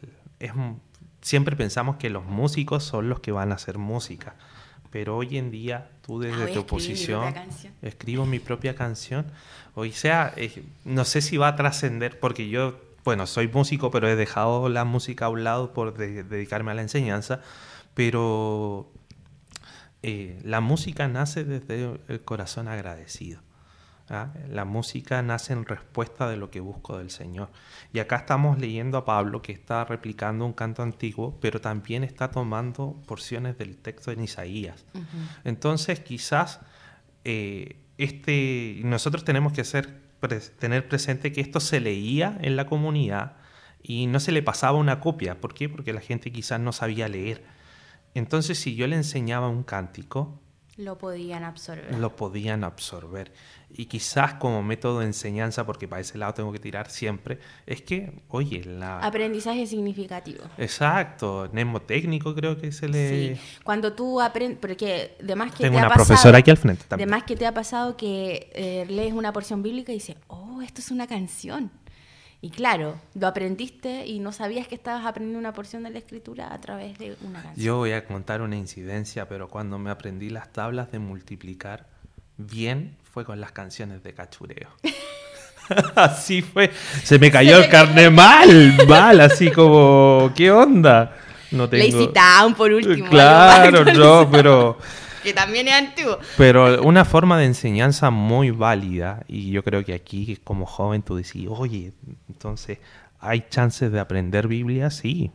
es, 0.41 0.53
siempre 1.21 1.55
pensamos 1.55 1.97
que 1.97 2.11
los 2.11 2.25
músicos 2.25 2.83
son 2.83 3.09
los 3.09 3.21
que 3.21 3.31
van 3.31 3.53
a 3.53 3.55
hacer 3.55 3.79
música 3.79 4.35
pero 4.95 5.17
hoy 5.17 5.39
en 5.39 5.51
día 5.51 5.91
tú 6.07 6.21
desde 6.21 6.47
tu 6.55 6.65
posición 6.67 7.35
escribo 7.83 8.27
mi 8.27 8.39
propia 8.39 8.77
canción. 8.77 9.27
O 9.75 9.85
sea, 9.87 10.33
eh, 10.37 10.63
no 10.85 11.05
sé 11.05 11.21
si 11.21 11.37
va 11.37 11.49
a 11.49 11.57
trascender, 11.57 12.21
porque 12.21 12.49
yo, 12.49 12.79
bueno, 13.05 13.27
soy 13.27 13.49
músico, 13.49 13.91
pero 13.91 14.09
he 14.09 14.17
dejado 14.17 14.69
la 14.69 14.85
música 14.85 15.27
a 15.27 15.29
un 15.29 15.45
lado 15.45 15.73
por 15.73 15.97
dedicarme 15.97 16.71
a 16.71 16.75
la 16.75 16.83
enseñanza, 16.83 17.41
pero 17.95 18.91
eh, 20.03 20.39
la 20.43 20.61
música 20.61 21.07
nace 21.09 21.45
desde 21.45 22.01
el 22.09 22.23
corazón 22.23 22.69
agradecido. 22.69 23.41
¿ah? 24.09 24.33
La 24.49 24.65
música 24.65 25.23
nace 25.23 25.53
en 25.53 25.65
respuesta 25.65 26.29
de 26.29 26.37
lo 26.37 26.51
que 26.51 26.61
busco 26.61 26.99
del 26.99 27.11
Señor. 27.11 27.51
Y 27.93 27.99
acá 27.99 28.17
estamos 28.17 28.59
leyendo 28.59 28.99
a 28.99 29.05
Pablo 29.05 29.43
que 29.43 29.53
está 29.53 29.85
replicando 29.85 30.45
un 30.47 30.53
canto 30.53 30.83
antiguo, 30.83 31.39
pero 31.41 31.61
también 31.61 32.05
está 32.05 32.31
tomando 32.31 33.03
porciones 33.07 33.59
del 33.59 33.77
texto 33.77 34.13
en 34.13 34.25
Isaías. 34.25 34.85
Entonces 35.45 36.01
quizás 36.01 36.61
eh, 37.25 37.77
este, 37.99 38.81
nosotros 38.85 39.25
tenemos 39.25 39.53
que 39.53 39.65
tener 40.29 40.89
presente 40.89 41.33
que 41.33 41.41
esto 41.41 41.61
se 41.61 41.81
leía 41.81 42.39
en 42.41 42.57
la 42.57 42.67
comunidad 42.67 43.37
y 43.83 44.07
no 44.07 44.21
se 44.21 44.33
le 44.33 44.43
pasaba 44.43 44.79
una 44.79 45.01
copia. 45.01 45.41
¿Por 45.41 45.55
qué? 45.55 45.69
Porque 45.69 45.93
la 45.93 46.01
gente 46.01 46.33
quizás 46.33 46.61
no 46.61 46.73
sabía 46.73 47.09
leer. 47.09 47.45
Entonces 48.15 48.59
si 48.59 48.75
yo 48.77 48.87
le 48.87 48.97
enseñaba 48.97 49.49
un 49.49 49.65
cántico, 49.65 50.41
lo 50.77 50.99
podían 50.99 51.45
absorber. 51.45 51.95
Lo 51.99 52.17
podían 52.17 52.65
absorber. 52.65 53.33
Y 53.77 53.87
quizás 53.87 54.35
como 54.35 54.63
método 54.63 55.01
de 55.01 55.07
enseñanza, 55.07 55.67
porque 55.67 55.89
para 55.89 56.01
ese 56.01 56.19
lado 56.19 56.35
tengo 56.35 56.53
que 56.53 56.59
tirar 56.59 56.91
siempre, 56.91 57.39
es 57.67 57.83
que, 57.83 58.23
oye, 58.29 58.65
la... 58.65 59.01
Aprendizaje 59.01 59.67
significativo. 59.67 60.45
Exacto, 60.59 61.49
mnemotécnico 61.53 62.35
creo 62.35 62.61
que 62.61 62.71
se 62.73 62.89
le... 62.89 63.35
Sí, 63.35 63.41
cuando 63.65 63.93
tú 63.93 64.21
aprendes, 64.21 64.59
porque 64.61 65.17
además 65.21 65.53
que 65.53 65.65
Tengo 65.65 65.79
te 65.79 65.85
una 65.85 65.89
ha 65.89 65.95
profesora 65.95 66.39
aquí 66.39 66.51
al 66.51 66.57
frente 66.57 66.85
también. 66.87 67.09
Además 67.09 67.27
que 67.27 67.37
te 67.37 67.47
ha 67.47 67.55
pasado 67.55 67.97
que 67.97 68.51
eh, 68.55 68.87
lees 68.89 69.13
una 69.13 69.33
porción 69.33 69.63
bíblica 69.63 69.93
y 69.93 69.97
dices, 69.97 70.17
oh, 70.29 70.61
esto 70.63 70.81
es 70.81 70.91
una 70.91 71.07
canción. 71.07 71.71
Y 72.45 72.51
claro, 72.51 73.01
lo 73.15 73.27
aprendiste 73.27 74.05
y 74.05 74.19
no 74.19 74.31
sabías 74.31 74.69
que 74.69 74.75
estabas 74.75 75.07
aprendiendo 75.07 75.39
una 75.39 75.55
porción 75.55 75.83
de 75.85 75.89
la 75.89 75.97
escritura 75.97 76.53
a 76.53 76.61
través 76.61 76.99
de 76.99 77.17
una 77.23 77.43
canción. 77.43 77.65
Yo 77.65 77.79
voy 77.79 77.93
a 77.93 78.05
contar 78.05 78.43
una 78.43 78.55
incidencia, 78.55 79.27
pero 79.31 79.49
cuando 79.49 79.79
me 79.79 79.91
aprendí 79.91 80.29
las 80.29 80.53
tablas 80.53 80.93
de 80.93 80.99
multiplicar 80.99 81.87
bien 82.37 82.99
fue 83.03 83.25
con 83.25 83.41
las 83.41 83.51
canciones 83.53 84.03
de 84.03 84.13
cachureo. 84.13 84.69
así 85.95 86.43
fue. 86.43 86.71
Se 87.03 87.19
me 87.19 87.31
cayó 87.31 87.57
el 87.57 87.71
carne 87.71 88.11
mal, 88.11 88.77
mal, 88.87 89.23
así 89.23 89.51
como, 89.51 90.31
¿qué 90.37 90.51
onda? 90.51 91.17
No 91.51 91.67
tengo... 91.67 92.11
Town 92.11 92.55
por 92.55 92.71
último. 92.75 93.09
Claro, 93.09 93.87
no, 93.87 94.31
pero 94.31 94.77
que 95.25 95.33
también 95.33 95.67
es 95.67 95.75
antiguo. 95.75 96.19
Pero 96.37 96.83
una 96.83 97.05
forma 97.05 97.39
de 97.39 97.47
enseñanza 97.47 98.11
muy 98.11 98.51
válida, 98.51 99.25
y 99.27 99.51
yo 99.51 99.65
creo 99.65 99.85
que 99.85 99.95
aquí 99.95 100.39
como 100.45 100.67
joven 100.67 101.03
tú 101.03 101.17
decís, 101.17 101.49
oye, 101.49 101.93
entonces, 102.29 102.79
¿hay 103.19 103.47
chances 103.49 103.91
de 103.91 103.99
aprender 103.99 104.47
Biblia? 104.47 104.91
Sí, 104.91 105.33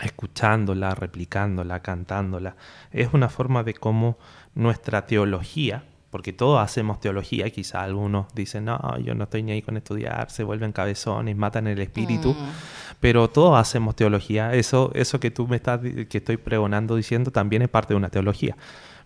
escuchándola, 0.00 0.94
replicándola, 0.94 1.80
cantándola. 1.80 2.56
Es 2.92 3.12
una 3.12 3.28
forma 3.28 3.64
de 3.64 3.74
cómo 3.74 4.18
nuestra 4.54 5.06
teología, 5.06 5.84
porque 6.10 6.32
todos 6.32 6.60
hacemos 6.60 7.00
teología, 7.00 7.48
quizá 7.50 7.82
algunos 7.82 8.26
dicen, 8.34 8.66
no, 8.66 8.98
yo 8.98 9.14
no 9.14 9.24
estoy 9.24 9.42
ni 9.42 9.52
ahí 9.52 9.62
con 9.62 9.76
estudiar, 9.76 10.30
se 10.30 10.44
vuelven 10.44 10.72
cabezones, 10.72 11.36
matan 11.36 11.66
el 11.66 11.80
espíritu, 11.80 12.34
mm. 12.34 12.50
pero 13.00 13.30
todos 13.30 13.58
hacemos 13.58 13.96
teología, 13.96 14.52
eso, 14.52 14.90
eso 14.94 15.18
que 15.18 15.30
tú 15.30 15.48
me 15.48 15.56
estás, 15.56 15.80
que 15.80 16.18
estoy 16.18 16.36
pregonando 16.36 16.96
diciendo 16.96 17.30
también 17.30 17.62
es 17.62 17.70
parte 17.70 17.94
de 17.94 17.98
una 17.98 18.10
teología 18.10 18.56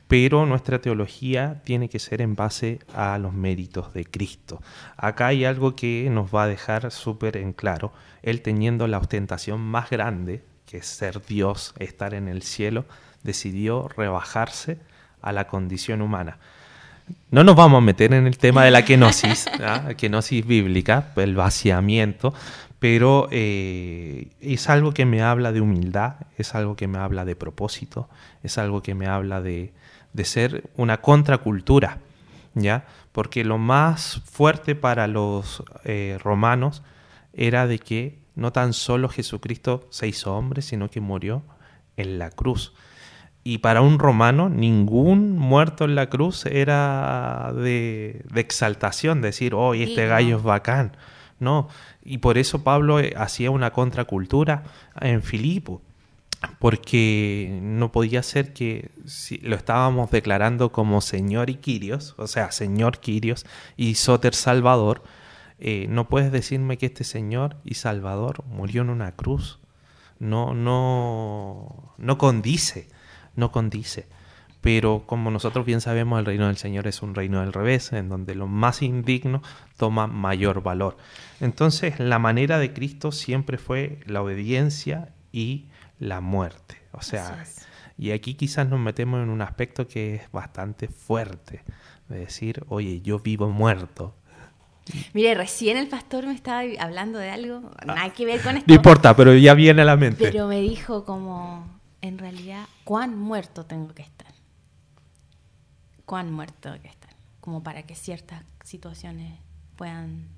pero 0.08 0.46
nuestra 0.46 0.80
teología 0.80 1.62
tiene 1.64 1.88
que 1.88 1.98
ser 1.98 2.22
en 2.22 2.36
base 2.36 2.78
a 2.94 3.18
los 3.18 3.32
méritos 3.32 3.92
de 3.92 4.04
Cristo. 4.04 4.62
Acá 4.96 5.28
hay 5.28 5.44
algo 5.44 5.74
que 5.74 6.08
nos 6.10 6.32
va 6.34 6.44
a 6.44 6.48
dejar 6.48 6.90
súper 6.92 7.36
en 7.36 7.52
claro. 7.52 7.92
Él 8.22 8.42
teniendo 8.42 8.86
la 8.86 8.98
ostentación 8.98 9.60
más 9.60 9.90
grande, 9.90 10.42
que 10.64 10.78
es 10.78 10.86
ser 10.86 11.24
Dios, 11.26 11.74
estar 11.78 12.14
en 12.14 12.28
el 12.28 12.42
cielo, 12.42 12.84
decidió 13.22 13.88
rebajarse 13.88 14.78
a 15.22 15.32
la 15.32 15.48
condición 15.48 16.02
humana. 16.02 16.38
No 17.30 17.44
nos 17.44 17.56
vamos 17.56 17.78
a 17.78 17.84
meter 17.84 18.14
en 18.14 18.26
el 18.26 18.38
tema 18.38 18.64
de 18.64 18.70
la 18.70 18.84
kenosis, 18.84 19.46
¿ah? 19.60 19.94
kenosis 19.96 20.46
bíblica, 20.46 21.12
el 21.16 21.34
vaciamiento, 21.34 22.34
pero 22.78 23.28
eh, 23.30 24.28
es 24.40 24.68
algo 24.68 24.92
que 24.92 25.04
me 25.04 25.22
habla 25.22 25.50
de 25.50 25.60
humildad, 25.60 26.14
es 26.36 26.54
algo 26.54 26.76
que 26.76 26.86
me 26.86 26.98
habla 26.98 27.24
de 27.24 27.34
propósito, 27.34 28.08
es 28.42 28.58
algo 28.58 28.82
que 28.82 28.94
me 28.94 29.06
habla 29.06 29.40
de, 29.40 29.72
de 30.16 30.24
ser 30.24 30.64
una 30.76 31.02
contracultura, 31.02 31.98
¿ya? 32.54 32.86
porque 33.12 33.44
lo 33.44 33.58
más 33.58 34.22
fuerte 34.24 34.74
para 34.74 35.06
los 35.06 35.62
eh, 35.84 36.18
romanos 36.22 36.82
era 37.34 37.66
de 37.66 37.78
que 37.78 38.18
no 38.34 38.50
tan 38.50 38.72
solo 38.72 39.10
Jesucristo 39.10 39.86
se 39.90 40.08
hizo 40.08 40.34
hombre, 40.34 40.62
sino 40.62 40.88
que 40.88 41.00
murió 41.00 41.42
en 41.98 42.18
la 42.18 42.30
cruz. 42.30 42.72
Y 43.44 43.58
para 43.58 43.82
un 43.82 43.98
romano, 43.98 44.48
ningún 44.48 45.38
muerto 45.38 45.84
en 45.84 45.94
la 45.94 46.08
cruz 46.08 46.46
era 46.46 47.52
de, 47.54 48.24
exaltación, 48.34 49.20
decir, 49.20 49.54
oh, 49.54 49.74
este 49.74 50.06
gallo 50.06 50.38
es 50.38 50.42
bacán. 50.42 50.96
No, 51.38 51.68
y 52.02 52.18
por 52.18 52.38
eso 52.38 52.64
Pablo 52.64 52.98
eh, 53.00 53.12
hacía 53.16 53.50
una 53.50 53.70
contracultura 53.70 54.64
en 54.98 55.22
Filipo, 55.22 55.82
porque 56.58 57.58
no 57.62 57.92
podía 57.92 58.22
ser 58.22 58.52
que 58.52 58.90
si 59.06 59.38
lo 59.38 59.56
estábamos 59.56 60.10
declarando 60.10 60.72
como 60.72 61.00
Señor 61.00 61.50
y 61.50 61.56
Quirios, 61.56 62.14
o 62.18 62.26
sea, 62.26 62.52
Señor 62.52 63.00
Quirios 63.00 63.46
y 63.76 63.94
Soter 63.94 64.34
Salvador, 64.34 65.02
eh, 65.58 65.86
no 65.88 66.08
puedes 66.08 66.32
decirme 66.32 66.76
que 66.76 66.86
este 66.86 67.04
Señor 67.04 67.56
y 67.64 67.74
Salvador 67.74 68.44
murió 68.46 68.82
en 68.82 68.90
una 68.90 69.12
cruz. 69.12 69.60
No, 70.18 70.54
no, 70.54 71.94
no 71.98 72.18
condice 72.18 72.88
no 73.36 73.52
condice. 73.52 74.06
Pero 74.60 75.04
como 75.06 75.30
nosotros 75.30 75.64
bien 75.64 75.80
sabemos, 75.80 76.18
el 76.18 76.26
reino 76.26 76.48
del 76.48 76.56
Señor 76.56 76.88
es 76.88 77.00
un 77.02 77.14
reino 77.14 77.40
del 77.40 77.52
revés, 77.52 77.92
en 77.92 78.08
donde 78.08 78.34
lo 78.34 78.48
más 78.48 78.82
indigno 78.82 79.42
toma 79.76 80.08
mayor 80.08 80.62
valor. 80.62 80.96
Entonces, 81.40 82.00
la 82.00 82.18
manera 82.18 82.58
de 82.58 82.72
Cristo 82.72 83.12
siempre 83.12 83.58
fue 83.58 84.00
la 84.06 84.22
obediencia 84.22 85.12
y 85.30 85.66
la 85.98 86.20
muerte. 86.20 86.76
O 86.92 87.02
sea, 87.02 87.44
y 87.98 88.12
aquí 88.12 88.34
quizás 88.34 88.68
nos 88.68 88.80
metemos 88.80 89.22
en 89.22 89.30
un 89.30 89.42
aspecto 89.42 89.86
que 89.86 90.16
es 90.16 90.30
bastante 90.32 90.88
fuerte, 90.88 91.62
de 92.08 92.18
decir, 92.18 92.64
oye, 92.68 93.00
yo 93.00 93.18
vivo 93.18 93.48
muerto, 93.48 94.14
Mire, 95.12 95.34
recién 95.34 95.76
el 95.76 95.88
pastor 95.88 96.26
me 96.26 96.34
estaba 96.34 96.62
hablando 96.78 97.18
de 97.18 97.30
algo, 97.30 97.70
nada 97.84 98.08
que 98.10 98.24
ver 98.24 98.40
con 98.40 98.56
esto. 98.56 98.68
No 98.68 98.74
importa, 98.74 99.16
pero 99.16 99.34
ya 99.34 99.54
viene 99.54 99.82
a 99.82 99.84
la 99.84 99.96
mente. 99.96 100.24
Pero 100.24 100.46
me 100.46 100.60
dijo 100.60 101.04
como, 101.04 101.66
en 102.02 102.18
realidad, 102.18 102.66
¿cuán 102.84 103.18
muerto 103.18 103.66
tengo 103.66 103.92
que 103.94 104.02
estar? 104.02 104.32
¿Cuán 106.04 106.32
muerto 106.32 106.54
tengo 106.60 106.80
que 106.80 106.88
estar? 106.88 107.10
Como 107.40 107.62
para 107.62 107.82
que 107.82 107.96
ciertas 107.96 108.44
situaciones 108.62 109.40
puedan 109.74 110.28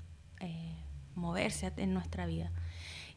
eh, 0.41 0.75
moverse 1.15 1.71
en 1.77 1.93
nuestra 1.93 2.27
vida. 2.27 2.51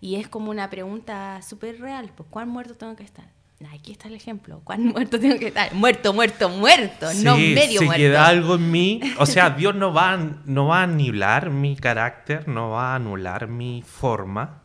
Y 0.02 0.16
es 0.16 0.28
como 0.28 0.50
una 0.50 0.70
pregunta 0.70 1.42
súper 1.44 1.80
real, 1.80 2.12
pues 2.16 2.28
¿cuán 2.30 2.50
muerto 2.50 2.76
tengo 2.76 2.96
que 2.96 3.04
estar? 3.04 3.30
Aquí 3.72 3.92
está 3.92 4.08
el 4.08 4.16
ejemplo. 4.16 4.62
¿Cuán 4.64 4.88
muerto 4.88 5.20
tengo 5.20 5.38
que 5.38 5.48
estar? 5.48 5.72
Muerto, 5.76 6.14
muerto, 6.14 6.50
muerto, 6.50 7.14
no 7.24 7.38
medio 7.38 7.80
si 7.80 7.86
muerto. 7.86 8.02
queda 8.02 8.26
algo 8.26 8.56
en 8.56 8.72
mí, 8.72 9.00
o 9.20 9.26
sea, 9.28 9.52
Dios 9.52 9.76
no 9.76 9.94
va, 9.94 10.18
no 10.46 10.68
va 10.68 10.80
a 10.80 10.84
anular 10.84 11.52
mi 11.52 11.76
carácter, 11.76 12.48
no 12.48 12.72
va 12.72 12.94
a 12.94 12.96
anular 12.96 13.48
mi 13.48 13.84
forma, 13.84 14.64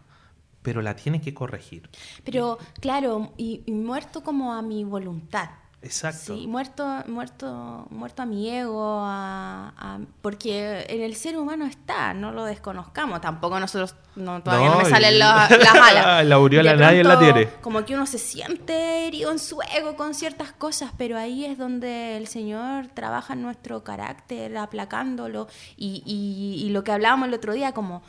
pero 0.63 0.81
la 0.81 0.97
tiene 0.97 1.21
que 1.21 1.35
corregir. 1.35 1.91
Pero, 2.25 2.59
claro, 2.81 3.33
y, 3.37 3.63
muerto 3.71 4.23
como 4.23 4.55
a 4.55 4.63
mi 4.63 4.85
voluntad. 4.85 5.51
Exacto. 5.83 6.37
Sí, 6.37 6.47
muerto, 6.47 6.85
muerto, 7.07 7.87
muerto 7.91 8.23
a 8.23 8.27
mi 8.27 8.51
ego, 8.51 9.07
porque 10.21 10.85
en 10.89 11.03
el 11.03 11.15
ser 11.15 11.39
humano 11.39 11.65
está, 11.65 12.13
no 12.13 12.33
lo 12.33 12.45
desconozcamos. 12.45 13.21
Tampoco 13.21 13.61
nosotros, 13.61 13.95
no, 14.17 14.43
todavía 14.43 14.71
no, 14.71 14.79
me 14.79 14.85
salen 14.87 15.19
las 15.21 15.51
alas. 15.51 16.27
la 16.27 16.35
aureola 16.35 16.75
nadie 16.75 17.05
la 17.05 17.19
tiene. 17.19 17.49
Como 17.61 17.85
que 17.85 17.95
uno 17.95 18.07
se 18.07 18.19
siente 18.19 19.07
herido 19.07 19.31
en 19.31 19.39
su 19.39 19.61
ego 19.77 19.97
con 19.97 20.15
ciertas 20.15 20.53
cosas, 20.53 20.91
pero 20.97 21.19
ahí 21.19 21.45
es 21.45 21.57
donde 21.57 22.17
el 22.17 22.27
Señor 22.27 22.89
trabaja 22.89 23.35
en 23.35 23.43
nuestro 23.43 23.85
carácter, 23.85 24.57
aplacándolo. 24.57 25.47
Y, 25.77 26.03
y, 26.05 26.67
y 26.67 26.71
lo 26.71 26.83
que 26.83 26.93
hablábamos 26.93 27.29
el 27.29 27.35
otro 27.35 27.53
día, 27.53 27.73
como 27.73 28.03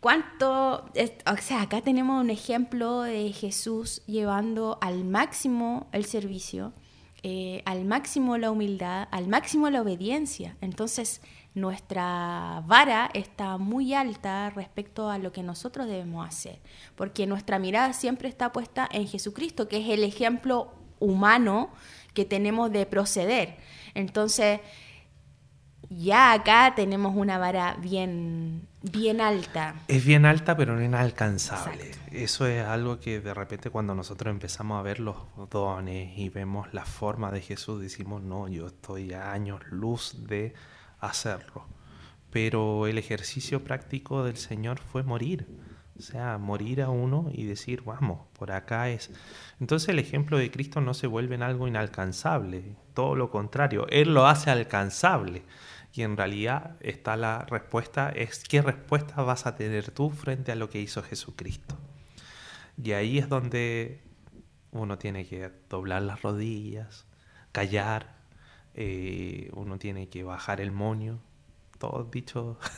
¿Cuánto? 0.00 0.86
o 1.26 1.36
sea, 1.42 1.60
acá 1.60 1.82
tenemos 1.82 2.22
un 2.22 2.30
ejemplo 2.30 3.02
de 3.02 3.32
Jesús 3.32 4.00
llevando 4.06 4.78
al 4.80 5.04
máximo 5.04 5.88
el 5.92 6.06
servicio, 6.06 6.72
eh, 7.22 7.62
al 7.66 7.84
máximo 7.84 8.38
la 8.38 8.50
humildad, 8.50 9.08
al 9.10 9.28
máximo 9.28 9.68
la 9.70 9.82
obediencia. 9.82 10.56
Entonces, 10.60 11.20
nuestra 11.54 12.62
vara 12.66 13.10
está 13.12 13.58
muy 13.58 13.92
alta 13.92 14.50
respecto 14.50 15.10
a 15.10 15.18
lo 15.18 15.32
que 15.32 15.42
nosotros 15.42 15.86
debemos 15.86 16.26
hacer, 16.26 16.60
porque 16.96 17.26
nuestra 17.26 17.58
mirada 17.58 17.92
siempre 17.92 18.28
está 18.28 18.52
puesta 18.52 18.88
en 18.90 19.06
Jesucristo, 19.06 19.68
que 19.68 19.78
es 19.78 19.88
el 19.88 20.04
ejemplo 20.04 20.72
humano 20.98 21.70
que 22.14 22.24
tenemos 22.24 22.70
de 22.70 22.86
proceder. 22.86 23.56
Entonces, 23.94 24.60
ya 25.90 26.32
acá 26.32 26.72
tenemos 26.76 27.16
una 27.16 27.36
vara 27.36 27.76
bien, 27.80 28.68
bien 28.80 29.20
alta. 29.20 29.74
Es 29.88 30.04
bien 30.04 30.24
alta, 30.24 30.56
pero 30.56 30.76
no 30.76 30.82
inalcanzable. 30.82 31.90
Eso 32.12 32.46
es 32.46 32.64
algo 32.64 33.00
que 33.00 33.20
de 33.20 33.34
repente 33.34 33.70
cuando 33.70 33.94
nosotros 33.94 34.30
empezamos 34.30 34.78
a 34.78 34.82
ver 34.82 35.00
los 35.00 35.16
dones 35.50 36.16
y 36.16 36.28
vemos 36.28 36.72
la 36.72 36.84
forma 36.84 37.32
de 37.32 37.40
Jesús, 37.40 37.82
decimos, 37.82 38.22
no, 38.22 38.46
yo 38.46 38.68
estoy 38.68 39.12
a 39.12 39.32
años 39.32 39.60
luz 39.70 40.26
de 40.28 40.54
hacerlo. 41.00 41.66
Pero 42.30 42.86
el 42.86 42.96
ejercicio 42.96 43.64
práctico 43.64 44.22
del 44.22 44.36
Señor 44.36 44.78
fue 44.78 45.02
morir. 45.02 45.48
O 45.98 46.02
sea, 46.02 46.38
morir 46.38 46.80
a 46.80 46.88
uno 46.88 47.30
y 47.30 47.44
decir, 47.44 47.82
vamos, 47.82 48.20
por 48.38 48.52
acá 48.52 48.88
es. 48.88 49.10
Entonces 49.58 49.88
el 49.90 49.98
ejemplo 49.98 50.38
de 50.38 50.50
Cristo 50.50 50.80
no 50.80 50.94
se 50.94 51.08
vuelve 51.08 51.34
en 51.34 51.42
algo 51.42 51.68
inalcanzable, 51.68 52.76
todo 52.94 53.16
lo 53.16 53.30
contrario, 53.30 53.86
Él 53.90 54.14
lo 54.14 54.26
hace 54.26 54.50
alcanzable. 54.50 55.42
Y 55.92 56.02
en 56.02 56.16
realidad 56.16 56.76
está 56.80 57.16
la 57.16 57.40
respuesta, 57.46 58.10
es 58.10 58.44
qué 58.44 58.62
respuesta 58.62 59.22
vas 59.22 59.46
a 59.46 59.56
tener 59.56 59.90
tú 59.90 60.10
frente 60.10 60.52
a 60.52 60.54
lo 60.54 60.70
que 60.70 60.80
hizo 60.80 61.02
Jesucristo. 61.02 61.76
Y 62.82 62.92
ahí 62.92 63.18
es 63.18 63.28
donde 63.28 64.00
uno 64.72 64.98
tiene 64.98 65.26
que 65.26 65.50
doblar 65.68 66.02
las 66.02 66.22
rodillas, 66.22 67.06
callar, 67.52 68.14
eh, 68.74 69.50
uno 69.54 69.78
tiene 69.78 70.08
que 70.08 70.22
bajar 70.22 70.60
el 70.60 70.72
moño, 70.72 71.20
todo 71.78 72.04
dicho. 72.04 72.58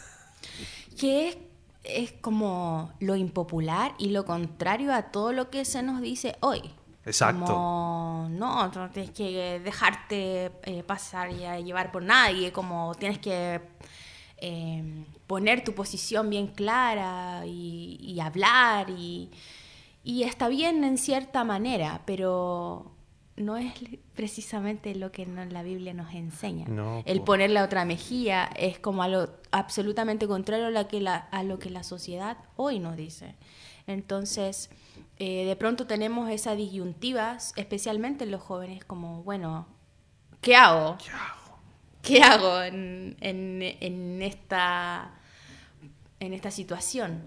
Que 0.99 1.29
es, 1.29 1.39
es 1.85 2.13
como 2.13 2.93
lo 2.99 3.15
impopular 3.15 3.95
y 3.97 4.11
lo 4.11 4.25
contrario 4.25 4.93
a 4.93 5.13
todo 5.13 5.33
lo 5.33 5.51
que 5.51 5.65
se 5.65 5.83
nos 5.83 6.01
dice 6.03 6.37
hoy. 6.41 6.73
Exacto. 7.05 7.45
Como, 7.47 8.12
no, 8.39 8.69
no 8.69 8.91
tienes 8.91 9.11
que 9.13 9.61
dejarte 9.61 10.53
eh, 10.63 10.83
pasar 10.83 11.31
y 11.31 11.65
llevar 11.65 11.93
por 11.93 12.03
nadie, 12.03 12.53
como 12.53 12.95
tienes 12.95 13.19
que 13.19 13.61
em, 14.39 15.05
poner 15.27 15.65
tu 15.65 15.75
posición 15.75 16.31
bien 16.31 16.49
clara 16.49 17.45
y, 17.47 18.19
hablar 18.21 18.91
y, 18.91 19.31
y, 20.05 20.25
está 20.25 20.49
bien 20.49 20.85
en 20.85 20.99
cierta 20.99 21.45
manera, 21.45 22.03
pero 22.07 22.93
no 23.37 23.57
es 23.57 23.73
precisamente 24.15 24.95
lo 24.95 25.11
que 25.11 25.27
la 25.27 25.63
Biblia 25.63 25.95
nos 25.95 26.15
enseña. 26.15 26.67
El 27.05 27.23
poner 27.23 27.51
la 27.51 27.65
otra 27.65 27.85
mejilla 27.85 28.45
es 28.57 28.79
como 28.79 29.03
algo 29.03 29.33
absolutamente 29.51 30.27
contrario 30.29 30.67
a 30.67 30.71
lo 30.71 30.89
que 30.89 31.01
la, 31.01 31.17
a 31.17 31.43
lo 31.43 31.59
que 31.59 31.71
la 31.71 31.83
sociedad 31.83 32.37
hoy 32.57 32.79
nos 32.79 32.97
dice. 32.97 33.35
Entonces, 33.87 34.71
eh, 35.25 35.45
de 35.45 35.55
pronto 35.55 35.87
tenemos 35.87 36.29
esas 36.31 36.57
disyuntivas, 36.57 37.53
especialmente 37.55 38.25
en 38.25 38.33
los 38.33 38.43
jóvenes, 38.43 38.85
como, 38.85 39.23
bueno, 39.23 39.69
¿qué 40.41 40.57
hago? 40.57 40.99
¿Qué 40.99 41.11
hago? 41.11 41.59
¿Qué 42.03 42.23
hago 42.25 42.61
en, 42.63 43.17
en, 43.21 44.21
esta, 44.21 45.13
en 46.19 46.33
esta 46.33 46.51
situación? 46.51 47.23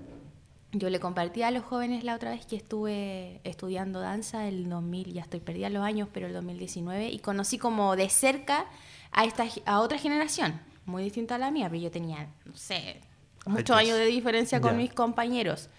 Yo 0.74 0.90
le 0.90 1.00
compartí 1.00 1.44
a 1.44 1.52
los 1.52 1.64
jóvenes 1.64 2.04
la 2.04 2.16
otra 2.16 2.32
vez 2.32 2.46
que 2.46 2.58
estuve 2.58 3.40
estudiando 3.46 4.02
danza 4.02 4.46
el 4.46 4.68
2000, 4.68 5.14
ya 5.14 5.22
estoy 5.22 5.40
perdida 5.40 5.70
los 5.70 5.86
años, 5.86 6.10
pero 6.12 6.28
el 6.28 6.34
2019, 6.34 7.08
y 7.08 7.20
conocí 7.20 7.58
como 7.58 7.96
de 7.96 8.10
cerca 8.10 8.66
a, 9.14 9.24
esta, 9.24 9.46
a 9.66 9.80
otra 9.80 9.98
generación, 10.00 10.60
muy 10.86 11.02
distinta 11.02 11.36
a 11.36 11.38
la 11.38 11.50
mía, 11.50 11.70
pero 11.70 11.84
yo 11.84 11.92
tenía, 11.92 12.28
no 12.44 12.58
sé, 12.58 13.00
muchos 13.46 13.78
años 13.78 13.98
de 13.98 14.08
diferencia 14.08 14.60
con 14.60 14.76
mis 14.76 14.94
compañeros. 14.94 15.70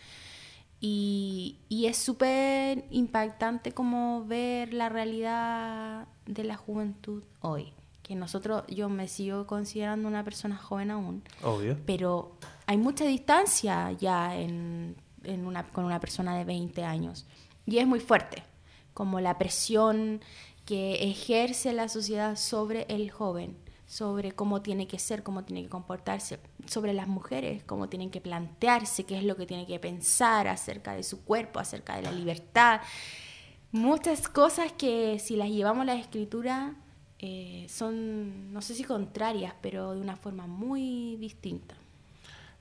Y, 0.80 1.56
es 1.70 1.96
súper 1.96 2.84
impactante 2.90 3.72
como 3.72 4.24
ver 4.24 4.74
la 4.74 4.88
realidad 4.88 6.06
de 6.26 6.44
la 6.44 6.56
juventud 6.56 7.22
hoy. 7.40 7.72
Que 8.02 8.14
nosotros, 8.14 8.64
yo 8.68 8.88
me 8.88 9.08
sigo 9.08 9.46
considerando 9.46 10.06
una 10.06 10.22
persona 10.22 10.56
joven 10.56 10.90
aún. 10.90 11.22
Obvio. 11.42 11.76
Pero 11.86 12.36
hay 12.66 12.76
mucha 12.76 13.04
distancia 13.04 13.92
ya 13.92 14.36
en, 14.36 14.96
una, 15.24 15.64
con 15.64 15.84
una 15.84 15.98
persona 15.98 16.36
de 16.36 16.44
20 16.44 16.84
años. 16.84 17.26
Y 17.66 17.78
es 17.78 17.86
muy 17.86 18.00
fuerte, 18.00 18.44
como 18.94 19.20
la 19.20 19.38
presión 19.38 20.20
que 20.64 21.10
ejerce 21.10 21.72
la 21.72 21.88
sociedad 21.88 22.36
sobre 22.36 22.86
el 22.88 23.10
joven 23.10 23.56
sobre 23.86 24.32
cómo 24.32 24.62
tiene 24.62 24.88
que 24.88 24.98
ser, 24.98 25.22
cómo 25.22 25.44
tiene 25.44 25.62
que 25.62 25.68
comportarse, 25.68 26.40
sobre 26.66 26.92
las 26.92 27.06
mujeres, 27.06 27.62
cómo 27.64 27.88
tienen 27.88 28.10
que 28.10 28.20
plantearse, 28.20 29.04
qué 29.04 29.18
es 29.18 29.24
lo 29.24 29.36
que 29.36 29.46
tienen 29.46 29.66
que 29.66 29.78
pensar 29.78 30.48
acerca 30.48 30.94
de 30.94 31.02
su 31.02 31.24
cuerpo, 31.24 31.60
acerca 31.60 31.96
de 31.96 32.02
la 32.02 32.12
libertad. 32.12 32.80
Muchas 33.70 34.28
cosas 34.28 34.72
que 34.72 35.18
si 35.18 35.36
las 35.36 35.48
llevamos 35.48 35.82
a 35.82 35.86
la 35.86 35.94
escritura 35.94 36.74
eh, 37.18 37.66
son, 37.68 38.52
no 38.52 38.60
sé 38.60 38.74
si 38.74 38.84
contrarias, 38.84 39.54
pero 39.60 39.94
de 39.94 40.00
una 40.00 40.16
forma 40.16 40.46
muy 40.46 41.16
distinta. 41.16 41.76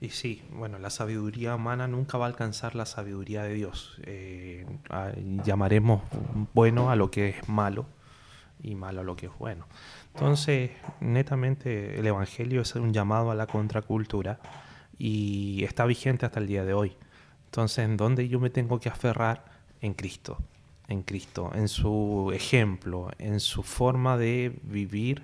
Y 0.01 0.09
sí, 0.09 0.41
bueno, 0.51 0.77
la 0.77 0.89
sabiduría 0.89 1.55
humana 1.55 1.87
nunca 1.87 2.17
va 2.17 2.25
a 2.25 2.27
alcanzar 2.27 2.75
la 2.75 2.85
sabiduría 2.85 3.43
de 3.43 3.53
Dios. 3.53 3.97
Eh, 4.03 4.65
llamaremos 5.43 6.03
bueno 6.53 6.91
a 6.91 6.95
lo 6.95 7.09
que 7.09 7.29
es 7.29 7.49
malo 7.49 7.85
y 8.61 8.75
malo 8.75 9.01
a 9.01 9.03
lo 9.03 9.15
que 9.15 9.27
es 9.27 9.37
bueno. 9.39 9.67
Entonces, 10.15 10.71
netamente 11.01 11.99
el 11.99 12.07
Evangelio 12.07 12.61
es 12.61 12.73
un 12.75 12.93
llamado 12.93 13.31
a 13.31 13.35
la 13.35 13.47
contracultura 13.47 14.39
y 14.97 15.61
está 15.65 15.85
vigente 15.85 16.25
hasta 16.25 16.39
el 16.39 16.47
día 16.47 16.63
de 16.63 16.73
hoy. 16.73 16.95
Entonces, 17.47 17.79
¿en 17.79 17.97
dónde 17.97 18.29
yo 18.29 18.39
me 18.39 18.49
tengo 18.49 18.79
que 18.79 18.87
aferrar? 18.87 19.43
En 19.81 19.93
Cristo, 19.93 20.37
en 20.87 21.03
Cristo, 21.03 21.51
en 21.53 21.67
su 21.67 22.31
ejemplo, 22.33 23.11
en 23.19 23.41
su 23.41 23.61
forma 23.61 24.17
de 24.17 24.57
vivir 24.63 25.23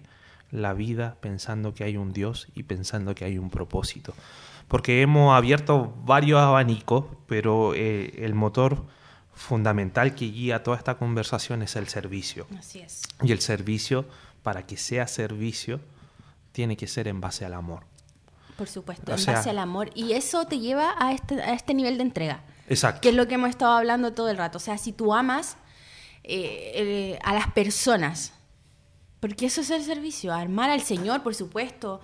la 0.51 0.73
vida 0.73 1.15
pensando 1.21 1.73
que 1.73 1.85
hay 1.85 1.95
un 1.95 2.11
Dios 2.11 2.49
y 2.53 2.63
pensando 2.63 3.15
que 3.15 3.23
hay 3.23 3.37
un 3.37 3.49
propósito. 3.49 4.13
Porque 4.67 5.01
hemos 5.01 5.33
abierto 5.33 5.95
varios 6.03 6.41
abanicos, 6.41 7.05
pero 7.27 7.73
eh, 7.73 8.13
el 8.17 8.35
motor 8.35 8.85
fundamental 9.33 10.13
que 10.13 10.25
guía 10.25 10.63
toda 10.63 10.77
esta 10.77 10.97
conversación 10.97 11.61
es 11.61 11.75
el 11.77 11.87
servicio. 11.87 12.45
Así 12.59 12.79
es. 12.79 13.03
Y 13.23 13.31
el 13.31 13.39
servicio, 13.39 14.05
para 14.43 14.65
que 14.65 14.77
sea 14.77 15.07
servicio, 15.07 15.79
tiene 16.51 16.77
que 16.77 16.87
ser 16.87 17.07
en 17.07 17.21
base 17.21 17.45
al 17.45 17.53
amor. 17.53 17.83
Por 18.57 18.67
supuesto, 18.67 19.13
en 19.13 19.25
base 19.25 19.49
al 19.49 19.59
amor. 19.59 19.89
Y 19.95 20.13
eso 20.13 20.45
te 20.45 20.59
lleva 20.59 20.95
a 20.97 21.13
este, 21.13 21.41
a 21.41 21.53
este 21.53 21.73
nivel 21.73 21.97
de 21.97 22.03
entrega. 22.03 22.43
Exacto. 22.67 23.01
Que 23.01 23.09
es 23.09 23.15
lo 23.15 23.27
que 23.27 23.35
hemos 23.35 23.49
estado 23.49 23.73
hablando 23.73 24.13
todo 24.13 24.29
el 24.29 24.37
rato. 24.37 24.57
O 24.57 24.61
sea, 24.61 24.77
si 24.77 24.91
tú 24.91 25.13
amas 25.13 25.57
eh, 26.23 26.71
eh, 26.75 27.19
a 27.23 27.33
las 27.33 27.51
personas, 27.51 28.33
porque 29.19 29.45
eso 29.45 29.61
es 29.61 29.69
el 29.69 29.83
servicio, 29.83 30.33
amar 30.33 30.69
al 30.69 30.81
Señor, 30.81 31.23
por 31.23 31.35
supuesto, 31.35 32.01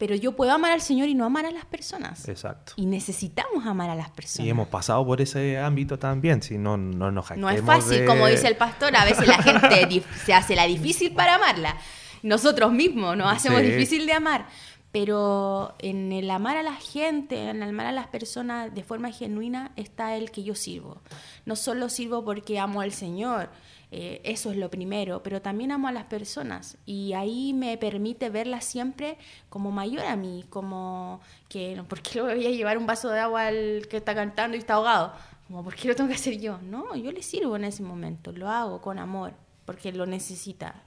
pero 0.00 0.14
yo 0.14 0.32
puedo 0.32 0.50
amar 0.50 0.72
al 0.72 0.80
Señor 0.80 1.10
y 1.10 1.14
no 1.14 1.26
amar 1.26 1.44
a 1.44 1.50
las 1.50 1.66
personas. 1.66 2.26
Exacto. 2.26 2.72
Y 2.76 2.86
necesitamos 2.86 3.66
amar 3.66 3.90
a 3.90 3.94
las 3.94 4.08
personas. 4.08 4.46
Y 4.46 4.48
hemos 4.48 4.66
pasado 4.68 5.04
por 5.04 5.20
ese 5.20 5.58
ámbito 5.58 5.98
también, 5.98 6.42
si 6.42 6.56
no, 6.56 6.78
no 6.78 7.12
nos 7.12 7.30
No 7.36 7.50
es 7.50 7.60
fácil, 7.60 8.06
como 8.06 8.26
dice 8.26 8.48
el 8.48 8.56
pastor, 8.56 8.96
a 8.96 9.04
veces 9.04 9.28
la 9.28 9.42
gente 9.42 10.02
se 10.24 10.32
hace 10.32 10.56
la 10.56 10.64
difícil 10.64 11.12
para 11.12 11.34
amarla. 11.34 11.76
Nosotros 12.22 12.72
mismos 12.72 13.14
nos 13.14 13.30
hacemos 13.30 13.60
difícil 13.60 14.06
de 14.06 14.14
amar. 14.14 14.46
Pero 14.92 15.74
en 15.78 16.10
el 16.12 16.30
amar 16.30 16.56
a 16.56 16.62
la 16.62 16.74
gente, 16.74 17.48
en 17.48 17.62
el 17.62 17.68
amar 17.68 17.86
a 17.86 17.92
las 17.92 18.08
personas 18.08 18.74
de 18.74 18.82
forma 18.82 19.12
genuina, 19.12 19.72
está 19.76 20.16
el 20.16 20.30
que 20.32 20.42
yo 20.42 20.54
sirvo. 20.54 21.00
No 21.46 21.54
solo 21.54 21.88
sirvo 21.88 22.24
porque 22.24 22.58
amo 22.58 22.80
al 22.80 22.92
Señor, 22.92 23.50
eh, 23.92 24.20
eso 24.24 24.52
es 24.52 24.56
lo 24.56 24.70
primero, 24.70 25.22
pero 25.22 25.42
también 25.42 25.72
amo 25.72 25.88
a 25.88 25.92
las 25.92 26.04
personas 26.04 26.78
y 26.86 27.12
ahí 27.12 27.52
me 27.52 27.76
permite 27.76 28.30
verlas 28.30 28.64
siempre 28.64 29.18
como 29.48 29.72
mayor 29.72 30.04
a 30.06 30.14
mí, 30.14 30.44
como 30.48 31.20
que, 31.48 31.82
¿por 31.88 32.00
qué 32.00 32.22
le 32.22 32.34
voy 32.36 32.46
a 32.46 32.50
llevar 32.50 32.78
un 32.78 32.86
vaso 32.86 33.08
de 33.10 33.18
agua 33.18 33.48
al 33.48 33.88
que 33.88 33.96
está 33.96 34.14
cantando 34.14 34.56
y 34.56 34.60
está 34.60 34.74
ahogado? 34.74 35.12
Como, 35.48 35.64
¿por 35.64 35.74
qué 35.74 35.88
lo 35.88 35.96
tengo 35.96 36.08
que 36.08 36.14
hacer 36.14 36.38
yo? 36.38 36.58
No, 36.62 36.94
yo 36.94 37.10
le 37.10 37.22
sirvo 37.22 37.56
en 37.56 37.64
ese 37.64 37.82
momento, 37.82 38.30
lo 38.30 38.48
hago 38.48 38.80
con 38.80 39.00
amor, 39.00 39.34
porque 39.64 39.92
lo 39.92 40.06
necesita. 40.06 40.84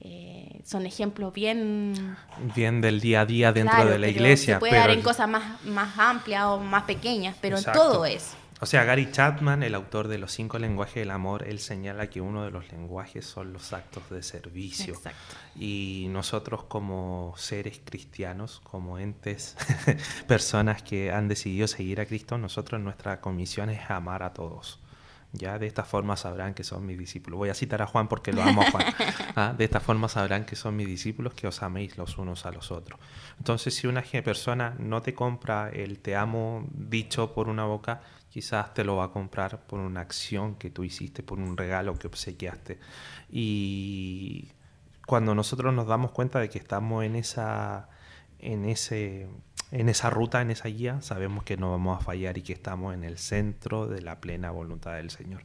Eh, 0.00 0.60
son 0.64 0.86
ejemplos 0.86 1.32
bien... 1.32 2.16
Bien 2.54 2.80
del 2.80 3.00
día 3.00 3.22
a 3.22 3.26
día 3.26 3.52
dentro 3.52 3.86
de 3.86 3.98
la 3.98 4.08
iglesia. 4.08 4.54
Se 4.54 4.60
puede 4.60 4.76
dar 4.76 4.90
en 4.90 5.02
cosas 5.02 5.28
más, 5.28 5.64
más 5.64 5.98
amplias 5.98 6.44
o 6.44 6.58
más 6.58 6.84
pequeñas, 6.84 7.36
pero 7.40 7.58
en 7.58 7.64
todo 7.64 8.04
es. 8.04 8.36
O 8.60 8.66
sea, 8.66 8.82
Gary 8.84 9.10
Chapman, 9.12 9.62
el 9.62 9.74
autor 9.74 10.08
de 10.08 10.18
Los 10.18 10.32
cinco 10.32 10.58
lenguajes 10.58 10.96
del 10.96 11.12
amor, 11.12 11.46
él 11.46 11.60
señala 11.60 12.10
que 12.10 12.20
uno 12.20 12.44
de 12.44 12.50
los 12.50 12.70
lenguajes 12.72 13.24
son 13.24 13.52
los 13.52 13.72
actos 13.72 14.10
de 14.10 14.22
servicio. 14.22 14.94
Exacto. 14.94 15.36
Y 15.54 16.06
nosotros 16.10 16.64
como 16.64 17.34
seres 17.36 17.80
cristianos, 17.84 18.60
como 18.64 18.98
entes, 18.98 19.56
personas 20.26 20.82
que 20.82 21.12
han 21.12 21.28
decidido 21.28 21.68
seguir 21.68 22.00
a 22.00 22.06
Cristo, 22.06 22.36
nosotros 22.36 22.80
nuestra 22.80 23.20
comisión 23.20 23.70
es 23.70 23.88
amar 23.90 24.24
a 24.24 24.32
todos. 24.32 24.80
Ya 25.32 25.58
de 25.58 25.66
esta 25.66 25.84
forma 25.84 26.16
sabrán 26.16 26.54
que 26.54 26.64
son 26.64 26.86
mis 26.86 26.98
discípulos. 26.98 27.38
Voy 27.38 27.50
a 27.50 27.54
citar 27.54 27.82
a 27.82 27.86
Juan 27.86 28.08
porque 28.08 28.32
lo 28.32 28.42
amo 28.42 28.62
a 28.62 28.70
Juan. 28.70 28.84
¿Ah? 29.36 29.54
De 29.56 29.64
esta 29.64 29.78
forma 29.78 30.08
sabrán 30.08 30.46
que 30.46 30.56
son 30.56 30.74
mis 30.74 30.86
discípulos, 30.86 31.34
que 31.34 31.46
os 31.46 31.62
améis 31.62 31.98
los 31.98 32.16
unos 32.16 32.46
a 32.46 32.50
los 32.50 32.70
otros. 32.70 32.98
Entonces, 33.36 33.74
si 33.74 33.86
una 33.86 34.02
persona 34.24 34.74
no 34.78 35.02
te 35.02 35.14
compra 35.14 35.68
el 35.68 35.98
te 35.98 36.16
amo 36.16 36.66
dicho 36.72 37.34
por 37.34 37.48
una 37.48 37.64
boca, 37.64 38.00
quizás 38.30 38.72
te 38.72 38.84
lo 38.84 38.96
va 38.96 39.04
a 39.04 39.10
comprar 39.10 39.66
por 39.66 39.80
una 39.80 40.00
acción 40.00 40.54
que 40.54 40.70
tú 40.70 40.82
hiciste, 40.82 41.22
por 41.22 41.38
un 41.38 41.56
regalo 41.56 41.98
que 41.98 42.06
obsequiaste. 42.06 42.78
Y 43.30 44.48
cuando 45.06 45.34
nosotros 45.34 45.74
nos 45.74 45.86
damos 45.86 46.10
cuenta 46.12 46.38
de 46.38 46.48
que 46.48 46.58
estamos 46.58 47.04
en 47.04 47.16
esa, 47.16 47.88
en 48.38 48.64
ese 48.64 49.28
en 49.70 49.88
esa 49.88 50.10
ruta, 50.10 50.40
en 50.40 50.50
esa 50.50 50.68
guía, 50.68 51.00
sabemos 51.02 51.44
que 51.44 51.56
no 51.56 51.70
vamos 51.70 52.00
a 52.00 52.04
fallar 52.04 52.38
y 52.38 52.42
que 52.42 52.52
estamos 52.52 52.94
en 52.94 53.04
el 53.04 53.18
centro 53.18 53.86
de 53.86 54.00
la 54.00 54.20
plena 54.20 54.50
voluntad 54.50 54.94
del 54.94 55.10
Señor. 55.10 55.42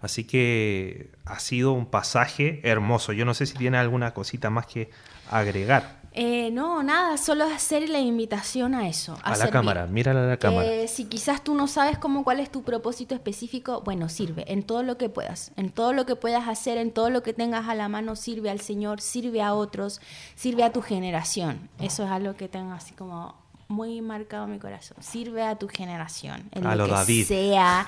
Así 0.00 0.24
que 0.24 1.12
ha 1.24 1.38
sido 1.38 1.72
un 1.72 1.86
pasaje 1.86 2.60
hermoso. 2.64 3.12
Yo 3.12 3.24
no 3.24 3.34
sé 3.34 3.46
si 3.46 3.56
tiene 3.56 3.78
alguna 3.78 4.12
cosita 4.12 4.50
más 4.50 4.66
que 4.66 4.90
agregar. 5.30 6.02
Eh, 6.14 6.50
no, 6.50 6.82
nada, 6.82 7.16
solo 7.16 7.44
hacer 7.44 7.88
la 7.88 8.00
invitación 8.00 8.74
a 8.74 8.88
eso. 8.88 9.16
A, 9.22 9.36
la 9.36 9.48
cámara, 9.48 9.86
mírala 9.86 10.24
a 10.24 10.26
la 10.26 10.36
cámara. 10.36 10.68
Eh, 10.68 10.88
si 10.88 11.06
quizás 11.06 11.42
tú 11.42 11.54
no 11.54 11.68
sabes 11.68 11.96
cómo 11.98 12.22
cuál 12.22 12.40
es 12.40 12.50
tu 12.50 12.64
propósito 12.64 13.14
específico, 13.14 13.80
bueno, 13.82 14.10
sirve 14.10 14.44
en 14.52 14.64
todo 14.64 14.82
lo 14.82 14.98
que 14.98 15.08
puedas, 15.08 15.52
en 15.56 15.70
todo 15.70 15.94
lo 15.94 16.04
que 16.04 16.16
puedas 16.16 16.48
hacer, 16.48 16.76
en 16.76 16.90
todo 16.90 17.08
lo 17.08 17.22
que 17.22 17.32
tengas 17.32 17.68
a 17.68 17.74
la 17.74 17.88
mano, 17.88 18.14
sirve 18.16 18.50
al 18.50 18.60
Señor, 18.60 19.00
sirve 19.00 19.40
a 19.40 19.54
otros, 19.54 20.00
sirve 20.34 20.64
a 20.64 20.72
tu 20.72 20.82
generación. 20.82 21.70
Eso 21.80 22.04
es 22.04 22.10
algo 22.10 22.34
que 22.34 22.48
tengo 22.48 22.72
así 22.72 22.92
como 22.92 23.41
muy 23.72 24.00
marcado 24.00 24.44
en 24.44 24.52
mi 24.52 24.58
corazón. 24.58 24.98
Sirve 25.00 25.42
a 25.42 25.56
tu 25.56 25.68
generación, 25.68 26.48
en 26.52 26.62
lo, 26.78 26.86
que 26.86 27.24
sea, 27.24 27.86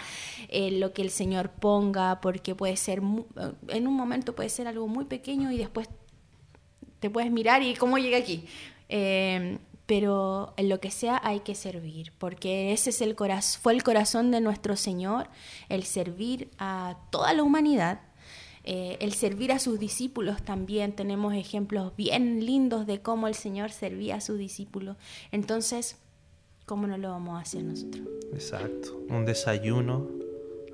en 0.48 0.80
lo 0.80 0.92
que 0.92 1.02
el 1.02 1.10
Señor 1.10 1.50
ponga, 1.50 2.20
porque 2.20 2.54
puede 2.54 2.76
ser, 2.76 3.00
en 3.68 3.86
un 3.86 3.94
momento 3.94 4.34
puede 4.34 4.48
ser 4.48 4.66
algo 4.66 4.88
muy 4.88 5.04
pequeño 5.04 5.52
y 5.52 5.58
después 5.58 5.88
te 7.00 7.10
puedes 7.10 7.30
mirar 7.30 7.62
y 7.62 7.74
cómo 7.74 7.98
llega 7.98 8.18
aquí. 8.18 8.46
Eh, 8.88 9.58
pero 9.86 10.54
en 10.56 10.68
lo 10.68 10.80
que 10.80 10.90
sea 10.90 11.20
hay 11.22 11.40
que 11.40 11.54
servir, 11.54 12.12
porque 12.18 12.72
ese 12.72 12.90
es 12.90 13.02
el 13.02 13.14
corazón, 13.14 13.60
fue 13.62 13.74
el 13.74 13.82
corazón 13.82 14.30
de 14.30 14.40
nuestro 14.40 14.76
Señor, 14.76 15.28
el 15.68 15.84
servir 15.84 16.50
a 16.58 16.96
toda 17.10 17.34
la 17.34 17.42
humanidad 17.42 18.00
eh, 18.64 18.96
el 19.00 19.12
servir 19.12 19.52
a 19.52 19.58
sus 19.58 19.78
discípulos 19.78 20.42
también 20.42 20.92
tenemos 20.92 21.34
ejemplos 21.34 21.94
bien 21.96 22.44
lindos 22.44 22.86
de 22.86 23.00
cómo 23.00 23.28
el 23.28 23.34
Señor 23.34 23.70
servía 23.70 24.16
a 24.16 24.20
sus 24.20 24.38
discípulos. 24.38 24.96
Entonces, 25.32 25.98
¿cómo 26.64 26.86
no 26.86 26.96
lo 26.96 27.10
vamos 27.10 27.38
a 27.38 27.42
hacer 27.42 27.62
nosotros? 27.62 28.06
Exacto. 28.32 28.98
Un 29.10 29.26
desayuno 29.26 30.08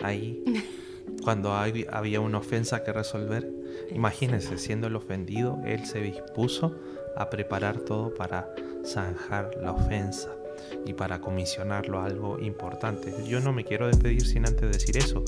ahí, 0.01 0.43
cuando 1.25 1.53
había 1.53 2.21
una 2.21 2.39
ofensa 2.39 2.85
que 2.85 2.93
resolver. 2.93 3.51
Imagínense, 3.93 4.57
siendo 4.59 4.87
el 4.87 4.97
ofendido, 4.97 5.61
Él 5.65 5.85
se 5.87 6.01
dispuso 6.01 6.77
a 7.17 7.29
preparar 7.29 7.81
todo 7.81 8.15
para 8.15 8.55
zanjar 8.85 9.51
la 9.61 9.73
ofensa 9.73 10.31
y 10.87 10.93
para 10.93 11.21
comisionarlo 11.21 12.01
algo 12.01 12.39
importante. 12.39 13.13
Yo 13.27 13.41
no 13.41 13.53
me 13.53 13.65
quiero 13.65 13.87
despedir 13.87 14.27
sin 14.27 14.47
antes 14.47 14.71
decir 14.71 14.97
eso, 14.97 15.25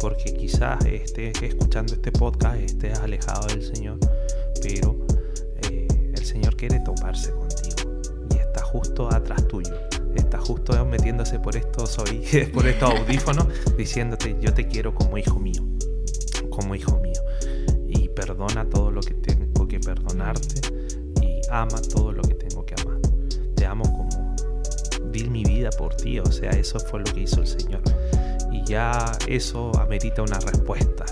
porque 0.00 0.34
quizás 0.34 0.84
estés 0.84 1.42
escuchando 1.42 1.94
este 1.94 2.12
podcast, 2.12 2.60
estés 2.60 2.98
alejado 2.98 3.46
del 3.48 3.62
Señor, 3.62 3.98
pero 4.62 4.96
eh, 5.68 5.86
el 6.14 6.24
Señor 6.24 6.56
quiere 6.56 6.80
toparse 6.80 7.30
contigo 7.32 8.00
y 8.30 8.38
está 8.38 8.62
justo 8.62 9.12
atrás 9.12 9.46
tuyo. 9.48 9.74
Está 10.14 10.38
justo 10.38 10.84
metiéndose 10.84 11.38
por 11.38 11.56
estos, 11.56 11.96
por 12.54 12.66
estos 12.66 12.90
audífonos 12.90 13.46
diciéndote 13.76 14.36
yo 14.40 14.52
te 14.52 14.66
quiero 14.66 14.94
como 14.94 15.18
hijo 15.18 15.38
mío, 15.38 15.62
como 16.50 16.74
hijo 16.74 16.98
mío. 16.98 17.20
Y 17.88 18.08
perdona 18.08 18.68
todo 18.68 18.90
lo 18.90 19.00
que 19.00 19.14
tengo 19.14 19.68
que 19.68 19.78
perdonarte 19.78 20.60
y 21.22 21.40
ama 21.50 21.80
todo 21.82 22.12
lo 22.12 22.22
que 22.22 22.29
di 25.10 25.28
mi 25.28 25.44
vida 25.44 25.70
por 25.70 25.94
ti, 25.94 26.18
o 26.18 26.26
sea, 26.26 26.50
eso 26.50 26.78
fue 26.80 27.00
lo 27.00 27.06
que 27.06 27.20
hizo 27.20 27.40
el 27.40 27.46
Señor. 27.46 27.82
Y 28.52 28.64
ya 28.64 29.12
eso 29.28 29.72
amerita 29.80 30.22
una 30.22 30.38
respuesta, 30.38 31.04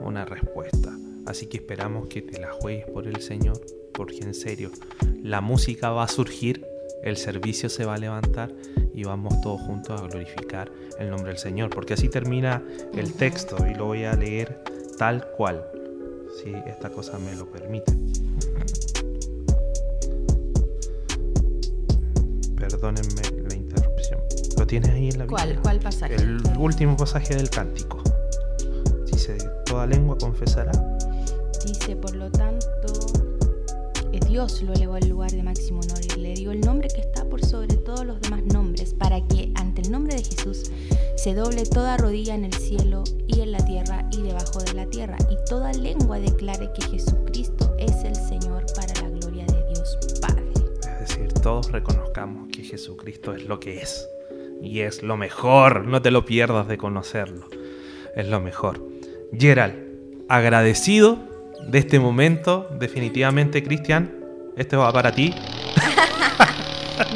una 0.00 0.24
respuesta. 0.24 0.96
Así 1.26 1.46
que 1.46 1.58
esperamos 1.58 2.08
que 2.08 2.22
te 2.22 2.40
la 2.40 2.52
juegues 2.52 2.86
por 2.86 3.06
el 3.06 3.20
Señor, 3.20 3.60
porque 3.92 4.18
en 4.18 4.34
serio, 4.34 4.70
la 5.22 5.40
música 5.40 5.90
va 5.90 6.04
a 6.04 6.08
surgir, 6.08 6.66
el 7.02 7.16
servicio 7.16 7.68
se 7.68 7.84
va 7.84 7.94
a 7.94 7.98
levantar 7.98 8.52
y 8.94 9.04
vamos 9.04 9.40
todos 9.40 9.60
juntos 9.62 10.00
a 10.00 10.06
glorificar 10.06 10.70
el 10.98 11.10
nombre 11.10 11.28
del 11.28 11.38
Señor, 11.38 11.70
porque 11.70 11.94
así 11.94 12.08
termina 12.08 12.62
el 12.94 13.12
texto 13.14 13.56
y 13.66 13.74
lo 13.74 13.86
voy 13.86 14.04
a 14.04 14.14
leer 14.14 14.62
tal 14.98 15.26
cual, 15.36 15.64
si 16.42 16.52
esta 16.66 16.90
cosa 16.90 17.18
me 17.18 17.34
lo 17.34 17.46
permite. 17.50 17.92
Perdónenme 22.56 23.22
la 23.22 23.28
interrupción. 23.28 23.31
¿Lo 23.31 23.31
tienes 24.72 24.90
ahí 24.90 25.08
en 25.10 25.18
la 25.18 25.26
¿Cuál, 25.26 25.60
¿Cuál 25.60 25.80
pasaje? 25.80 26.14
El 26.14 26.40
último 26.56 26.96
pasaje 26.96 27.34
del 27.34 27.50
cántico. 27.50 28.02
Dice, 29.04 29.36
toda 29.66 29.86
lengua 29.86 30.16
confesará 30.16 30.72
Dice, 31.66 31.94
por 31.94 32.16
lo 32.16 32.30
tanto, 32.30 32.66
eh, 34.12 34.20
Dios 34.26 34.62
lo 34.62 34.72
elevó 34.72 34.94
al 34.94 35.06
lugar 35.10 35.30
de 35.30 35.42
máximo 35.42 35.80
honor 35.80 36.00
y 36.16 36.20
le 36.20 36.32
dio 36.32 36.52
el 36.52 36.62
nombre 36.62 36.88
que 36.88 37.02
está 37.02 37.22
por 37.26 37.44
sobre 37.44 37.76
todos 37.76 38.06
los 38.06 38.18
demás 38.22 38.44
nombres, 38.44 38.94
para 38.94 39.20
que 39.28 39.52
ante 39.56 39.82
el 39.82 39.90
nombre 39.90 40.16
de 40.16 40.24
Jesús 40.24 40.70
se 41.16 41.34
doble 41.34 41.66
toda 41.66 41.98
rodilla 41.98 42.34
en 42.34 42.46
el 42.46 42.54
cielo 42.54 43.04
y 43.26 43.40
en 43.40 43.52
la 43.52 43.62
tierra 43.66 44.08
y 44.10 44.22
debajo 44.22 44.60
de 44.60 44.72
la 44.72 44.86
tierra, 44.86 45.18
y 45.30 45.36
toda 45.50 45.74
lengua 45.74 46.18
declare 46.18 46.70
que 46.72 46.80
Jesucristo 46.88 47.74
es 47.78 48.04
el 48.04 48.16
Señor 48.16 48.64
para 48.74 48.94
la 49.02 49.10
gloria 49.10 49.44
de 49.44 49.74
Dios 49.74 49.98
Padre. 50.22 50.50
Es 50.98 51.08
decir, 51.10 51.30
todos 51.42 51.70
reconozcamos 51.70 52.48
que 52.48 52.64
Jesucristo 52.64 53.34
es 53.34 53.44
lo 53.44 53.60
que 53.60 53.82
es. 53.82 54.08
Y 54.62 54.80
es 54.80 55.02
lo 55.02 55.16
mejor, 55.16 55.86
no 55.86 56.00
te 56.00 56.12
lo 56.12 56.24
pierdas 56.24 56.68
de 56.68 56.78
conocerlo. 56.78 57.48
Es 58.14 58.28
lo 58.28 58.40
mejor. 58.40 58.80
Gerald, 59.36 59.74
agradecido 60.28 61.18
de 61.66 61.78
este 61.78 61.98
momento, 61.98 62.68
definitivamente, 62.78 63.62
Cristian. 63.64 64.14
Este 64.56 64.76
va 64.76 64.92
para 64.92 65.12
ti. 65.12 65.34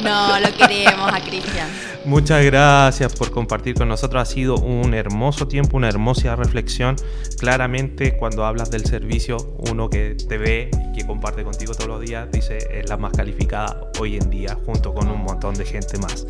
No, 0.03 0.39
lo 0.39 0.53
queremos 0.57 1.11
a 1.13 1.21
Cristian. 1.21 1.67
Muchas 2.07 2.41
gracias 2.45 3.13
por 3.17 3.31
compartir 3.31 3.75
con 3.75 3.89
nosotros. 3.89 4.21
Ha 4.21 4.25
sido 4.25 4.55
un 4.55 4.93
hermoso 4.93 5.49
tiempo, 5.49 5.75
una 5.75 5.89
hermosa 5.89 6.37
reflexión. 6.37 6.95
Claramente, 7.37 8.15
cuando 8.15 8.45
hablas 8.45 8.71
del 8.71 8.85
servicio, 8.85 9.35
uno 9.69 9.89
que 9.89 10.15
te 10.15 10.37
ve 10.37 10.71
y 10.71 10.97
que 10.97 11.05
comparte 11.05 11.43
contigo 11.43 11.73
todos 11.73 11.89
los 11.89 11.99
días, 11.99 12.31
dice 12.31 12.59
es 12.71 12.87
la 12.87 12.95
más 12.95 13.11
calificada 13.11 13.91
hoy 13.99 14.15
en 14.15 14.29
día, 14.29 14.57
junto 14.65 14.93
con 14.93 15.09
un 15.09 15.21
montón 15.21 15.55
de 15.55 15.65
gente 15.65 15.97
más. 15.97 16.25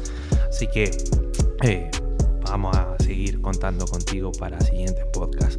Así 0.50 0.66
que 0.66 0.90
eh, 1.62 1.92
vamos 2.50 2.76
a 2.76 2.97
seguir 3.08 3.41
contando 3.41 3.86
contigo 3.86 4.32
para 4.34 4.60
siguientes 4.60 5.05
podcasts. 5.14 5.58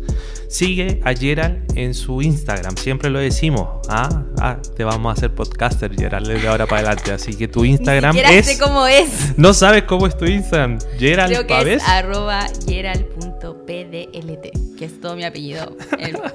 Sigue 0.49 1.01
a 1.05 1.15
Gerald 1.15 1.65
en 1.75 1.95
su 1.95 2.21
Instagram, 2.21 2.77
siempre 2.77 3.11
lo 3.11 3.19
decimos. 3.19 3.69
Ah, 3.89 4.25
ah 4.39 4.59
te 4.77 4.85
vamos 4.85 5.11
a 5.11 5.13
hacer 5.15 5.35
podcaster, 5.35 5.95
Gerald, 5.95 6.29
desde 6.29 6.47
ahora 6.47 6.67
para 6.67 6.89
adelante. 6.89 7.13
Así 7.13 7.35
que 7.35 7.49
tu 7.49 7.65
Instagram 7.65 8.15
Ni 8.15 8.21
es. 8.21 8.47
sé 8.47 8.59
cómo 8.59 8.87
es. 8.87 9.37
No 9.39 9.55
sabes 9.55 9.85
cómo 9.85 10.07
es 10.07 10.17
tu 10.17 10.27
Instagram, 10.27 10.79
Gerald 10.99 11.33
Creo 11.33 11.47
que 11.47 11.55
Pavés. 11.55 11.83
es 11.83 11.89
arroba 11.89 12.47
gerald.pdlt, 12.67 14.68
que 14.79 14.85
es 14.87 15.01
todo 15.01 15.17
mi 15.17 15.25
apellido. 15.25 15.77
El- 15.99 16.19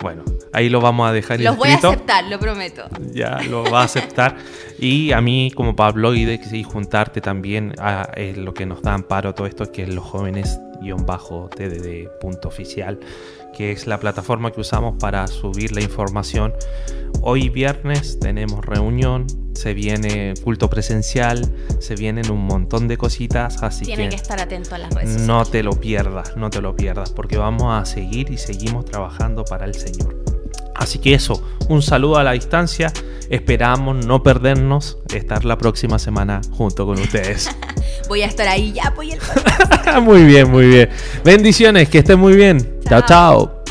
Bueno, 0.00 0.24
ahí 0.52 0.68
lo 0.68 0.80
vamos 0.80 1.08
a 1.08 1.12
dejar 1.12 1.38
Los 1.40 1.56
voy 1.56 1.68
a 1.68 1.76
aceptar, 1.76 2.24
lo 2.24 2.40
prometo. 2.40 2.82
ya 3.12 3.40
lo 3.48 3.62
va 3.62 3.82
a 3.82 3.84
aceptar. 3.84 4.36
Y 4.80 5.12
a 5.12 5.20
mí, 5.20 5.52
como 5.54 5.76
Pablo, 5.76 6.12
y 6.14 6.24
de 6.24 6.40
juntarte 6.64 7.20
también 7.20 7.72
a 7.78 8.10
eh, 8.16 8.34
lo 8.36 8.52
que 8.52 8.66
nos 8.66 8.82
da 8.82 8.94
amparo 8.94 9.32
todo 9.32 9.46
esto, 9.46 9.70
que 9.70 9.84
es 9.84 9.88
los 9.90 10.04
jóvenes 10.04 10.58
bajo 11.06 11.48
TDD 11.54 12.08
punto 12.20 12.48
oficial, 12.48 12.98
que 13.56 13.70
es 13.70 13.86
la 13.86 14.00
plataforma 14.00 14.50
que 14.50 14.60
usamos 14.60 14.96
para 14.98 15.24
subir 15.28 15.70
la 15.70 15.80
información. 15.82 16.52
Hoy 17.24 17.48
viernes 17.50 18.18
tenemos 18.18 18.64
reunión, 18.64 19.26
se 19.54 19.74
viene 19.74 20.34
culto 20.42 20.68
presencial, 20.68 21.48
se 21.78 21.94
vienen 21.94 22.30
un 22.32 22.44
montón 22.44 22.88
de 22.88 22.96
cositas, 22.96 23.62
así 23.62 23.84
Tienen 23.84 24.10
que 24.10 24.16
que 24.16 24.22
estar 24.22 24.40
atentos 24.40 24.72
a 24.72 24.78
las 24.78 24.92
redes 24.92 25.10
sociales. 25.10 25.28
no 25.28 25.44
te 25.44 25.62
lo 25.62 25.72
pierdas, 25.72 26.36
no 26.36 26.50
te 26.50 26.60
lo 26.60 26.74
pierdas, 26.74 27.10
porque 27.10 27.38
vamos 27.38 27.80
a 27.80 27.84
seguir 27.84 28.30
y 28.30 28.38
seguimos 28.38 28.86
trabajando 28.86 29.44
para 29.44 29.66
el 29.66 29.74
Señor. 29.74 30.20
Así 30.74 30.98
que 30.98 31.14
eso, 31.14 31.40
un 31.68 31.80
saludo 31.80 32.16
a 32.16 32.24
la 32.24 32.32
distancia. 32.32 32.92
Esperamos 33.30 34.04
no 34.04 34.24
perdernos, 34.24 34.98
estar 35.14 35.44
la 35.44 35.56
próxima 35.56 36.00
semana 36.00 36.40
junto 36.50 36.86
con 36.86 36.98
ustedes. 36.98 37.48
Voy 38.08 38.22
a 38.22 38.26
estar 38.26 38.48
ahí 38.48 38.72
ya, 38.72 38.92
pues 38.96 39.12
el 39.12 39.20
podcast. 39.20 39.98
muy 40.02 40.24
bien, 40.24 40.50
muy 40.50 40.66
bien. 40.66 40.88
Bendiciones, 41.24 41.88
que 41.88 41.98
estén 41.98 42.18
muy 42.18 42.34
bien. 42.34 42.58
Chao, 42.88 43.00
Chao. 43.02 43.06
chao. 43.06 43.61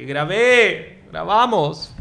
Que 0.00 0.06
grabé, 0.06 0.98
grabamos. 1.10 1.92